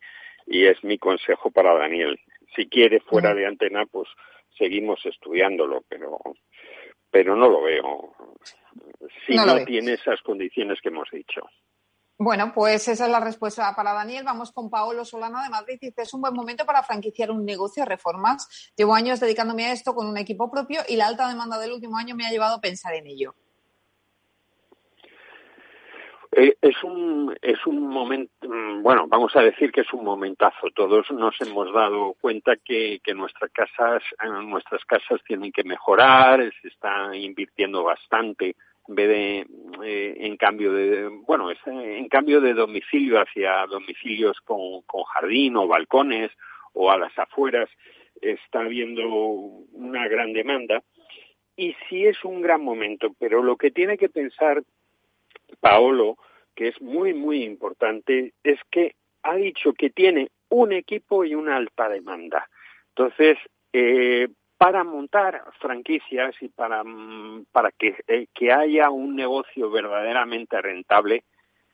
y 0.48 0.66
es 0.66 0.84
mi 0.84 0.98
consejo 0.98 1.50
para 1.52 1.74
Daniel 1.78 2.20
si 2.56 2.68
quiere 2.68 3.00
fuera 3.00 3.34
de 3.34 3.46
antena, 3.46 3.86
pues 3.86 4.08
seguimos 4.58 5.06
estudiándolo, 5.06 5.84
pero 5.88 6.20
pero 7.10 7.36
no 7.36 7.50
lo 7.50 7.64
veo. 7.64 8.14
Si 9.26 9.36
no, 9.36 9.64
tiene 9.66 9.94
esas 9.94 10.22
condiciones 10.22 10.80
que 10.82 10.90
hemos 10.90 11.10
dicho. 11.12 11.42
Bueno, 12.20 12.52
pues 12.54 12.88
esa 12.88 13.06
es 13.06 13.12
la 13.12 13.20
respuesta 13.20 13.76
para 13.76 13.94
Daniel. 13.94 14.24
Vamos 14.24 14.52
con 14.52 14.70
Paolo 14.70 15.06
Solano 15.06 15.42
de 15.44 15.50
Madrid. 15.50 15.78
Dice, 15.80 16.02
es 16.02 16.14
un 16.14 16.22
buen 16.22 16.34
momento 16.34 16.66
para 16.66 16.82
franquiciar 16.84 17.30
un 17.30 17.46
negocio 17.46 17.84
de 17.84 17.90
reformas. 17.90 18.72
Llevo 18.76 18.96
años 18.96 19.20
dedicándome 19.20 19.66
a 19.66 19.72
esto 19.72 19.94
con 19.94 20.08
un 20.08 20.18
equipo 20.18 20.50
propio 20.50 20.82
y 20.88 20.96
la 20.96 21.08
alta 21.08 21.28
demanda 21.28 21.60
del 21.60 21.74
último 21.74 21.98
año 21.98 22.16
me 22.16 22.26
ha 22.26 22.32
llevado 22.32 22.56
a 22.56 22.62
pensar 22.62 22.96
en 22.96 23.08
ello. 23.08 23.36
Eh, 26.40 26.56
es 26.62 26.84
un 26.84 27.36
es 27.42 27.66
un 27.66 27.88
momento 27.88 28.48
mm, 28.48 28.84
bueno 28.84 29.08
vamos 29.08 29.36
a 29.36 29.42
decir 29.42 29.72
que 29.72 29.82
es 29.82 29.92
un 29.92 30.06
momentazo. 30.06 30.70
Todos 30.76 31.10
nos 31.10 31.34
hemos 31.42 31.74
dado 31.74 32.14
cuenta 32.22 32.56
que, 32.58 33.00
que 33.04 33.16
nuestras 33.16 33.52
casas 33.52 34.04
nuestras 34.44 34.86
casas 34.86 35.20
tienen 35.26 35.52
que 35.52 35.64
mejorar 35.64 36.48
se 36.62 36.68
está 36.68 37.16
invirtiendo 37.16 37.84
bastante 37.84 38.56
en 38.88 38.96
vez 38.96 39.08
de 39.10 39.48
eh, 39.84 40.16
en 40.20 40.38
cambio 40.38 40.74
de 40.74 41.08
bueno 41.08 41.50
en 41.66 42.08
cambio 42.08 42.40
de 42.40 42.54
domicilio 42.54 43.20
hacia 43.20 43.66
domicilios 43.66 44.40
con, 44.42 44.84
con 44.84 45.06
jardín 45.06 45.58
o 45.58 45.68
balcones 45.68 46.30
o 46.74 46.92
a 46.92 47.00
las 47.00 47.18
afueras 47.18 47.68
está 48.22 48.60
habiendo 48.60 49.08
una 49.08 50.08
gran 50.08 50.34
demanda. 50.34 50.84
Y 51.56 51.76
sí 51.90 52.06
es 52.06 52.24
un 52.24 52.44
gran 52.44 52.64
momento 52.64 53.16
pero 53.18 53.42
lo 53.42 53.58
que 53.58 53.72
tiene 53.72 53.98
que 53.98 54.10
pensar 54.10 54.62
Paolo 55.60 56.18
que 56.58 56.70
es 56.70 56.82
muy, 56.82 57.14
muy 57.14 57.44
importante, 57.44 58.34
es 58.44 58.60
que 58.72 58.96
ha 59.22 59.36
dicho 59.36 59.74
que 59.74 59.92
tiene 59.92 60.30
un 60.50 60.74
equipo 60.74 61.24
y 61.24 61.36
una 61.36 61.56
alta 61.56 61.88
demanda. 61.88 62.50
Entonces, 62.90 63.38
eh, 63.74 64.28
para 64.58 64.84
montar 64.84 65.44
franquicias 65.60 66.36
y 66.42 66.48
para, 66.48 66.84
mm, 66.84 67.46
para 67.52 67.72
que, 67.72 67.96
eh, 68.08 68.26
que 68.34 68.52
haya 68.52 68.90
un 68.90 69.16
negocio 69.16 69.70
verdaderamente 69.70 70.60
rentable, 70.60 71.24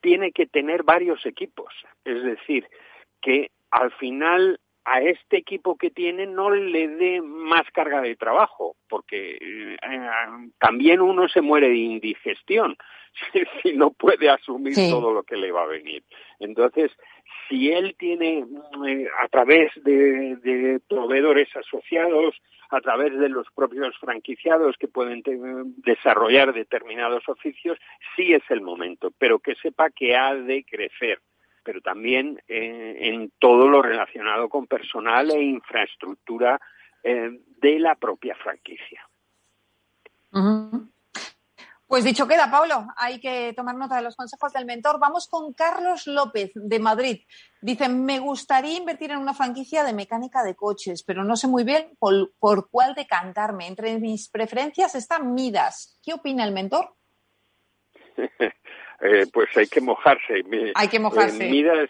tiene 0.02 0.34
que 0.34 0.48
tener 0.48 0.84
varios 0.84 1.26
equipos. 1.26 1.74
Es 2.04 2.22
decir, 2.22 2.68
que 3.22 3.52
al 3.72 3.90
final 3.94 4.60
a 4.86 5.02
este 5.02 5.38
equipo 5.38 5.78
que 5.78 5.90
tiene 5.90 6.26
no 6.26 6.50
le 6.50 6.88
dé 6.88 7.22
más 7.22 7.64
carga 7.74 8.02
de 8.02 8.16
trabajo, 8.16 8.76
porque 8.90 9.38
eh, 9.40 9.78
también 10.60 11.02
uno 11.02 11.28
se 11.30 11.42
muere 11.42 11.70
de 11.70 11.78
indigestión 11.78 12.76
si, 13.64 13.74
no 13.74 13.92
puede 13.92 14.30
asumir 14.30 14.76
todo 14.76 15.14
lo 15.14 15.24
que 15.24 15.38
le 15.38 15.52
va 15.52 15.64
a 15.64 15.68
venir. 15.68 16.04
Entonces, 16.40 16.92
si 17.48 17.72
él 17.72 17.96
tiene 17.98 18.46
eh, 18.88 19.08
a 19.24 19.28
través 19.30 19.72
de, 19.84 20.80
proveedores 20.90 21.56
asociados, 21.56 22.36
a 22.70 22.82
través 22.82 23.18
de 23.18 23.30
los 23.30 23.48
propios 23.56 23.96
franquiciados 24.00 24.76
que 24.78 24.88
pueden 24.88 25.22
desarrollar 25.78 26.54
determinados 26.54 27.28
oficios, 27.30 27.78
sí 28.16 28.34
es 28.34 28.44
el 28.50 28.62
momento, 28.62 29.12
pero 29.18 29.40
que 29.40 29.56
sepa 29.56 29.92
que 29.92 30.16
ha 30.16 30.34
de 30.34 30.64
crecer 30.64 31.20
pero 31.64 31.82
también 31.82 32.42
eh, 32.48 32.98
en 33.02 33.32
todo 33.40 33.68
lo 33.68 33.82
relacionado 33.82 34.50
con 34.50 34.68
personal 34.68 35.32
e 35.32 35.42
infraestructura 35.42 36.60
eh, 37.04 37.40
de 37.58 37.80
la 37.80 37.96
propia 37.96 38.36
franquicia. 38.36 39.08
Pues 41.94 42.04
dicho 42.04 42.28
queda, 42.28 42.50
Pablo, 42.50 42.88
hay 42.96 43.20
que 43.20 43.54
tomar 43.56 43.76
nota 43.76 43.98
de 43.98 44.02
los 44.02 44.16
consejos 44.16 44.52
del 44.52 44.66
mentor. 44.66 45.00
Vamos 45.00 45.28
con 45.28 45.54
Carlos 45.54 46.08
López 46.08 46.52
de 46.56 46.80
Madrid. 46.80 47.22
Dice, 47.62 47.88
me 47.88 48.18
gustaría 48.20 48.78
invertir 48.78 49.12
en 49.12 49.20
una 49.20 49.36
franquicia 49.36 49.84
de 49.84 49.94
mecánica 49.94 50.44
de 50.44 50.56
coches, 50.56 51.04
pero 51.04 51.24
no 51.24 51.36
sé 51.36 51.48
muy 51.48 51.64
bien 51.64 51.96
por, 52.00 52.34
por 52.40 52.72
cuál 52.72 52.96
decantarme. 52.96 53.68
Entre 53.68 54.00
mis 54.00 54.28
preferencias 54.28 54.96
están 54.96 55.36
Midas. 55.36 56.00
¿Qué 56.04 56.14
opina 56.14 56.44
el 56.46 56.52
mentor? 56.52 56.96
Eh, 59.02 59.26
pues 59.32 59.56
hay 59.56 59.68
que 59.68 59.82
mojarse. 59.82 60.44
Hay 60.76 60.88
que 60.88 61.00
mojarse. 61.00 61.50
Midas, 61.50 61.90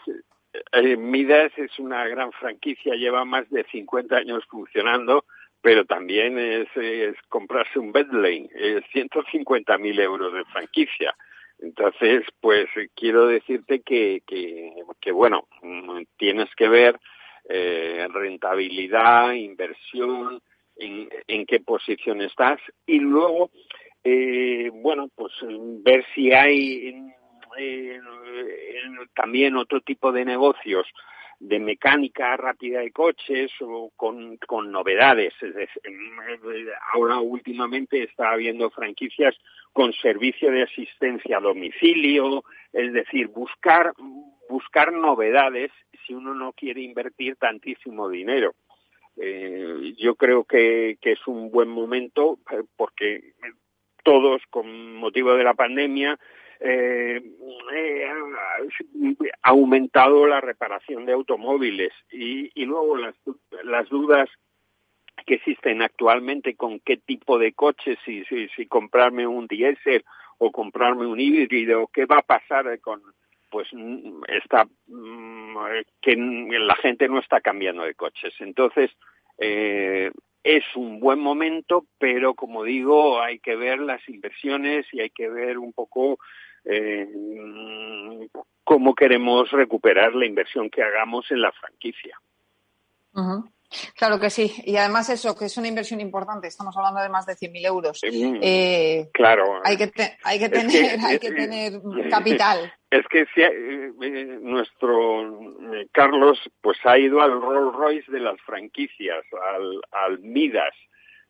eh, 0.71 0.97
Midas 0.97 1.51
es 1.57 1.77
una 1.79 2.07
gran 2.07 2.31
franquicia, 2.33 2.95
lleva 2.95 3.25
más 3.25 3.49
de 3.49 3.63
50 3.65 4.15
años 4.15 4.43
funcionando, 4.49 5.25
pero 5.61 5.85
también 5.85 6.37
es, 6.37 6.67
comprarse 7.29 7.79
un 7.79 7.91
Bedlane, 7.91 8.49
es 8.53 8.83
150 8.91 9.77
mil 9.77 9.99
euros 9.99 10.33
de 10.33 10.45
franquicia. 10.45 11.15
Entonces, 11.59 12.23
pues 12.41 12.67
quiero 12.95 13.27
decirte 13.27 13.81
que, 13.81 14.21
que, 14.27 15.11
bueno, 15.11 15.47
tienes 16.17 16.53
que 16.55 16.67
ver 16.67 16.99
eh, 17.47 18.05
rentabilidad, 18.11 19.31
inversión, 19.31 20.41
en, 20.75 21.07
en 21.27 21.45
qué 21.45 21.59
posición 21.59 22.21
estás 22.21 22.59
y 22.85 22.99
luego 22.99 23.51
eh, 24.03 24.69
bueno, 24.73 25.09
pues 25.15 25.31
ver 25.83 26.05
si 26.13 26.31
hay 26.31 27.13
también 29.15 29.55
otro 29.55 29.81
tipo 29.81 30.11
de 30.11 30.25
negocios 30.25 30.87
de 31.39 31.59
mecánica 31.59 32.37
rápida 32.37 32.79
de 32.79 32.91
coches 32.91 33.51
o 33.61 33.91
con, 33.95 34.37
con 34.37 34.71
novedades. 34.71 35.33
ahora 36.93 37.19
últimamente 37.19 38.03
está 38.03 38.31
habiendo 38.31 38.69
franquicias 38.69 39.35
con 39.73 39.91
servicio 39.93 40.51
de 40.51 40.63
asistencia 40.63 41.37
a 41.37 41.41
domicilio, 41.41 42.43
es 42.71 42.93
decir, 42.93 43.27
buscar, 43.27 43.91
buscar 44.49 44.93
novedades 44.93 45.71
si 46.05 46.13
uno 46.13 46.33
no 46.33 46.53
quiere 46.53 46.81
invertir 46.81 47.35
tantísimo 47.35 48.07
dinero. 48.09 48.53
Eh, 49.17 49.93
yo 49.97 50.15
creo 50.15 50.43
que, 50.43 50.97
que 51.01 51.11
es 51.11 51.27
un 51.27 51.51
buen 51.51 51.69
momento 51.69 52.39
eh, 52.51 52.63
porque 52.75 53.33
todos 54.03 54.41
con 54.49 54.95
motivo 54.95 55.33
de 55.33 55.43
la 55.43 55.53
pandemia 55.53 56.19
eh, 56.59 57.21
eh, 57.73 58.07
ha 59.41 59.49
aumentado 59.49 60.27
la 60.27 60.39
reparación 60.39 61.05
de 61.05 61.13
automóviles 61.13 61.91
y, 62.11 62.65
luego 62.65 62.95
las, 62.97 63.15
las 63.63 63.89
dudas 63.89 64.29
que 65.25 65.35
existen 65.35 65.81
actualmente 65.81 66.55
con 66.55 66.79
qué 66.79 66.97
tipo 66.97 67.37
de 67.37 67.53
coche, 67.53 67.97
si, 68.05 68.23
si, 68.25 68.47
si 68.49 68.65
comprarme 68.65 69.27
un 69.27 69.47
diésel 69.47 70.03
o 70.37 70.51
comprarme 70.51 71.05
un 71.05 71.19
híbrido, 71.19 71.87
qué 71.87 72.05
va 72.05 72.19
a 72.19 72.21
pasar 72.21 72.79
con, 72.79 73.01
pues 73.49 73.67
está 74.27 74.65
mm, 74.87 75.57
que 76.01 76.15
la 76.15 76.75
gente 76.75 77.07
no 77.07 77.19
está 77.19 77.39
cambiando 77.39 77.83
de 77.83 77.93
coches. 77.93 78.33
Entonces, 78.39 78.91
eh, 79.37 80.11
es 80.43 80.63
un 80.75 80.99
buen 80.99 81.19
momento, 81.19 81.85
pero 81.97 82.33
como 82.33 82.63
digo, 82.63 83.21
hay 83.21 83.39
que 83.39 83.55
ver 83.55 83.79
las 83.79 84.07
inversiones 84.09 84.85
y 84.91 84.99
hay 84.99 85.09
que 85.09 85.29
ver 85.29 85.57
un 85.57 85.71
poco 85.71 86.19
eh, 86.65 87.07
cómo 88.63 88.93
queremos 88.93 89.49
recuperar 89.51 90.13
la 90.15 90.25
inversión 90.25 90.69
que 90.69 90.83
hagamos 90.83 91.29
en 91.31 91.41
la 91.41 91.51
franquicia. 91.51 92.19
Claro 93.95 94.19
que 94.19 94.29
sí. 94.29 94.51
Y 94.65 94.75
además 94.77 95.09
eso, 95.09 95.35
que 95.35 95.45
es 95.45 95.57
una 95.57 95.67
inversión 95.67 96.01
importante. 96.01 96.47
Estamos 96.47 96.75
hablando 96.77 97.01
de 97.01 97.09
más 97.09 97.25
de 97.25 97.33
100.000 97.33 97.65
euros. 97.65 98.01
Eh, 98.03 99.09
claro. 99.13 99.61
Hay 99.63 99.77
que, 99.77 99.91
hay 100.23 100.39
que 100.39 100.49
tener, 100.49 100.99
hay 101.05 101.19
que 101.19 101.31
tener 101.31 101.73
capital. 102.09 102.73
Es 102.89 103.05
que 103.07 103.25
si, 103.33 103.41
eh, 103.41 103.91
eh, 104.01 104.39
nuestro 104.41 105.53
Carlos 105.91 106.39
pues 106.61 106.77
ha 106.83 106.97
ido 106.97 107.21
al 107.21 107.41
Rolls 107.41 107.75
Royce 107.75 108.11
de 108.11 108.19
las 108.19 108.39
franquicias, 108.41 109.23
al, 109.55 109.81
al 109.91 110.19
Midas. 110.19 110.73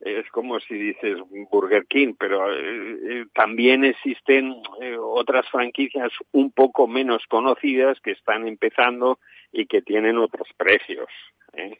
Es 0.01 0.29
como 0.31 0.59
si 0.59 0.73
dices 0.73 1.17
Burger 1.49 1.85
King, 1.85 2.15
pero 2.19 2.45
también 3.33 3.85
existen 3.85 4.53
otras 4.99 5.47
franquicias 5.47 6.11
un 6.33 6.51
poco 6.51 6.87
menos 6.87 7.23
conocidas 7.29 8.01
que 8.01 8.11
están 8.11 8.45
empezando 8.45 9.19
y 9.53 9.67
que 9.67 9.81
tienen 9.81 10.17
otros 10.17 10.49
precios. 10.57 11.07
¿eh? 11.53 11.79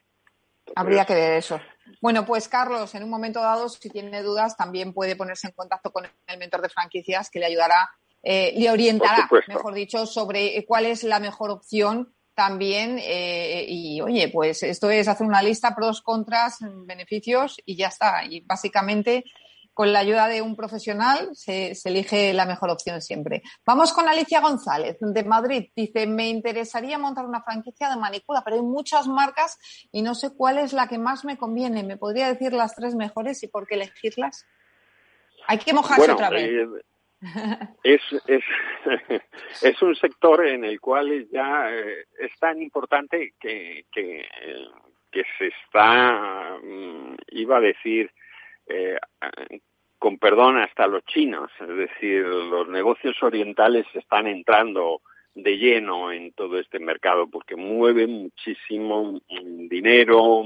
Habría 0.75 1.05
que 1.05 1.13
ver 1.13 1.33
eso. 1.33 1.59
Bueno, 2.01 2.25
pues 2.25 2.47
Carlos, 2.47 2.93
en 2.95 3.03
un 3.03 3.09
momento 3.09 3.41
dado, 3.41 3.69
si 3.69 3.89
tiene 3.89 4.21
dudas, 4.21 4.57
también 4.57 4.93
puede 4.93 5.15
ponerse 5.15 5.47
en 5.47 5.53
contacto 5.53 5.91
con 5.91 6.05
el 6.27 6.37
mentor 6.37 6.61
de 6.61 6.69
franquicias 6.69 7.29
que 7.29 7.39
le 7.39 7.45
ayudará, 7.45 7.89
eh, 8.21 8.53
le 8.57 8.71
orientará, 8.71 9.29
mejor 9.47 9.73
dicho, 9.73 10.05
sobre 10.05 10.65
cuál 10.65 10.85
es 10.85 11.03
la 11.03 11.19
mejor 11.19 11.51
opción 11.51 12.13
también. 12.33 12.99
Eh, 13.01 13.65
y 13.67 14.01
oye, 14.01 14.29
pues 14.29 14.63
esto 14.63 14.89
es 14.89 15.07
hacer 15.07 15.27
una 15.27 15.41
lista 15.41 15.75
pros, 15.75 16.01
contras, 16.01 16.57
beneficios 16.85 17.57
y 17.65 17.75
ya 17.75 17.87
está. 17.87 18.25
Y 18.25 18.41
básicamente 18.41 19.23
con 19.73 19.91
la 19.91 19.99
ayuda 19.99 20.27
de 20.27 20.41
un 20.41 20.55
profesional 20.55 21.29
se, 21.33 21.73
elige 21.85 22.33
la 22.33 22.45
mejor 22.45 22.69
opción 22.69 23.01
siempre. 23.01 23.41
Vamos 23.65 23.91
con 23.93 24.07
Alicia 24.07 24.39
González 24.39 24.97
de 24.99 25.23
Madrid. 25.23 25.69
Dice, 25.75 26.05
me 26.07 26.29
interesaría 26.29 26.97
montar 26.97 27.25
una 27.25 27.41
franquicia 27.41 27.89
de 27.89 27.97
manicura, 27.97 28.41
pero 28.43 28.57
hay 28.57 28.61
muchas 28.61 29.07
marcas 29.07 29.57
y 29.91 30.01
no 30.01 30.15
sé 30.15 30.35
cuál 30.35 30.59
es 30.59 30.73
la 30.73 30.87
que 30.87 30.99
más 30.99 31.25
me 31.25 31.37
conviene. 31.37 31.83
¿Me 31.83 31.97
podría 31.97 32.27
decir 32.27 32.53
las 32.53 32.75
tres 32.75 32.95
mejores 32.95 33.41
y 33.43 33.47
por 33.47 33.67
qué 33.67 33.75
elegirlas? 33.75 34.45
Hay 35.47 35.57
que 35.57 35.73
mojarse 35.73 36.11
otra 36.11 36.29
vez. 36.29 36.49
Eh, 36.49 36.67
es, 37.83 38.01
es, 38.27 38.43
es, 39.61 39.81
un 39.81 39.95
sector 39.95 40.45
en 40.45 40.65
el 40.65 40.79
cual 40.79 41.27
ya 41.31 41.71
eh, 41.71 42.05
es 42.19 42.31
tan 42.39 42.61
importante 42.61 43.33
que, 43.39 43.85
que, 43.91 44.25
que 45.11 45.23
se 45.37 45.47
está, 45.47 46.57
mm, 46.61 47.15
iba 47.29 47.57
a 47.57 47.61
decir, 47.61 48.11
eh, 48.67 48.97
con 49.99 50.17
perdón, 50.17 50.57
hasta 50.57 50.87
los 50.87 51.05
chinos. 51.05 51.49
Es 51.59 51.67
decir, 51.67 52.23
los 52.25 52.67
negocios 52.67 53.21
orientales 53.21 53.85
están 53.93 54.27
entrando 54.27 55.01
de 55.35 55.57
lleno 55.57 56.11
en 56.11 56.31
todo 56.33 56.59
este 56.59 56.79
mercado 56.79 57.27
porque 57.27 57.55
mueve 57.55 58.05
muchísimo 58.05 59.19
dinero, 59.69 60.43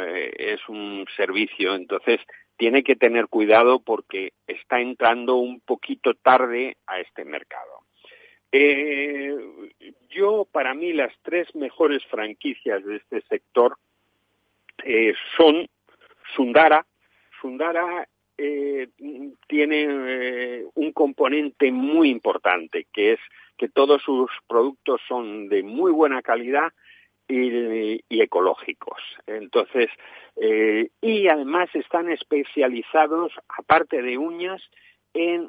eh, 0.00 0.32
es 0.36 0.68
un 0.68 1.06
servicio, 1.16 1.74
entonces 1.74 2.20
tiene 2.56 2.82
que 2.82 2.94
tener 2.94 3.28
cuidado 3.28 3.80
porque 3.80 4.32
está 4.46 4.80
entrando 4.80 5.36
un 5.36 5.60
poquito 5.60 6.14
tarde 6.14 6.76
a 6.86 7.00
este 7.00 7.24
mercado. 7.24 7.80
Eh, 8.52 9.34
yo, 10.10 10.46
para 10.50 10.74
mí, 10.74 10.92
las 10.92 11.12
tres 11.22 11.52
mejores 11.54 12.04
franquicias 12.06 12.84
de 12.84 12.96
este 12.96 13.22
sector 13.22 13.76
son 15.36 15.68
Sundara. 16.34 16.86
Sundara 17.40 18.06
eh, 18.36 18.88
tiene 19.46 19.86
eh, 19.88 20.64
un 20.74 20.92
componente 20.92 21.70
muy 21.70 22.10
importante, 22.10 22.86
que 22.92 23.12
es 23.12 23.20
que 23.56 23.68
todos 23.68 24.02
sus 24.02 24.30
productos 24.48 25.00
son 25.06 25.48
de 25.48 25.62
muy 25.62 25.92
buena 25.92 26.22
calidad 26.22 26.72
y, 27.28 28.02
ecológicos. 28.08 29.00
Entonces, 29.26 29.88
eh, 30.36 30.88
y 31.00 31.28
además 31.28 31.68
están 31.74 32.10
especializados, 32.10 33.32
aparte 33.48 34.02
de 34.02 34.18
uñas, 34.18 34.62
en 35.12 35.48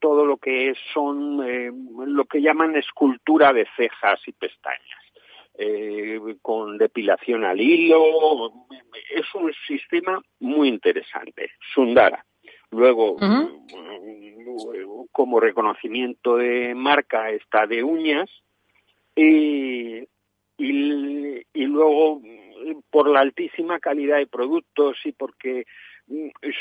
todo 0.00 0.26
lo 0.26 0.36
que 0.36 0.74
son 0.92 1.38
lo 2.14 2.24
que 2.26 2.42
llaman 2.42 2.76
escultura 2.76 3.54
de 3.54 3.66
cejas 3.74 4.20
y 4.26 4.32
pestañas 4.32 5.08
eh, 5.58 6.20
con 6.40 6.78
depilación 6.78 7.44
al 7.44 7.60
hilo. 7.60 8.52
Es 9.10 9.26
un 9.34 9.52
sistema 9.66 10.20
muy 10.40 10.68
interesante. 10.68 11.50
Sundara. 11.74 12.24
Luego, 12.70 13.16
como 15.12 15.40
reconocimiento 15.40 16.36
de 16.36 16.74
marca 16.74 17.30
está 17.30 17.66
de 17.66 17.82
uñas. 17.82 18.30
Y, 19.16 20.06
y, 20.58 21.46
y 21.52 21.66
luego 21.66 22.20
por 22.90 23.08
la 23.08 23.20
altísima 23.20 23.80
calidad 23.80 24.18
de 24.18 24.26
productos 24.26 24.96
y 25.04 25.12
porque 25.12 25.66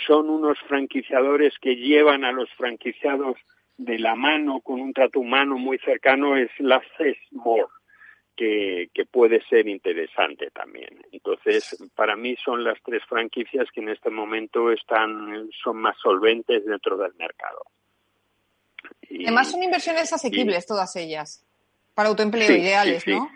son 0.06 0.30
unos 0.30 0.60
franquiciadores 0.68 1.54
que 1.60 1.76
llevan 1.76 2.26
a 2.26 2.32
los 2.32 2.50
franquiciados 2.54 3.38
de 3.78 4.00
la 4.00 4.16
mano 4.16 4.60
con 4.62 4.82
un 4.82 4.93
trato 4.93 5.20
humano 5.20 5.58
muy 5.58 5.78
cercano 5.80 6.36
es 6.36 6.50
la 6.60 6.82
CESMOR, 6.98 7.70
que, 8.38 8.89
que 8.93 9.05
puede 9.05 9.41
ser 9.49 9.67
interesante 9.67 10.49
también. 10.51 11.01
Entonces, 11.11 11.75
para 11.95 12.15
mí 12.15 12.38
son 12.45 12.63
las 12.63 12.77
tres 12.85 13.03
franquicias 13.09 13.67
que 13.73 13.81
en 13.81 13.89
este 13.89 14.09
momento 14.09 14.71
están, 14.71 15.49
son 15.63 15.77
más 15.77 15.97
solventes 16.01 16.63
dentro 16.65 16.95
del 16.95 17.13
mercado. 17.15 17.63
Además 19.09 19.51
son 19.51 19.63
inversiones 19.63 20.13
asequibles 20.13 20.65
todas 20.65 20.95
ellas, 20.95 21.43
para 21.93 22.09
autoempleo 22.09 22.51
ideales, 22.51 23.05
¿no? 23.07 23.29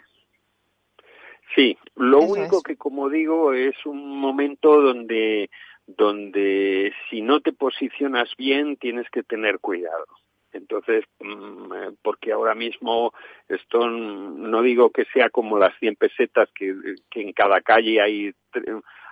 Sí, 1.55 1.77
lo 1.95 2.21
único 2.21 2.61
que 2.61 2.77
como 2.77 3.09
digo 3.09 3.53
es 3.53 3.75
un 3.85 4.17
momento 4.17 4.81
donde 4.81 5.49
donde 5.85 6.93
si 7.09 7.21
no 7.21 7.41
te 7.41 7.51
posicionas 7.51 8.29
bien 8.37 8.77
tienes 8.77 9.09
que 9.09 9.23
tener 9.23 9.59
cuidado. 9.59 10.05
Entonces, 10.53 11.05
mm, 11.19 11.73
eh, 11.73 11.91
porque 12.01 12.31
ahora 12.31 12.55
mismo 12.55 13.13
esto 13.47 13.87
no 13.87 14.61
digo 14.61 14.89
que 14.89 15.05
sea 15.13 15.29
como 15.29 15.57
las 15.57 15.77
100 15.79 15.95
pesetas 15.95 16.49
que, 16.53 16.73
en 17.15 17.33
cada 17.33 17.61
calle 17.61 18.01
hay 18.01 18.33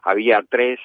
había 0.03 0.43
tres, 0.49 0.79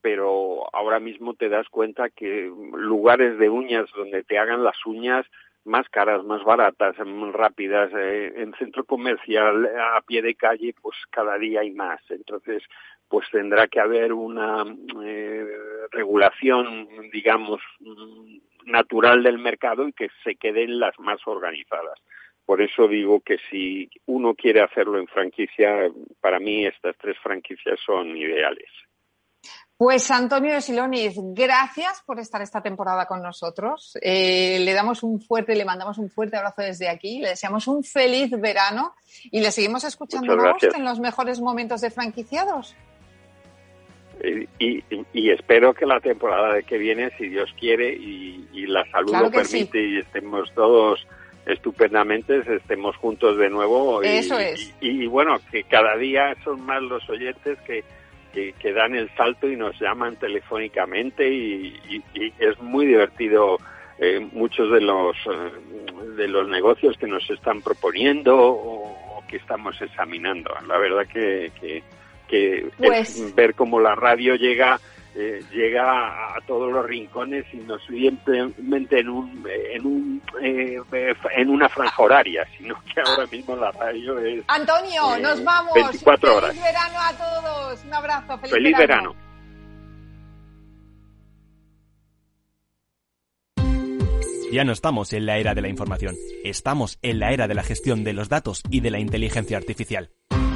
pero 0.00 0.74
ahora 0.74 1.00
mismo 1.00 1.34
te 1.34 1.48
das 1.48 1.68
cuenta 1.68 2.08
que 2.08 2.50
lugares 2.72 3.38
de 3.38 3.50
uñas 3.50 3.86
donde 3.94 4.22
te 4.22 4.38
hagan 4.38 4.64
las 4.64 4.76
uñas 4.86 5.26
más 5.64 5.88
caras, 5.90 6.24
más 6.24 6.42
baratas, 6.42 6.96
rápidas, 7.32 7.90
eh, 7.94 8.32
en 8.36 8.54
centro 8.54 8.84
comercial, 8.84 9.66
a 9.96 10.00
pie 10.00 10.22
de 10.22 10.34
calle, 10.34 10.74
pues 10.80 10.96
cada 11.10 11.36
día 11.38 11.60
hay 11.60 11.70
más. 11.70 12.00
Entonces, 12.08 12.62
pues 13.10 13.26
tendrá 13.32 13.66
que 13.66 13.80
haber 13.80 14.12
una 14.12 14.64
eh, 15.04 15.44
regulación, 15.90 16.88
digamos, 17.12 17.60
natural 18.64 19.24
del 19.24 19.38
mercado 19.38 19.88
y 19.88 19.92
que 19.92 20.08
se 20.22 20.36
queden 20.36 20.78
las 20.78 20.96
más 21.00 21.18
organizadas. 21.26 21.98
Por 22.46 22.62
eso 22.62 22.86
digo 22.86 23.20
que 23.20 23.38
si 23.50 23.90
uno 24.06 24.34
quiere 24.34 24.62
hacerlo 24.62 24.98
en 24.98 25.08
franquicia, 25.08 25.90
para 26.20 26.38
mí 26.38 26.64
estas 26.64 26.96
tres 26.98 27.18
franquicias 27.18 27.80
son 27.84 28.16
ideales. 28.16 28.68
Pues 29.76 30.08
Antonio 30.10 30.54
de 30.54 30.60
Silonis, 30.60 31.14
gracias 31.16 32.02
por 32.06 32.20
estar 32.20 32.42
esta 32.42 32.62
temporada 32.62 33.06
con 33.06 33.22
nosotros. 33.22 33.98
Eh, 34.02 34.58
le 34.60 34.72
damos 34.72 35.02
un 35.02 35.20
fuerte, 35.20 35.56
le 35.56 35.64
mandamos 35.64 35.98
un 35.98 36.10
fuerte 36.10 36.36
abrazo 36.36 36.62
desde 36.62 36.88
aquí, 36.88 37.20
le 37.20 37.30
deseamos 37.30 37.66
un 37.66 37.82
feliz 37.82 38.30
verano 38.30 38.94
y 39.32 39.40
le 39.40 39.50
seguimos 39.50 39.82
escuchando 39.82 40.32
en 40.60 40.84
los 40.84 41.00
mejores 41.00 41.40
momentos 41.40 41.80
de 41.80 41.90
franquiciados. 41.90 42.76
Y, 44.58 45.30
espero 45.30 45.74
que 45.74 45.86
la 45.86 46.00
temporada 46.00 46.60
que 46.62 46.78
viene, 46.78 47.10
si 47.16 47.28
Dios 47.28 47.52
quiere 47.58 47.92
y, 47.92 48.38
la 48.66 48.88
salud 48.90 49.16
lo 49.16 49.30
permite 49.30 49.82
y 49.82 49.98
estemos 49.98 50.52
todos 50.54 51.04
estupendamente, 51.46 52.42
estemos 52.54 52.94
juntos 52.96 53.36
de 53.36 53.50
nuevo. 53.50 54.02
Eso 54.02 54.38
es. 54.38 54.72
Y, 54.80 55.06
bueno, 55.06 55.38
que 55.50 55.64
cada 55.64 55.96
día 55.96 56.36
son 56.44 56.60
más 56.64 56.82
los 56.82 57.08
oyentes 57.08 57.58
que 57.62 57.82
que, 58.32 58.72
dan 58.72 58.94
el 58.94 59.10
salto 59.16 59.48
y 59.48 59.56
nos 59.56 59.78
llaman 59.80 60.16
telefónicamente 60.16 61.28
y, 61.28 62.02
es 62.38 62.58
muy 62.60 62.86
divertido 62.86 63.58
eh, 63.98 64.20
muchos 64.32 64.70
de 64.70 64.80
los 64.80 65.16
eh, 65.26 66.16
de 66.16 66.28
los 66.28 66.48
negocios 66.48 66.96
que 66.96 67.06
nos 67.06 67.28
están 67.30 67.60
proponiendo 67.62 68.36
o, 68.36 69.22
que 69.28 69.36
estamos 69.36 69.80
examinando. 69.80 70.52
La 70.66 70.76
verdad 70.78 71.06
que, 71.06 71.52
que, 71.60 71.84
pues 72.76 73.34
ver 73.34 73.54
cómo 73.54 73.80
la 73.80 73.94
radio 73.94 74.34
llega 74.34 74.80
eh, 75.14 75.42
llega 75.52 76.36
a 76.36 76.40
todos 76.46 76.72
los 76.72 76.86
rincones 76.86 77.44
y 77.52 77.56
no 77.56 77.78
simplemente 77.80 79.00
en 79.00 79.08
un 79.08 79.44
en 79.48 79.86
un 79.86 80.22
eh, 80.40 80.78
en 81.36 81.50
una 81.50 81.68
franja 81.68 82.02
horaria 82.02 82.46
sino 82.56 82.76
que 82.94 83.00
ahora 83.00 83.26
mismo 83.26 83.56
la 83.56 83.72
radio 83.72 84.18
es 84.20 84.44
Antonio 84.46 85.16
eh, 85.16 85.20
nos 85.20 85.44
vamos. 85.44 85.74
24 85.74 86.36
horas. 86.36 86.50
Feliz 86.50 86.62
verano 86.62 86.98
a 86.98 87.12
todos. 87.12 87.84
Un 87.84 87.94
abrazo 87.94 88.38
feliz, 88.38 88.76
verano. 88.76 89.14
Ya 94.52 94.64
no 94.64 94.72
estamos 94.72 95.12
en 95.12 95.26
la 95.26 95.38
era 95.38 95.54
de 95.54 95.62
la 95.62 95.68
información, 95.68 96.16
estamos 96.42 96.98
en 97.02 97.20
la 97.20 97.30
era 97.30 97.46
de 97.46 97.54
la 97.54 97.62
gestión 97.62 98.02
de 98.02 98.12
los 98.12 98.28
datos 98.28 98.62
y 98.68 98.80
de 98.80 98.90
la 98.90 98.98
inteligencia 98.98 99.56
artificial. 99.56 100.10